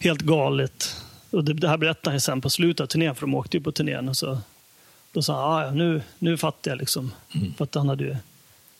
helt 0.00 0.20
galet 0.22 0.96
och 1.30 1.44
det, 1.44 1.52
det 1.52 1.68
här 1.68 1.76
berättade 1.76 2.10
han 2.14 2.20
sen 2.20 2.40
på 2.40 2.50
slutet 2.50 2.80
av 2.80 2.86
turnén, 2.86 3.14
för 3.14 3.20
de 3.20 3.34
åkte 3.34 3.56
ju 3.56 3.62
på 3.62 3.72
turnén. 3.72 4.08
Och 4.08 4.16
så, 4.16 4.38
då 5.12 5.22
sa 5.22 5.32
han, 5.34 5.52
"Ah, 5.62 5.66
ja, 5.66 5.70
nu, 5.74 6.02
nu 6.18 6.36
fattar 6.36 6.70
jag. 6.70 6.78
Liksom. 6.78 7.12
För 7.56 7.64
att 7.64 7.74
han, 7.74 7.88
hade, 7.88 8.04
ju- 8.04 8.16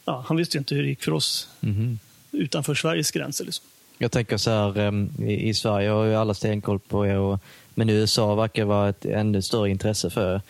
ja, 0.04 0.24
han 0.28 0.36
visste 0.36 0.56
ju 0.56 0.58
inte 0.58 0.74
hur 0.74 0.82
det 0.82 0.88
gick 0.88 1.02
för 1.02 1.12
oss 1.12 1.48
Mhm. 1.60 1.98
utanför 2.32 2.74
Sveriges 2.74 3.10
gränser. 3.10 3.44
Liksom. 3.44 3.66
Jag 3.98 4.12
tänker 4.12 4.36
så 4.36 4.50
här, 4.50 4.78
em, 4.78 5.10
i, 5.18 5.48
i 5.48 5.54
Sverige 5.54 5.88
har 5.90 6.04
ju 6.04 6.14
alla 6.14 6.34
stenkoll 6.34 6.78
på 6.78 7.06
er, 7.06 7.16
och, 7.18 7.40
men 7.74 7.90
i 7.90 7.92
USA 7.92 8.34
verkar 8.34 8.62
det 8.62 8.66
vara 8.66 8.88
ett 8.88 9.04
ännu 9.04 9.42
större 9.42 9.70
intresse 9.70 10.10
för 10.10 10.34
er. 10.34 10.40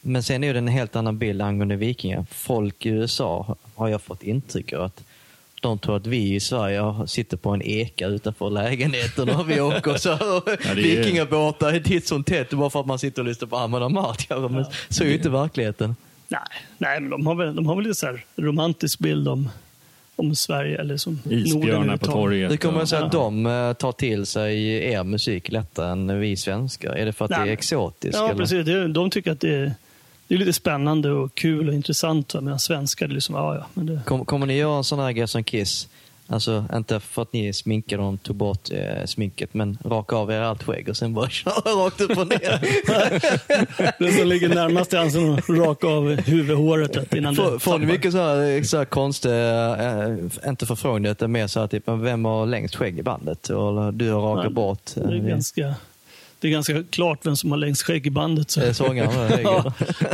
Men 0.00 0.22
sen 0.22 0.44
är 0.44 0.52
det 0.52 0.58
en 0.58 0.68
helt 0.68 0.96
annan 0.96 1.18
bild 1.18 1.42
angående 1.42 1.76
vikingar. 1.76 2.26
Folk 2.30 2.86
i 2.86 2.88
USA 2.88 3.56
har 3.74 3.88
jag 3.88 4.02
fått 4.02 4.22
intryck 4.22 4.72
av 4.72 4.82
att 4.82 5.04
de 5.62 5.78
tror 5.78 5.96
att 5.96 6.06
vi 6.06 6.34
i 6.34 6.40
Sverige 6.40 7.08
sitter 7.08 7.36
på 7.36 7.50
en 7.50 7.62
eka 7.62 8.06
utanför 8.06 8.50
lägenheten 8.50 9.30
och 9.30 9.50
vi 9.50 9.60
åker 9.60 9.94
så 9.94 10.10
är- 10.12 10.74
vikingabåtar 10.74 11.78
titt 11.78 12.06
som 12.06 12.24
tätt 12.24 12.50
bara 12.50 12.70
för 12.70 12.80
att 12.80 12.86
man 12.86 12.98
sitter 12.98 13.22
och 13.22 13.28
lyssnar 13.28 13.48
på 13.48 13.56
Amon 13.56 13.82
Amarth. 13.82 14.26
Ja, 14.28 14.48
men 14.48 14.64
så 14.88 15.04
är 15.04 15.08
ju 15.08 15.14
inte 15.14 15.30
verkligheten. 15.30 15.96
Nej, 16.28 16.40
nej 16.78 17.00
men 17.00 17.10
de 17.10 17.26
har 17.26 17.34
väl, 17.34 17.54
de 17.56 17.66
har 17.66 17.74
väl 17.76 17.84
lite 17.84 17.94
så 17.94 18.06
här 18.06 18.24
romantisk 18.36 18.98
bild 18.98 19.28
om, 19.28 19.48
om 20.16 20.36
Sverige. 20.36 20.80
Eller 20.80 20.96
som 20.96 21.18
Isbjörnar 21.30 21.96
på 21.96 22.06
torget. 22.06 22.52
Hur 22.52 22.56
kommer 22.56 22.80
det 22.80 22.86
sig 22.86 22.98
att 22.98 23.12
de 23.12 23.46
eh, 23.46 23.72
tar 23.72 23.92
till 23.92 24.26
sig 24.26 24.74
er 24.92 25.04
musik 25.04 25.52
lättare 25.52 25.90
än 25.90 26.20
vi 26.20 26.36
svenskar? 26.36 26.92
Är 26.92 27.06
det 27.06 27.12
för 27.12 27.24
att 27.24 27.30
Nej, 27.30 27.40
det 27.44 27.48
är 27.48 27.52
exotiskt? 27.52 28.14
Ja, 28.18 28.28
eller? 28.28 28.38
precis. 28.38 28.94
De 28.94 29.10
tycker 29.10 29.32
att 29.32 29.40
det 29.40 29.54
är, 29.54 29.74
det 30.28 30.34
är 30.34 30.38
lite 30.38 30.52
spännande 30.52 31.10
och 31.10 31.34
kul 31.34 31.68
och 31.68 31.74
intressant. 31.74 32.34
Medan 32.34 32.58
svenskar, 32.60 33.06
det 33.06 33.12
är 33.12 33.14
liksom, 33.14 33.34
ja, 33.34 33.54
ja. 33.54 33.66
Men 33.74 33.86
det, 33.86 34.00
Kom, 34.06 34.24
kommer 34.24 34.46
ni 34.46 34.56
göra 34.56 34.76
en 34.76 34.84
sån 34.84 34.98
här 34.98 35.12
grej 35.12 35.28
som 35.28 35.44
Kiss? 35.44 35.88
Alltså 36.26 36.64
inte 36.74 37.00
för 37.00 37.22
att 37.22 37.32
ni 37.32 37.52
sminkade 37.52 38.02
och 38.02 38.22
tog 38.22 38.36
bort 38.36 38.70
eh, 38.70 39.04
sminket, 39.06 39.54
men 39.54 39.78
raka 39.84 40.16
av 40.16 40.30
er 40.32 40.40
allt 40.40 40.62
skägg 40.62 40.88
och 40.88 40.96
sen 40.96 41.14
bara 41.14 41.28
köra 41.30 41.52
rakt 41.86 42.00
upp 42.00 42.18
och 42.18 42.26
ner. 42.28 42.60
det 43.98 44.12
som 44.12 44.26
ligger 44.28 44.48
närmast 44.48 44.92
är 44.92 44.98
att 44.98 45.48
raka 45.48 45.86
av 45.86 46.10
huvudhåret 46.10 47.14
innan 47.14 47.34
Får, 47.36 47.58
får 47.58 47.78
ni 47.78 47.86
mycket 47.86 48.12
så 48.12 48.18
här, 48.18 48.62
så 48.62 48.76
här 48.78 48.84
konstiga, 48.84 49.76
eh, 49.76 50.16
inte 50.48 50.66
förfrågningar, 50.66 51.12
utan 51.12 51.32
mer 51.32 51.46
så 51.46 51.60
här 51.60 51.66
typ, 51.66 51.88
vem 51.88 52.24
har 52.24 52.46
längst 52.46 52.74
skägg 52.76 52.98
i 52.98 53.02
bandet? 53.02 53.50
Eller 53.50 53.92
du 53.92 54.10
har 54.10 54.20
rakat 54.36 54.52
bort. 54.52 54.90
eh, 54.96 55.02
Det 55.02 55.16
är, 55.16 55.18
ganska, 55.28 55.74
det 56.42 56.48
är 56.48 56.52
ganska 56.52 56.82
klart 56.90 57.26
vem 57.26 57.36
som 57.36 57.50
har 57.50 57.58
längst 57.58 57.82
skägg 57.82 58.06
i 58.06 58.10
bandet. 58.10 58.50
Så. 58.50 58.60
Är 58.60 58.72
sångaren. 58.72 59.28
där, 59.28 59.40
ja, 59.44 59.72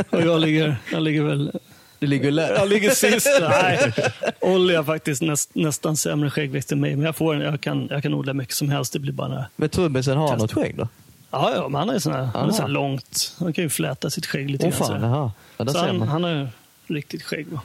och 0.09 0.21
jag 0.21 0.41
ligger, 0.41 0.75
jag 0.91 1.01
ligger 1.01 1.23
väl 1.23 1.51
Det 1.99 2.07
ligger 2.07 2.31
lä- 2.31 2.55
jag 2.57 2.69
ligger 2.69 2.89
sist. 2.89 3.27
Nej, 3.41 3.93
Olli 4.41 4.75
har 4.75 4.83
faktiskt 4.83 5.21
näst, 5.21 5.55
nästan 5.55 5.97
sämre 5.97 6.29
skäggväxt 6.29 6.71
än 6.71 6.79
mig. 6.79 6.95
Men 6.95 7.05
jag, 7.05 7.15
får, 7.15 7.33
en- 7.35 7.41
jag, 7.41 7.61
kan, 7.61 7.87
jag 7.91 8.03
kan 8.03 8.13
odla 8.13 8.33
mycket 8.33 8.55
som 8.55 8.69
helst. 8.69 8.93
Det 8.93 8.99
blir 8.99 9.13
bara... 9.13 9.45
Men 9.55 9.69
trummisen 9.69 10.17
har 10.17 10.27
Testa. 10.27 10.41
något 10.41 10.51
skägg 10.53 10.75
då? 10.77 10.87
Ja, 11.31 11.51
ja, 11.55 11.69
men 11.69 11.79
han 11.79 11.89
är 11.89 11.99
sån 11.99 12.13
här, 12.13 12.23
han 12.23 12.49
är 12.49 12.53
så 12.53 12.61
här 12.61 12.69
långt. 12.69 13.35
Han 13.39 13.53
kan 13.53 13.63
ju 13.63 13.69
fläta 13.69 14.09
sitt 14.09 14.25
skägg 14.25 14.49
lite 14.49 14.65
Åh 14.65 14.69
grann. 14.71 14.77
så 14.79 14.85
fan, 14.93 15.01
jaha. 15.01 15.31
Ja, 15.57 15.65
så 15.67 15.77
han, 15.77 16.01
han 16.01 16.23
har 16.23 16.31
ju 16.31 16.47
riktigt 16.87 17.23
skägg. 17.23 17.47
Va? 17.47 17.61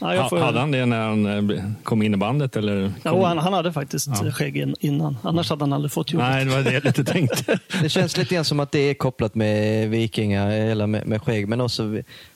Ja, 0.00 0.28
får, 0.28 0.38
Hade 0.38 0.58
han 0.60 0.70
det 0.70 0.86
när 0.86 1.08
han 1.08 1.50
eh, 1.50 1.64
kom 1.82 2.02
in 2.02 2.14
i 2.14 2.16
bandet? 2.16 2.56
Eller 2.56 2.92
ja, 3.02 3.26
han, 3.26 3.38
han 3.38 3.52
hade 3.52 3.72
faktiskt 3.72 4.08
Ja. 4.22 4.30
skägg 4.32 4.56
in- 4.56 4.74
innan. 4.80 5.16
Annars 5.22 5.50
hade 5.50 5.62
han 5.62 5.72
aldrig 5.72 5.92
fått 5.92 6.12
jobbet. 6.12 6.28
Nej, 6.28 6.44
det 6.44 6.50
var 6.50 6.62
det 6.62 6.72
jag 6.72 6.84
lite 6.84 7.04
tänkte. 7.04 7.58
Det 7.82 7.88
känns 7.88 8.16
lite 8.16 8.34
grann 8.34 8.44
som 8.44 8.60
att 8.60 8.72
det 8.72 8.78
är 8.78 8.94
kopplat 8.94 9.34
med 9.34 9.88
vikingar, 9.90 10.50
eller 10.50 10.86
med, 10.86 11.06
med 11.06 11.22
skägg, 11.22 11.48
men 11.48 11.60
också 11.60 11.82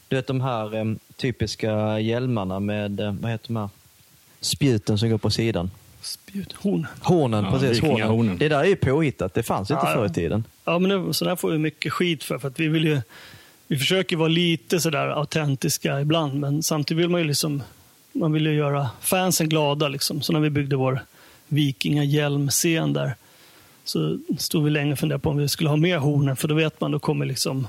du 0.08 0.16
vet 0.16 0.26
de 0.26 0.40
här 0.40 0.96
typiska 1.16 1.98
hjälmarna 1.98 2.60
med, 2.60 3.00
eh, 3.00 3.12
vad 3.20 3.30
heter 3.30 3.46
de 3.48 3.56
här, 3.56 3.68
spjuten 4.40 4.98
som 4.98 5.10
går 5.10 5.18
på 5.18 5.30
sidan. 5.30 5.70
Spjut, 6.00 6.52
horn. 6.52 6.86
Hornen, 7.02 7.44
Ja, 7.44 7.50
precis. 7.58 7.80
Hornen. 7.82 8.38
Det 8.38 8.48
där 8.48 8.60
är 8.60 8.64
ju 8.64 8.76
påhittat, 8.76 9.34
det 9.34 9.42
fanns 9.42 9.70
inte 9.70 9.86
Ja, 9.86 9.92
förr 9.94 10.04
i 10.04 10.08
ja. 10.08 10.12
tiden. 10.14 10.44
Ja, 10.64 10.78
men 10.78 11.06
det, 11.06 11.14
så 11.14 11.24
där 11.24 11.36
får 11.36 11.50
vi 11.50 11.58
mycket 11.58 11.92
skit 11.92 12.24
för. 12.24 12.38
för 12.38 12.48
att 12.48 12.60
vi, 12.60 12.68
vill 12.68 12.84
ju, 12.84 13.00
vi 13.68 13.78
försöker 13.78 14.16
vara 14.16 14.28
lite 14.28 14.80
sådär 14.80 15.08
autentiska 15.08 16.00
ibland, 16.00 16.40
men 16.40 16.62
samtidigt 16.62 17.02
vill 17.02 17.10
man 17.10 17.20
ju 17.20 17.26
liksom 17.26 17.62
man 18.12 18.32
vill 18.32 18.46
ju 18.46 18.54
göra 18.54 18.90
fansen 19.00 19.48
glada. 19.48 19.88
Liksom. 19.88 20.22
Så 20.22 20.32
när 20.32 20.40
vi 20.40 20.50
byggde 20.50 20.76
vår 20.76 21.00
vikingahjälm-scen 21.48 22.92
där 22.92 23.14
så 23.84 24.18
stod 24.38 24.64
vi 24.64 24.70
länge 24.70 24.92
och 24.92 24.98
funderade 24.98 25.22
på 25.22 25.30
om 25.30 25.36
vi 25.36 25.48
skulle 25.48 25.68
ha 25.68 25.76
mer 25.76 25.98
hornen, 25.98 26.36
för 26.36 26.48
då 26.48 26.54
vet 26.54 26.80
man, 26.80 26.90
då 26.90 26.98
kommer 26.98 27.26
liksom 27.26 27.66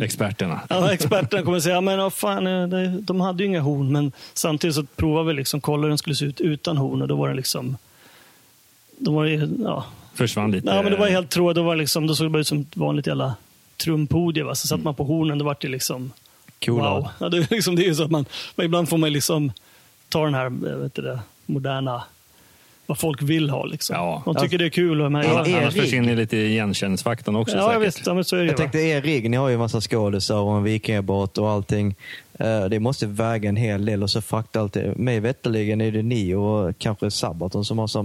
Experterna. 0.00 0.60
Ja, 0.68 0.92
experterna 0.92 1.42
kommer 1.42 1.60
säga, 1.60 1.80
men 1.80 1.98
vad 1.98 2.12
fan, 2.12 2.46
eh, 2.46 2.92
de 2.92 3.20
hade 3.20 3.42
ju 3.42 3.48
inga 3.48 3.60
horn. 3.60 3.92
Men 3.92 4.12
samtidigt 4.34 4.76
så 4.76 4.84
provade 4.84 5.28
vi 5.28 5.34
liksom, 5.34 5.60
kolla 5.60 5.82
hur 5.82 5.88
den 5.88 5.98
skulle 5.98 6.16
se 6.16 6.24
ut 6.24 6.40
utan 6.40 6.76
horn 6.76 7.02
och 7.02 7.08
då 7.08 7.16
var 7.16 7.28
den 7.28 7.36
liksom, 7.36 7.76
då 8.98 9.12
var 9.12 9.24
det, 9.24 9.48
ja, 9.64 9.84
Försvann 10.14 10.50
lite. 10.50 10.66
Nej, 10.66 10.82
men 10.82 10.92
det 10.92 10.98
var 10.98 11.08
helt 11.08 11.30
tråd. 11.30 11.56
Då, 11.56 11.62
var 11.62 11.76
liksom, 11.76 12.06
då 12.06 12.14
såg 12.14 12.26
det 12.26 12.30
bara 12.30 12.40
ut 12.40 12.46
som 12.46 12.60
ett 12.60 12.76
vanligt 12.76 13.06
jävla 13.06 13.34
trumpodie. 13.76 14.42
Va? 14.44 14.54
Så 14.54 14.66
satt 14.66 14.82
man 14.82 14.94
på 14.94 15.04
hornen, 15.04 15.38
då 15.38 15.44
var 15.44 15.56
det 15.60 15.68
liksom... 15.68 16.12
Coolare. 16.64 16.94
Wow. 17.00 17.08
Ja, 17.20 17.28
det, 17.28 17.36
är 17.38 17.46
liksom, 17.50 17.76
det 17.76 17.86
är 17.88 17.94
så 17.94 18.02
att 18.04 18.10
man, 18.10 18.24
men 18.56 18.66
ibland 18.66 18.88
får 18.88 18.96
man 18.98 19.12
liksom 19.12 19.52
ta 20.08 20.24
den 20.24 20.34
här 20.34 20.44
jag 20.44 20.76
vet 20.78 20.94
det, 20.94 21.20
moderna, 21.46 22.02
vad 22.86 22.98
folk 22.98 23.22
vill 23.22 23.50
ha. 23.50 23.64
Liksom. 23.64 23.96
Ja. 23.96 24.22
De 24.24 24.34
tycker 24.34 24.58
det 24.58 24.64
är 24.64 24.68
kul. 24.70 25.00
Och, 25.00 25.12
men, 25.12 25.22
Ja, 25.22 25.38
Annars 25.58 25.74
försvinner 25.74 26.16
lite 26.16 26.36
igenkänningsfaktorn 26.36 27.36
också 27.36 27.56
ja, 27.56 27.68
säkert. 27.68 27.86
visst. 27.88 28.06
Ja, 28.06 28.14
men 28.14 28.24
så 28.24 28.36
är 28.36 28.40
det 28.40 28.46
Jag 28.46 28.52
va? 28.52 28.56
tänkte 28.58 28.78
er 28.78 29.02
rigg, 29.02 29.30
ni 29.30 29.36
har 29.36 29.48
ju 29.48 29.54
en 29.54 29.60
massa 29.60 29.80
skådisar 29.80 30.40
och 30.40 30.56
en 30.56 30.62
vikingabåt 30.62 31.38
och 31.38 31.50
allting. 31.50 31.94
Eh, 32.38 32.64
Det 32.64 32.80
måste 32.80 33.06
väga 33.06 33.48
en 33.48 33.56
hel 33.56 33.84
del 33.84 34.02
och 34.02 34.10
så 34.10 34.20
frakta 34.20 34.60
allt 34.60 34.72
det. 34.72 34.94
Mig 34.96 35.20
veterligen 35.20 35.80
är 35.80 35.90
det 35.92 36.02
ni 36.02 36.34
och 36.34 36.78
kanske 36.78 37.10
Sabaton 37.10 37.64
som 37.64 37.78
har 37.78 37.86
så 37.86 38.04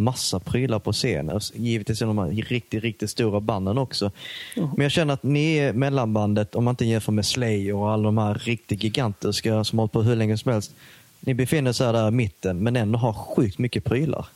massa 0.00 0.40
prylar 0.40 0.78
på 0.78 0.92
scenen. 0.92 1.40
Givetvis 1.54 2.02
är 2.02 2.06
de 2.06 2.18
här 2.18 2.26
riktigt, 2.26 2.82
riktigt 2.82 3.10
stora 3.10 3.40
banden 3.40 3.78
också. 3.78 4.10
Men 4.56 4.82
jag 4.82 4.92
känner 4.92 5.14
att 5.14 5.22
ni 5.22 5.56
är 5.56 5.72
mellanbandet, 5.72 6.54
om 6.54 6.64
man 6.64 6.72
inte 6.72 6.84
jämför 6.84 7.12
med 7.12 7.26
Slayer 7.26 7.74
och 7.74 7.90
alla 7.90 8.02
de 8.02 8.18
här 8.18 8.34
riktigt 8.34 8.84
gigantiska 8.84 9.64
som 9.64 9.78
har 9.78 9.82
hållit 9.82 9.92
på 9.92 10.02
hur 10.02 10.16
länge 10.16 10.38
som 10.38 10.52
helst. 10.52 10.74
Ni 11.20 11.34
befinner 11.34 11.82
er 11.82 11.92
där 11.92 12.08
i 12.08 12.10
mitten 12.10 12.62
men 12.62 12.76
ändå 12.76 12.98
har 12.98 13.12
sjukt 13.12 13.58
mycket 13.58 13.84
prylar. 13.84 14.26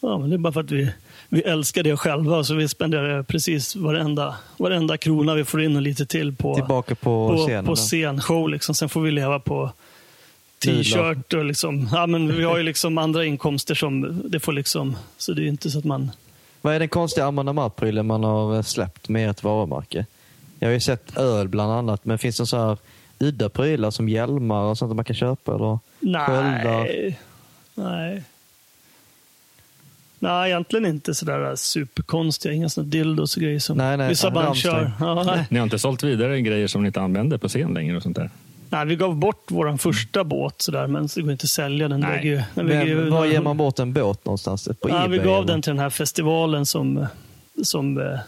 Ja, 0.00 0.18
men 0.18 0.30
det 0.30 0.36
är 0.36 0.38
bara 0.38 0.52
för 0.52 0.60
att 0.60 0.70
vi, 0.70 0.90
vi 1.28 1.42
älskar 1.42 1.82
det 1.82 1.96
själva. 1.96 2.44
Så 2.44 2.54
vi 2.54 2.68
spenderar 2.68 3.22
precis 3.22 3.76
varenda, 3.76 4.36
varenda 4.56 4.96
krona 4.96 5.34
vi 5.34 5.44
får 5.44 5.62
in 5.62 5.76
och 5.76 5.82
lite 5.82 6.06
till 6.06 6.36
på, 6.36 6.54
Tillbaka 6.54 6.94
på, 6.94 7.28
på, 7.28 7.36
scenen. 7.36 7.64
på 7.64 7.76
scenshow. 7.76 8.48
Liksom. 8.48 8.74
Sen 8.74 8.88
får 8.88 9.00
vi 9.00 9.10
leva 9.10 9.38
på. 9.38 9.70
T-shirt 10.64 11.32
och 11.32 11.44
liksom, 11.44 11.88
ja, 11.92 12.06
men 12.06 12.36
vi 12.36 12.44
har 12.44 12.56
ju 12.56 12.62
liksom 12.72 12.98
andra 12.98 13.24
inkomster 13.24 13.74
som 13.74 14.22
det 14.30 14.40
får 14.40 14.52
liksom, 14.52 14.96
så 15.16 15.32
det 15.32 15.42
är 15.42 15.46
inte 15.46 15.70
så 15.70 15.78
att 15.78 15.84
man 15.84 16.10
Vad 16.60 16.74
är 16.74 16.78
den 16.78 16.88
konstiga 16.88 17.26
Amon 17.26 17.48
Amarth-prylen 17.48 18.06
man 18.06 18.24
har 18.24 18.62
släppt 18.62 19.08
med 19.08 19.30
ert 19.30 19.42
varumärke? 19.42 20.06
Jag 20.58 20.68
har 20.68 20.72
ju 20.72 20.80
sett 20.80 21.16
öl 21.16 21.48
bland 21.48 21.72
annat, 21.72 22.04
men 22.04 22.18
finns 22.18 22.36
det 22.36 22.46
så 22.46 22.56
här 22.56 22.78
udda 23.18 23.48
prylar 23.48 23.90
som 23.90 24.08
hjälmar 24.08 24.62
och 24.62 24.78
sånt 24.78 24.96
man 24.96 25.04
kan 25.04 25.16
köpa? 25.16 25.54
Eller 25.54 25.78
sköldar? 26.26 26.82
Nej. 26.82 27.18
Nej. 27.74 28.22
Nej, 30.18 30.50
egentligen 30.50 30.86
inte 30.86 31.14
sådär 31.14 31.56
superkonstiga. 31.56 32.54
Inga 32.54 32.68
sådana 32.68 32.90
dildos 32.90 33.36
och 33.36 33.42
grejer 33.42 33.58
som 33.58 33.76
Nej, 33.76 33.96
nej, 33.96 34.08
vissa 34.08 34.30
band 34.30 34.56
kör. 34.56 34.92
Ja, 35.00 35.22
nej. 35.24 35.46
Ni 35.50 35.58
har 35.58 35.64
inte 35.64 35.78
sålt 35.78 36.02
vidare 36.02 36.40
grejer 36.40 36.66
som 36.66 36.82
ni 36.82 36.86
inte 36.86 37.00
använder 37.00 37.38
på 37.38 37.48
scen 37.48 37.74
längre 37.74 37.96
och 37.96 38.02
sånt 38.02 38.16
där? 38.16 38.30
Nej, 38.74 38.86
vi 38.86 38.96
gav 38.96 39.16
bort 39.16 39.44
vår 39.50 39.76
första 39.76 40.24
båt 40.24 40.54
sådär, 40.62 40.86
men 40.86 41.08
det 41.14 41.22
går 41.22 41.32
inte 41.32 41.44
att 41.44 41.48
sälja. 41.48 41.88
Den 41.88 42.00
Nej. 42.00 42.26
ju, 42.26 42.42
den 42.54 42.66
väger 42.66 42.86
ju 42.86 42.94
Vem, 42.94 43.10
var 43.10 43.26
ger 43.26 43.40
man 43.40 43.56
bort 43.56 43.78
en 43.78 43.92
båt 43.92 44.24
någonstans? 44.24 44.68
På 44.80 44.88
ja, 44.88 45.04
Ebay? 45.04 45.18
Vi 45.18 45.24
gav 45.24 45.36
eller? 45.36 45.46
den 45.46 45.62
till 45.62 45.70
den 45.70 45.78
här 45.78 45.90
festivalen 45.90 46.66
som, 46.66 47.06
som 47.62 47.98
eh, 47.98 48.18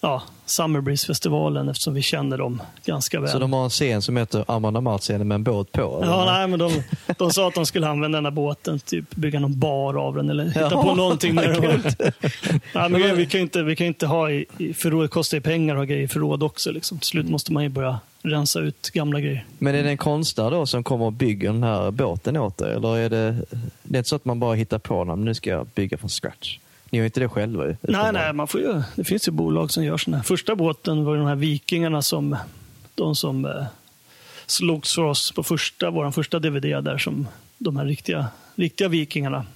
ja, 0.00 0.22
Summer 0.46 0.80
Breeze-festivalen 0.80 1.68
eftersom 1.68 1.94
vi 1.94 2.02
känner 2.02 2.38
dem 2.38 2.62
ganska 2.84 3.20
väl. 3.20 3.30
Så 3.30 3.38
de 3.38 3.52
har 3.52 3.64
en 3.64 3.70
scen 3.70 4.02
som 4.02 4.16
heter 4.16 4.44
Amon 4.48 4.76
Amarth-scenen 4.76 5.28
med 5.28 5.34
en 5.34 5.42
båt 5.42 5.72
på? 5.72 6.00
eller? 6.02 6.12
Ja, 6.12 6.24
nej, 6.24 6.48
men 6.48 6.58
de, 6.58 6.82
de 7.18 7.30
sa 7.30 7.48
att 7.48 7.54
de 7.54 7.66
skulle 7.66 7.88
använda 7.88 8.18
den 8.18 8.24
här 8.24 8.30
båten, 8.30 8.80
typ 8.80 9.16
bygga 9.16 9.40
någon 9.40 9.58
bar 9.58 9.94
av 9.94 10.14
den 10.14 10.30
eller 10.30 10.44
hitta 10.44 10.60
Jaha, 10.60 10.82
på 10.82 10.94
någonting 10.94 11.34
med 11.34 11.62
den. 11.62 12.12
Ja, 12.72 12.88
men 12.88 13.16
vi 13.16 13.26
kan 13.26 13.38
ju 13.38 13.42
inte, 13.42 13.62
vi 13.62 13.76
kan 13.76 13.84
ju 13.84 13.88
inte 13.88 14.06
ha 14.06 14.30
i, 14.30 14.46
i 14.58 14.74
förråd, 14.74 15.04
det 15.04 15.08
kostar 15.08 15.36
ju 15.36 15.40
pengar 15.40 15.74
att 15.74 15.78
ha 15.78 15.84
grejer 15.84 16.02
i 16.02 16.08
förråd 16.08 16.42
också. 16.42 16.70
Liksom. 16.70 16.98
Till 16.98 17.08
slut 17.08 17.28
måste 17.28 17.52
man 17.52 17.62
ju 17.62 17.68
börja 17.68 18.00
rensa 18.22 18.60
ut 18.60 18.90
gamla 18.90 19.20
grejer. 19.20 19.46
Men 19.58 19.74
är 19.74 19.82
det 19.82 19.88
en 19.88 19.96
konstnär 19.96 20.50
då 20.50 20.66
som 20.66 20.84
kommer 20.84 21.04
och 21.04 21.12
bygger 21.12 21.52
den 21.52 21.62
här 21.62 21.90
båten 21.90 22.36
åt 22.36 22.60
er? 22.60 22.66
Eller 22.66 22.96
är 22.98 23.10
det, 23.10 23.36
det 23.82 23.96
är 23.96 23.98
inte 23.98 24.08
så 24.08 24.16
att 24.16 24.24
man 24.24 24.40
bara 24.40 24.54
hittar 24.54 24.78
på 24.78 25.04
den, 25.04 25.24
nu 25.24 25.34
ska 25.34 25.50
jag 25.50 25.66
bygga 25.66 25.96
från 25.98 26.10
scratch? 26.10 26.58
Ni 26.90 26.98
gör 26.98 27.04
inte 27.04 27.20
det 27.20 27.28
själva. 27.28 27.64
Nej, 27.80 28.12
nej, 28.12 28.32
man 28.32 28.48
får 28.48 28.60
ju, 28.60 28.82
det 28.96 29.04
finns 29.04 29.28
ju 29.28 29.32
bolag 29.32 29.70
som 29.70 29.84
gör 29.84 29.96
sådana. 29.96 30.22
Första 30.22 30.54
båten 30.56 31.04
var 31.04 31.16
de 31.16 31.26
här 31.26 31.36
vikingarna 31.36 32.02
som, 32.02 32.36
de 32.94 33.16
som 33.16 33.44
eh, 33.44 33.64
slogs 34.46 34.94
för 34.94 35.02
oss 35.02 35.32
på 35.32 35.42
första, 35.42 35.90
vår 35.90 36.10
första 36.10 36.38
DVD 36.38 36.84
där 36.84 36.98
som 36.98 37.28
de 37.58 37.76
här 37.76 37.84
riktiga, 37.84 38.26
riktiga 38.54 38.88
vikingarna. 38.88 39.46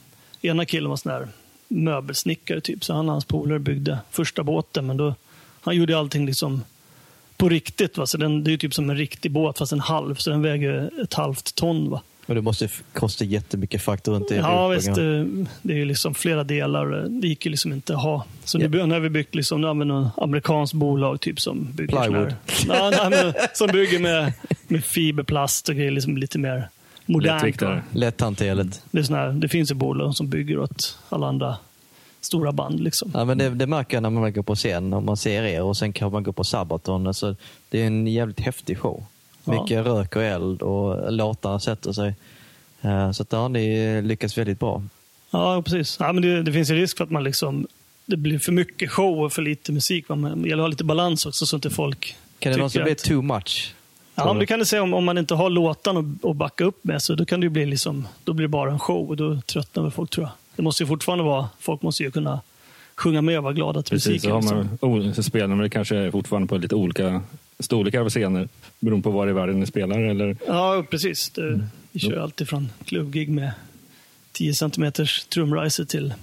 Ena 0.43 0.65
killen 0.65 0.91
var 0.91 0.97
sån 0.97 1.13
här 1.13 1.29
möbelsnickare 1.69 2.61
typ, 2.61 2.85
så 2.85 2.95
han 2.95 3.09
och 3.09 3.13
hans 3.13 3.25
polare 3.25 3.59
byggde 3.59 3.99
första 4.11 4.43
båten, 4.43 4.87
men 4.87 4.97
då, 4.97 5.15
han 5.61 5.77
gjorde 5.77 5.99
allting 5.99 6.27
liksom 6.27 6.65
på 7.37 7.49
riktigt. 7.49 7.99
Va? 7.99 8.07
Så 8.07 8.19
den, 8.19 8.45
det 8.45 8.53
är 8.53 8.57
typ 8.57 8.75
som 8.75 8.91
en 8.91 8.97
riktig 8.97 9.31
båt 9.31 9.59
fast 9.59 9.73
en 9.73 9.81
halv, 9.81 10.15
så 10.15 10.31
den 10.31 10.43
väger 10.43 11.03
ett 11.03 11.15
halvt 11.15 11.55
ton. 11.55 11.91
Va? 11.91 12.03
Och 12.33 12.37
det 12.37 12.43
måste 12.43 12.69
kosta 12.93 13.25
jättemycket 13.25 13.83
frakt 13.83 14.09
runt 14.09 14.31
i 14.31 14.37
Ja, 14.37 14.69
visst. 14.69 14.95
Det, 14.95 15.25
det 15.63 15.73
är 15.73 15.77
ju 15.77 15.85
liksom 15.85 16.15
flera 16.15 16.45
delar. 16.45 17.07
Det 17.21 17.29
gick 17.29 17.45
ju 17.47 17.51
liksom 17.51 17.73
inte 17.73 17.95
att 17.95 18.03
ha. 18.03 18.25
Så 18.45 18.59
Ja. 18.61 18.69
nu, 18.69 18.87
nu 18.87 18.95
har 18.95 19.01
vi 19.01 19.11
byggt 19.11 19.35
liksom, 19.35 19.61
nu 19.61 19.69
använder 19.69 19.95
något 19.95 20.13
amerikanskt 20.17 20.75
bolag 20.75 21.21
typ 21.21 21.41
som 21.41 21.69
bygger 21.73 22.03
Plywood. 22.03 22.35
här- 22.69 23.11
nej, 23.11 23.23
men, 23.25 23.35
som 23.55 23.67
bygger 23.69 23.99
med, 23.99 24.33
med 24.69 24.85
fiberplast 24.85 25.69
och 25.69 25.75
grejer. 25.75 25.91
Liksom 25.91 26.17
lite 26.17 26.39
mer 26.39 26.69
modernt. 27.07 27.63
Lätthanterligt. 27.93 28.83
Det, 28.91 29.09
här, 29.11 29.33
det 29.33 29.49
finns 29.49 29.71
ju 29.71 29.75
bolag 29.75 30.15
som 30.15 30.29
bygger 30.29 30.59
åt 30.59 30.99
alla 31.09 31.27
andra 31.27 31.57
stora 32.21 32.53
band. 32.53 32.81
Liksom. 32.81 33.11
Ja, 33.15 33.25
men 33.25 33.39
det, 33.39 33.51
det 33.51 33.67
märker 33.67 33.97
jag 33.97 34.03
när 34.03 34.11
man 34.11 34.33
går 34.33 34.43
på 34.43 34.55
scen, 34.55 34.93
om 34.93 35.05
man 35.05 35.17
ser 35.17 35.43
er 35.43 35.63
och 35.63 35.77
sen 35.77 35.93
kan 35.93 36.13
man 36.13 36.23
gå 36.23 36.33
på 36.33 36.45
Sabaton. 36.45 37.07
Alltså, 37.07 37.37
det 37.71 37.83
är 37.83 37.87
en 37.87 38.07
jävligt 38.07 38.41
häftig 38.41 38.79
show. 38.79 39.05
Ja. 39.45 39.63
Mycket 39.63 39.87
rök 39.87 40.17
och 40.17 40.23
eld 40.23 40.63
och 40.63 41.13
låtarna 41.13 41.61
sätter 41.61 41.93
sig. 41.93 42.15
Eh, 42.83 43.13
Så 43.13 43.23
att, 43.23 43.33
ja, 43.33 43.49
ni 43.49 44.03
lyckas 44.03 44.39
väldigt 44.39 44.59
bra. 44.61 44.83
Ja, 45.31 45.63
precis. 45.63 45.97
Ja, 46.01 46.13
men 46.13 46.23
det, 46.23 46.43
det 46.43 46.53
finns 46.53 46.71
ju 46.71 46.75
risk 46.75 46.97
för 46.97 47.05
att 47.05 47.11
man 47.11 47.25
liksom, 47.25 47.67
det 48.07 48.17
blir 48.17 48.39
för 48.39 48.53
mycket 48.53 48.91
show 48.91 49.25
och 49.25 49.33
för 49.33 49.43
lite 49.43 49.73
musik. 49.73 50.05
Men 50.09 50.43
Det 50.43 50.49
gäller 50.49 50.63
att 50.63 50.65
ha 50.65 50.69
lite 50.69 50.85
balans 50.85 51.27
också 51.27 51.47
så 51.47 51.57
inte 51.57 51.71
folk 51.71 52.17
Kan 52.39 52.53
det 52.53 52.59
någonsin 52.59 52.85
bli 52.85 52.95
too 52.95 53.23
much? 53.23 53.75
Ja, 54.15 54.25
men 54.27 54.39
det 54.39 54.47
kan 54.47 54.59
du 54.59 54.65
säga 54.65 54.83
om, 54.83 54.95
om 54.95 55.05
man 55.05 55.19
inte 55.19 55.35
har 55.35 55.51
låtarna 55.51 56.01
att, 56.01 56.25
att 56.31 56.37
backa 56.37 56.65
upp 56.65 56.85
med. 56.85 57.03
Så 57.03 57.15
då 57.15 57.25
kan 57.25 57.41
det 57.41 57.45
ju 57.45 57.51
bli 57.51 57.67
liksom, 57.67 58.09
då 58.25 58.33
blir 58.33 58.45
det 58.45 58.49
bara 58.49 58.71
en 58.71 58.79
show 58.79 59.09
och 59.09 59.17
då 59.17 59.41
tröttnar 59.41 59.83
väl 59.83 59.93
folk 59.93 60.11
tror 60.11 60.27
jag. 60.27 60.33
Det 60.57 60.63
måste 60.63 60.83
ju 60.83 60.87
fortfarande 60.87 61.25
vara, 61.25 61.49
folk 61.61 61.83
måste 61.83 62.03
ju 62.03 62.11
kunna 62.11 62.41
sjunga 62.97 63.23
med 63.23 63.39
och 63.39 63.45
vara 63.45 63.53
glada 63.53 63.83
till 63.83 63.91
Precis, 63.91 64.23
så, 64.23 64.29
musiken. 64.29 64.31
har 64.31 64.41
Liksom. 64.67 64.91
man, 64.91 65.09
oh, 65.09 65.13
så 65.13 65.23
spelar 65.23 65.47
man 65.49 65.59
det 65.59 65.71
kanske 65.71 66.11
fortfarande 66.11 66.49
på 66.49 66.57
lite 66.57 66.75
olika 66.75 67.23
storlekar 67.63 68.01
av 68.01 68.09
scener. 68.09 68.49
Beroende 68.81 69.03
på 69.03 69.11
var 69.11 69.29
i 69.29 69.33
världen 69.33 69.61
ni 69.61 69.67
spelar. 69.67 69.99
Eller, 70.01 70.37
Ja, 70.47 70.85
precis. 70.91 71.31
Det, 71.31 71.43
Mm. 71.43 71.63
Vi 71.95 72.01
kör 72.01 72.17
alltid 72.17 72.49
från 72.49 72.69
klubbgig 72.85 73.29
med 73.29 73.53
10 74.33 74.55
centimeters 74.55 75.25
trumriser 75.25 75.85
till 75.85 76.15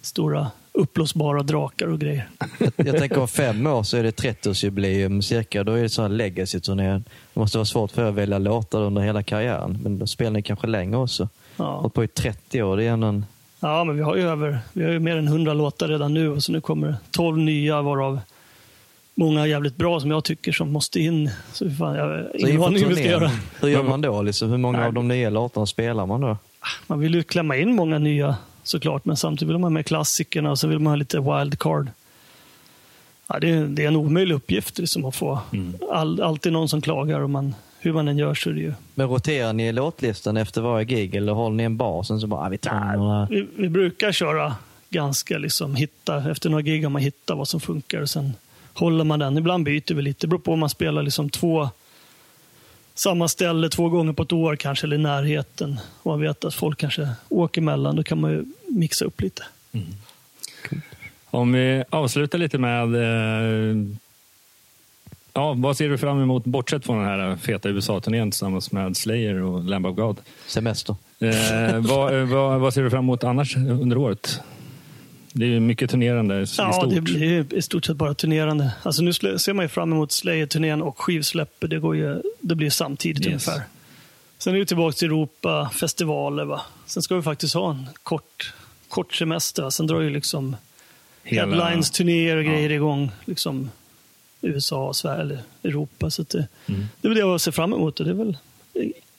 stora 0.00 0.50
uppblåsbara 0.72 1.42
drakar 1.42 1.86
och 1.86 2.00
grejer. 2.00 2.28
Jag, 2.58 2.72
jag 2.76 2.98
tänker 2.98 3.20
om 3.20 3.28
fem 3.28 3.66
år 3.66 3.82
så 3.82 3.96
är 3.96 4.02
det 4.02 4.20
30-årsjubileum 4.20 5.20
cirka. 5.20 5.64
Då 5.64 5.72
är 5.72 5.82
det 5.82 5.88
sån 5.88 6.02
här 6.04 6.12
legacy-turné. 6.12 6.92
Det 7.34 7.40
måste 7.40 7.58
vara 7.58 7.64
svårt 7.64 7.90
för 7.90 8.02
er 8.02 8.06
att 8.06 8.14
välja 8.14 8.38
låtar 8.38 8.80
under 8.80 9.02
hela 9.02 9.22
karriären. 9.22 9.78
Men 9.82 9.98
då 9.98 10.06
spelar 10.06 10.30
ni 10.30 10.42
kanske 10.42 10.66
länge 10.66 10.96
också. 10.96 11.28
Ja. 11.56 11.76
Hållit 11.76 11.94
på 11.94 12.04
i 12.04 12.08
30 12.08 12.62
år. 12.62 12.76
Det 12.76 12.84
är 12.84 12.90
ändå 12.90 13.06
en... 13.06 13.24
Ja, 13.60 13.84
men 13.84 13.96
vi 13.96 14.02
har 14.02 14.16
ju 14.16 14.22
över, 14.22 14.58
vi 14.72 14.84
har 14.84 14.90
ju 14.92 14.98
mer 14.98 15.16
än 15.16 15.26
100 15.28 15.54
låtar 15.54 15.88
redan 15.88 16.14
nu 16.14 16.28
och 16.28 16.42
så 16.42 16.52
nu 16.52 16.60
kommer 16.60 16.86
det 16.88 16.96
12 17.10 17.38
nya 17.38 17.82
varav 17.82 18.20
många 19.14 19.46
jävligt 19.46 19.76
bra 19.76 20.00
som 20.00 20.10
jag 20.10 20.24
tycker 20.24 20.52
som 20.52 20.72
måste 20.72 21.00
in. 21.00 21.30
Så 21.52 21.70
fan, 21.70 21.94
jag 21.94 22.26
ingen 22.34 22.62
aning 22.62 22.82
hur 22.82 22.88
vi 22.88 22.94
ska 22.94 23.04
göra. 23.04 23.30
Hur 23.60 23.68
gör 23.68 23.82
man 23.82 24.00
då? 24.00 24.22
Liksom? 24.22 24.50
Hur 24.50 24.58
många 24.58 24.78
Nej. 24.78 24.86
av 24.86 24.92
de 24.92 25.08
nya 25.08 25.30
låtarna 25.30 25.66
spelar 25.66 26.06
man 26.06 26.20
då? 26.20 26.36
Man 26.86 27.00
vill 27.00 27.14
ju 27.14 27.22
klämma 27.22 27.56
in 27.56 27.74
många 27.74 27.98
nya 27.98 28.36
såklart, 28.62 29.04
men 29.04 29.16
samtidigt 29.16 29.50
vill 29.50 29.58
man 29.58 29.62
ha 29.62 29.70
med 29.70 29.86
klassikerna 29.86 30.50
och 30.50 30.58
så 30.58 30.68
vill 30.68 30.78
man 30.78 30.90
ha 30.90 30.96
lite 30.96 31.20
wildcard. 31.20 31.90
Ja, 33.26 33.38
det, 33.38 33.50
är, 33.50 33.64
det 33.64 33.84
är 33.84 33.88
en 33.88 33.96
omöjlig 33.96 34.34
uppgift 34.34 34.78
liksom, 34.78 35.04
att 35.04 35.16
få 35.16 35.38
all, 35.92 36.22
alltid 36.22 36.52
någon 36.52 36.68
som 36.68 36.80
klagar. 36.80 37.20
Och 37.20 37.30
man, 37.30 37.54
hur 37.80 37.92
man 37.92 38.08
än 38.08 38.18
gör 38.18 38.34
så 38.34 38.50
är 38.50 38.54
det 38.54 38.60
ju... 38.60 38.72
Men 38.94 39.08
roterar 39.08 39.52
ni 39.52 39.72
låtlistan 39.72 40.36
efter 40.36 40.60
varje 40.60 40.84
gig 40.84 41.14
eller 41.14 41.32
håller 41.32 41.56
ni 41.56 41.62
en 41.62 41.76
bas 41.76 42.10
och 42.10 42.20
så 42.20 42.26
bara, 42.26 42.46
ah, 42.46 42.48
vi 42.48 42.58
tar 42.58 42.96
några... 42.96 43.26
Vi, 43.30 43.46
vi 43.56 43.68
brukar 43.68 44.12
köra 44.12 44.54
ganska 44.90 45.38
liksom 45.38 45.74
hitta, 45.74 46.30
efter 46.30 46.50
några 46.50 46.62
gig 46.62 46.82
har 46.82 46.90
man 46.90 47.02
hittat 47.02 47.38
vad 47.38 47.48
som 47.48 47.60
funkar 47.60 48.00
och 48.00 48.10
sen 48.10 48.32
håller 48.74 49.04
man 49.04 49.18
den. 49.18 49.38
Ibland 49.38 49.64
byter 49.64 49.94
vi 49.94 50.02
lite, 50.02 50.20
det 50.20 50.28
beror 50.28 50.40
på 50.40 50.52
om 50.52 50.58
man 50.58 50.68
spelar 50.68 51.02
liksom 51.02 51.30
två 51.30 51.68
samma 52.94 53.28
ställe 53.28 53.68
två 53.68 53.88
gånger 53.88 54.12
på 54.12 54.22
ett 54.22 54.32
år 54.32 54.56
kanske, 54.56 54.86
eller 54.86 54.96
i 54.96 54.98
närheten. 54.98 55.80
Och 56.02 56.10
man 56.10 56.20
vet 56.20 56.44
att 56.44 56.54
folk 56.54 56.78
kanske 56.78 57.08
åker 57.28 57.60
emellan, 57.60 57.96
då 57.96 58.02
kan 58.02 58.20
man 58.20 58.30
ju 58.30 58.44
mixa 58.66 59.04
upp 59.04 59.20
lite. 59.20 59.42
om 61.30 61.52
vi 61.52 61.84
avslutar 61.90 62.38
lite 62.38 62.58
med 62.58 62.94
eh, 62.94 63.76
Ja, 65.34 65.54
vad 65.56 65.76
ser 65.76 65.88
du 65.88 65.98
fram 65.98 66.22
emot 66.22 66.44
bortsett 66.44 66.84
från 66.84 66.98
den 66.98 67.06
här 67.06 67.36
feta 67.36 67.68
USA-turnén 67.68 68.30
tillsammans 68.30 68.72
med 68.72 68.96
Slayer 68.96 69.42
och 69.42 69.64
Lamb 69.64 69.86
of 69.86 69.96
God? 69.96 70.16
Semester. 70.46 70.96
Eh, 71.20 71.78
vad, 71.78 72.20
eh, 72.20 72.24
vad, 72.24 72.60
vad 72.60 72.74
ser 72.74 72.82
du 72.82 72.90
fram 72.90 73.04
emot 73.04 73.24
annars 73.24 73.56
under 73.56 73.96
året? 73.96 74.40
Det 75.32 75.46
är 75.56 75.60
mycket 75.60 75.90
turnerande 75.90 76.36
i 76.36 76.40
Ja, 76.58 76.72
stort. 76.72 76.90
det 76.94 77.00
blir 77.00 77.54
i 77.54 77.62
stort 77.62 77.84
sett 77.84 77.96
bara 77.96 78.14
turnerande. 78.14 78.72
Alltså 78.82 79.02
nu 79.02 79.12
ser 79.12 79.52
man 79.52 79.64
ju 79.64 79.68
fram 79.68 79.92
emot 79.92 80.12
Slayer-turnén 80.12 80.82
och 80.82 81.00
skivsläppet. 81.00 81.70
Det, 81.70 81.78
går 81.78 81.96
ju, 81.96 82.22
det 82.40 82.54
blir 82.54 82.70
samtidigt 82.70 83.26
Yes. 83.26 83.26
ungefär. 83.26 83.62
Sen 84.38 84.54
är 84.54 84.58
vi 84.58 84.66
tillbaka 84.66 84.92
till 84.94 85.06
Europa, 85.08 85.70
festivaler. 85.74 86.44
Va? 86.44 86.60
Sen 86.86 87.02
ska 87.02 87.16
vi 87.16 87.22
faktiskt 87.22 87.54
ha 87.54 87.70
en 87.70 87.88
kort, 88.02 88.52
kort 88.88 89.14
semester. 89.14 89.62
Va? 89.62 89.70
Sen 89.70 89.86
drar 89.86 90.00
ju 90.00 90.10
liksom 90.10 90.56
Hela- 91.22 91.64
headlines, 91.64 91.90
turnéer 91.90 92.36
och 92.36 92.44
grejer 92.44 92.70
igång. 92.72 93.10
Liksom 93.24 93.70
USA, 94.40 94.94
Sverige 94.94 95.20
eller 95.22 95.38
Europa. 95.62 96.10
Så 96.10 96.22
det, 96.22 96.46
Mm. 96.68 96.86
det 97.00 97.06
är 97.06 97.08
väl 97.08 97.14
det 97.14 97.20
jag 97.20 97.40
ser 97.40 97.52
fram 97.52 97.72
emot. 97.72 98.00
Och 98.00 98.06
det 98.06 98.10
är 98.12 98.14
väl 98.14 98.36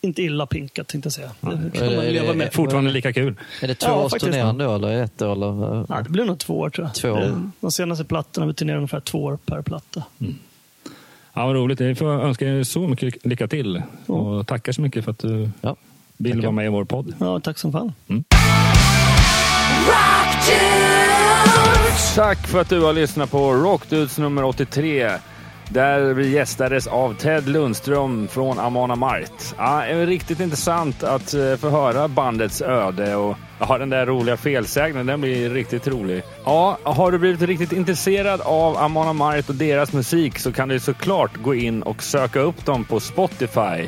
inte 0.03 0.21
illa 0.21 0.45
pinkat 0.45 0.87
tänkte 0.87 1.07
jag 1.07 1.13
säga. 1.13 1.31
Det 1.41 1.49
kan 1.79 1.87
Är 1.87 1.95
man 1.95 2.05
leva 2.05 2.27
det- 2.27 2.33
med. 2.33 2.53
Fortfarande 2.53 2.91
lika 2.91 3.13
kul. 3.13 3.35
Är 3.61 3.67
det 3.67 3.77
Ja, 3.81 3.87
två 3.87 3.93
års 3.95 4.11
faktiskt. 4.11 4.31
turnerande 4.31 4.63
då 4.63 4.75
eller 4.75 5.03
ett 5.03 5.21
år? 5.21 5.31
Eller? 5.31 5.85
Ja, 5.89 6.01
det 6.03 6.09
blir 6.09 6.25
nog 6.25 6.39
två 6.39 6.59
år 6.59 6.69
tror 6.69 6.87
jag. 6.87 6.95
Två 6.95 7.09
år. 7.09 7.41
De 7.59 7.71
senaste 7.71 8.03
plattorna 8.05 8.47
vi 8.47 8.53
turnerar 8.53 8.77
ungefär 8.77 8.99
två 8.99 9.23
år 9.23 9.37
per 9.45 9.61
platta. 9.61 10.03
Ja, 11.33 11.45
vad 11.45 11.55
roligt. 11.55 11.79
Jag 11.79 11.97
får 11.97 12.07
önska 12.09 12.45
er 12.47 12.63
så 12.63 12.87
mycket 12.87 13.25
lycka 13.25 13.47
till. 13.47 13.81
Och 14.05 14.47
tackar 14.47 14.71
så 14.71 14.81
mycket 14.81 15.03
för 15.03 15.11
att 15.11 15.19
du 15.19 15.49
Ja. 15.61 15.75
vill 16.17 16.31
Tackar. 16.31 16.41
vara 16.43 16.51
med 16.51 16.65
i 16.65 16.69
vår 16.69 16.83
podd. 16.85 17.13
Ja, 17.19 17.39
tack 17.39 17.57
som 17.57 17.71
fan. 17.71 17.93
Tack 22.15 22.47
för 22.47 22.61
att 22.61 22.69
du 22.69 22.81
har 22.81 22.93
lyssnat 22.93 23.31
på 23.31 23.53
Rockdudes 23.53 24.17
nummer 24.17 24.43
83. 24.43 25.11
Där 25.69 26.13
vi 26.13 26.29
gästades 26.29 26.87
av 26.87 27.13
Ted 27.13 27.47
Lundström 27.47 28.27
från 28.27 28.59
Amana 28.59 28.95
Mart. 28.95 29.55
Ja, 29.57 29.83
det 29.87 29.91
är 29.91 30.07
riktigt 30.07 30.39
intressant 30.39 31.03
att 31.03 31.33
eh, 31.33 31.55
få 31.55 31.69
höra 31.69 32.07
bandets 32.07 32.61
öde 32.61 33.15
och 33.15 33.37
ja, 33.59 33.77
den 33.77 33.89
där 33.89 34.05
roliga 34.05 34.37
felsägningen, 34.37 35.05
den 35.05 35.21
blir 35.21 35.49
riktigt 35.49 35.87
rolig. 35.87 36.23
Ja, 36.45 36.77
har 36.83 37.11
du 37.11 37.17
blivit 37.17 37.41
riktigt 37.41 37.71
intresserad 37.71 38.41
av 38.41 38.77
Amana 38.77 39.13
Mart 39.13 39.49
och 39.49 39.55
deras 39.55 39.93
musik 39.93 40.39
så 40.39 40.51
kan 40.51 40.69
du 40.69 40.79
såklart 40.79 41.37
gå 41.43 41.55
in 41.55 41.83
och 41.83 42.03
söka 42.03 42.39
upp 42.39 42.65
dem 42.65 42.85
på 42.85 42.99
Spotify 42.99 43.87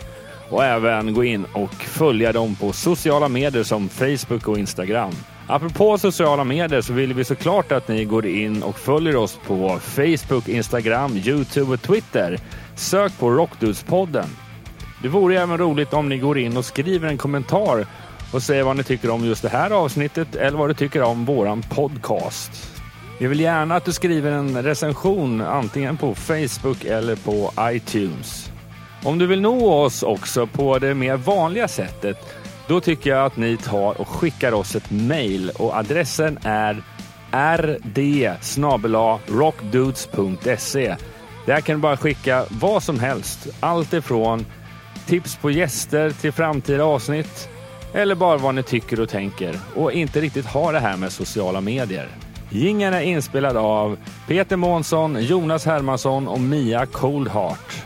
och 0.49 0.63
även 0.63 1.13
gå 1.13 1.23
in 1.23 1.45
och 1.53 1.73
följa 1.73 2.31
dem 2.31 2.55
på 2.55 2.71
sociala 2.71 3.27
medier 3.27 3.63
som 3.63 3.89
Facebook 3.89 4.47
och 4.47 4.59
Instagram. 4.59 5.11
Apropå 5.47 5.97
sociala 5.97 6.43
medier 6.43 6.81
så 6.81 6.93
vill 6.93 7.13
vi 7.13 7.23
såklart 7.23 7.71
att 7.71 7.87
ni 7.87 8.05
går 8.05 8.25
in 8.25 8.63
och 8.63 8.79
följer 8.79 9.15
oss 9.15 9.39
på 9.47 9.79
Facebook, 9.79 10.47
Instagram, 10.47 11.17
Youtube 11.17 11.73
och 11.73 11.81
Twitter. 11.81 12.39
Sök 12.75 13.19
på 13.19 13.29
Rockdudespodden. 13.29 14.25
Det 15.01 15.07
vore 15.07 15.41
även 15.41 15.57
roligt 15.57 15.93
om 15.93 16.09
ni 16.09 16.17
går 16.17 16.37
in 16.37 16.57
och 16.57 16.65
skriver 16.65 17.07
en 17.07 17.17
kommentar 17.17 17.85
och 18.33 18.43
säger 18.43 18.63
vad 18.63 18.77
ni 18.77 18.83
tycker 18.83 19.09
om 19.09 19.25
just 19.25 19.41
det 19.41 19.49
här 19.49 19.71
avsnittet 19.71 20.35
eller 20.35 20.57
vad 20.57 20.69
du 20.69 20.73
tycker 20.73 21.01
om 21.01 21.25
våran 21.25 21.61
podcast. 21.61 22.81
Vi 23.19 23.27
vill 23.27 23.39
gärna 23.39 23.75
att 23.75 23.85
du 23.85 23.93
skriver 23.93 24.31
en 24.31 24.63
recension 24.63 25.41
antingen 25.41 25.97
på 25.97 26.15
Facebook 26.15 26.85
eller 26.85 27.15
på 27.15 27.51
iTunes. 27.59 28.51
Om 29.03 29.17
du 29.17 29.27
vill 29.27 29.41
nå 29.41 29.73
oss 29.73 30.03
också 30.03 30.47
på 30.47 30.79
det 30.79 30.93
mer 30.93 31.17
vanliga 31.17 31.67
sättet, 31.67 32.17
då 32.67 32.79
tycker 32.79 33.09
jag 33.09 33.25
att 33.25 33.37
ni 33.37 33.57
tar 33.57 34.01
och 34.01 34.07
skickar 34.07 34.51
oss 34.51 34.75
ett 34.75 34.91
mail 34.91 35.51
och 35.55 35.77
adressen 35.77 36.39
är 36.43 36.83
rd 37.57 37.99
rockdudes.se. 39.27 40.95
Där 41.45 41.61
kan 41.61 41.75
du 41.75 41.81
bara 41.81 41.97
skicka 41.97 42.45
vad 42.49 42.83
som 42.83 42.99
helst. 42.99 43.47
Allt 43.59 43.93
ifrån 43.93 44.45
tips 45.05 45.35
på 45.35 45.51
gäster 45.51 46.11
till 46.11 46.31
framtida 46.31 46.83
avsnitt 46.83 47.49
eller 47.93 48.15
bara 48.15 48.37
vad 48.37 48.55
ni 48.55 48.63
tycker 48.63 48.99
och 48.99 49.09
tänker 49.09 49.59
och 49.75 49.91
inte 49.91 50.21
riktigt 50.21 50.45
har 50.45 50.73
det 50.73 50.79
här 50.79 50.97
med 50.97 51.11
sociala 51.11 51.61
medier. 51.61 52.07
Jingeln 52.49 52.93
är 52.93 53.01
inspelad 53.01 53.57
av 53.57 53.97
Peter 54.27 54.55
Månsson, 54.55 55.23
Jonas 55.23 55.65
Hermansson 55.65 56.27
och 56.27 56.39
Mia 56.39 56.85
Coldheart. 56.85 57.83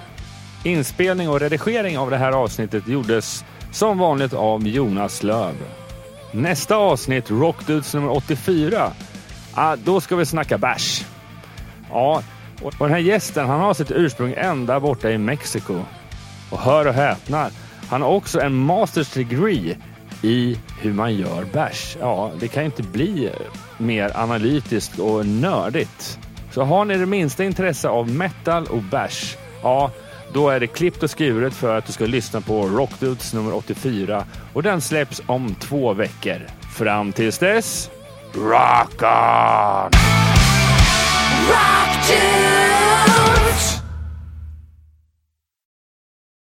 Inspelning 0.63 1.29
och 1.29 1.39
redigering 1.39 1.97
av 1.97 2.09
det 2.09 2.17
här 2.17 2.31
avsnittet 2.31 2.87
gjordes 2.87 3.45
som 3.71 3.97
vanligt 3.97 4.33
av 4.33 4.67
Jonas 4.67 5.23
Löv. 5.23 5.55
Nästa 6.31 6.75
avsnitt, 6.75 7.31
Rockdudes 7.31 7.93
nummer 7.93 8.11
84, 8.11 8.91
ah, 9.53 9.75
då 9.75 10.01
ska 10.01 10.15
vi 10.15 10.25
snacka 10.25 10.57
bärs. 10.57 11.05
Ja, 11.89 12.23
och 12.61 12.73
den 12.79 12.89
här 12.89 12.97
gästen 12.97 13.47
han 13.47 13.59
har 13.59 13.73
sitt 13.73 13.91
ursprung 13.91 14.33
ända 14.37 14.79
borta 14.79 15.11
i 15.11 15.17
Mexiko. 15.17 15.81
Och 16.49 16.59
hör 16.59 16.87
och 16.87 16.93
häpna, 16.93 17.49
han 17.89 18.01
har 18.01 18.09
också 18.09 18.41
en 18.41 18.53
masters 18.53 19.13
degree 19.13 19.77
i 20.21 20.59
hur 20.81 20.93
man 20.93 21.15
gör 21.15 21.45
bärs. 21.53 21.97
Ja, 21.99 22.31
det 22.39 22.47
kan 22.47 22.63
ju 22.63 22.65
inte 22.65 22.83
bli 22.83 23.29
mer 23.77 24.11
analytiskt 24.15 24.99
och 24.99 25.25
nördigt. 25.25 26.19
Så 26.51 26.63
har 26.63 26.85
ni 26.85 26.97
det 26.97 27.05
minsta 27.05 27.43
intresse 27.43 27.89
av 27.89 28.09
metal 28.09 28.65
och 28.65 28.81
bärs, 28.83 29.37
ja, 29.63 29.91
då 30.33 30.49
är 30.49 30.59
det 30.59 30.67
klippt 30.67 31.03
och 31.03 31.09
skuret 31.09 31.53
för 31.53 31.77
att 31.77 31.85
du 31.85 31.93
ska 31.93 32.05
lyssna 32.05 32.41
på 32.41 32.67
Rockdudes 32.67 33.33
nummer 33.33 33.53
84 33.53 34.25
och 34.53 34.63
den 34.63 34.81
släpps 34.81 35.21
om 35.25 35.55
två 35.55 35.93
veckor. 35.93 36.47
Fram 36.77 37.11
tills 37.11 37.37
dess, 37.37 37.89
rock 38.33 39.01
on! 39.01 39.91
Rock 41.49 42.07
Dudes. 42.07 43.88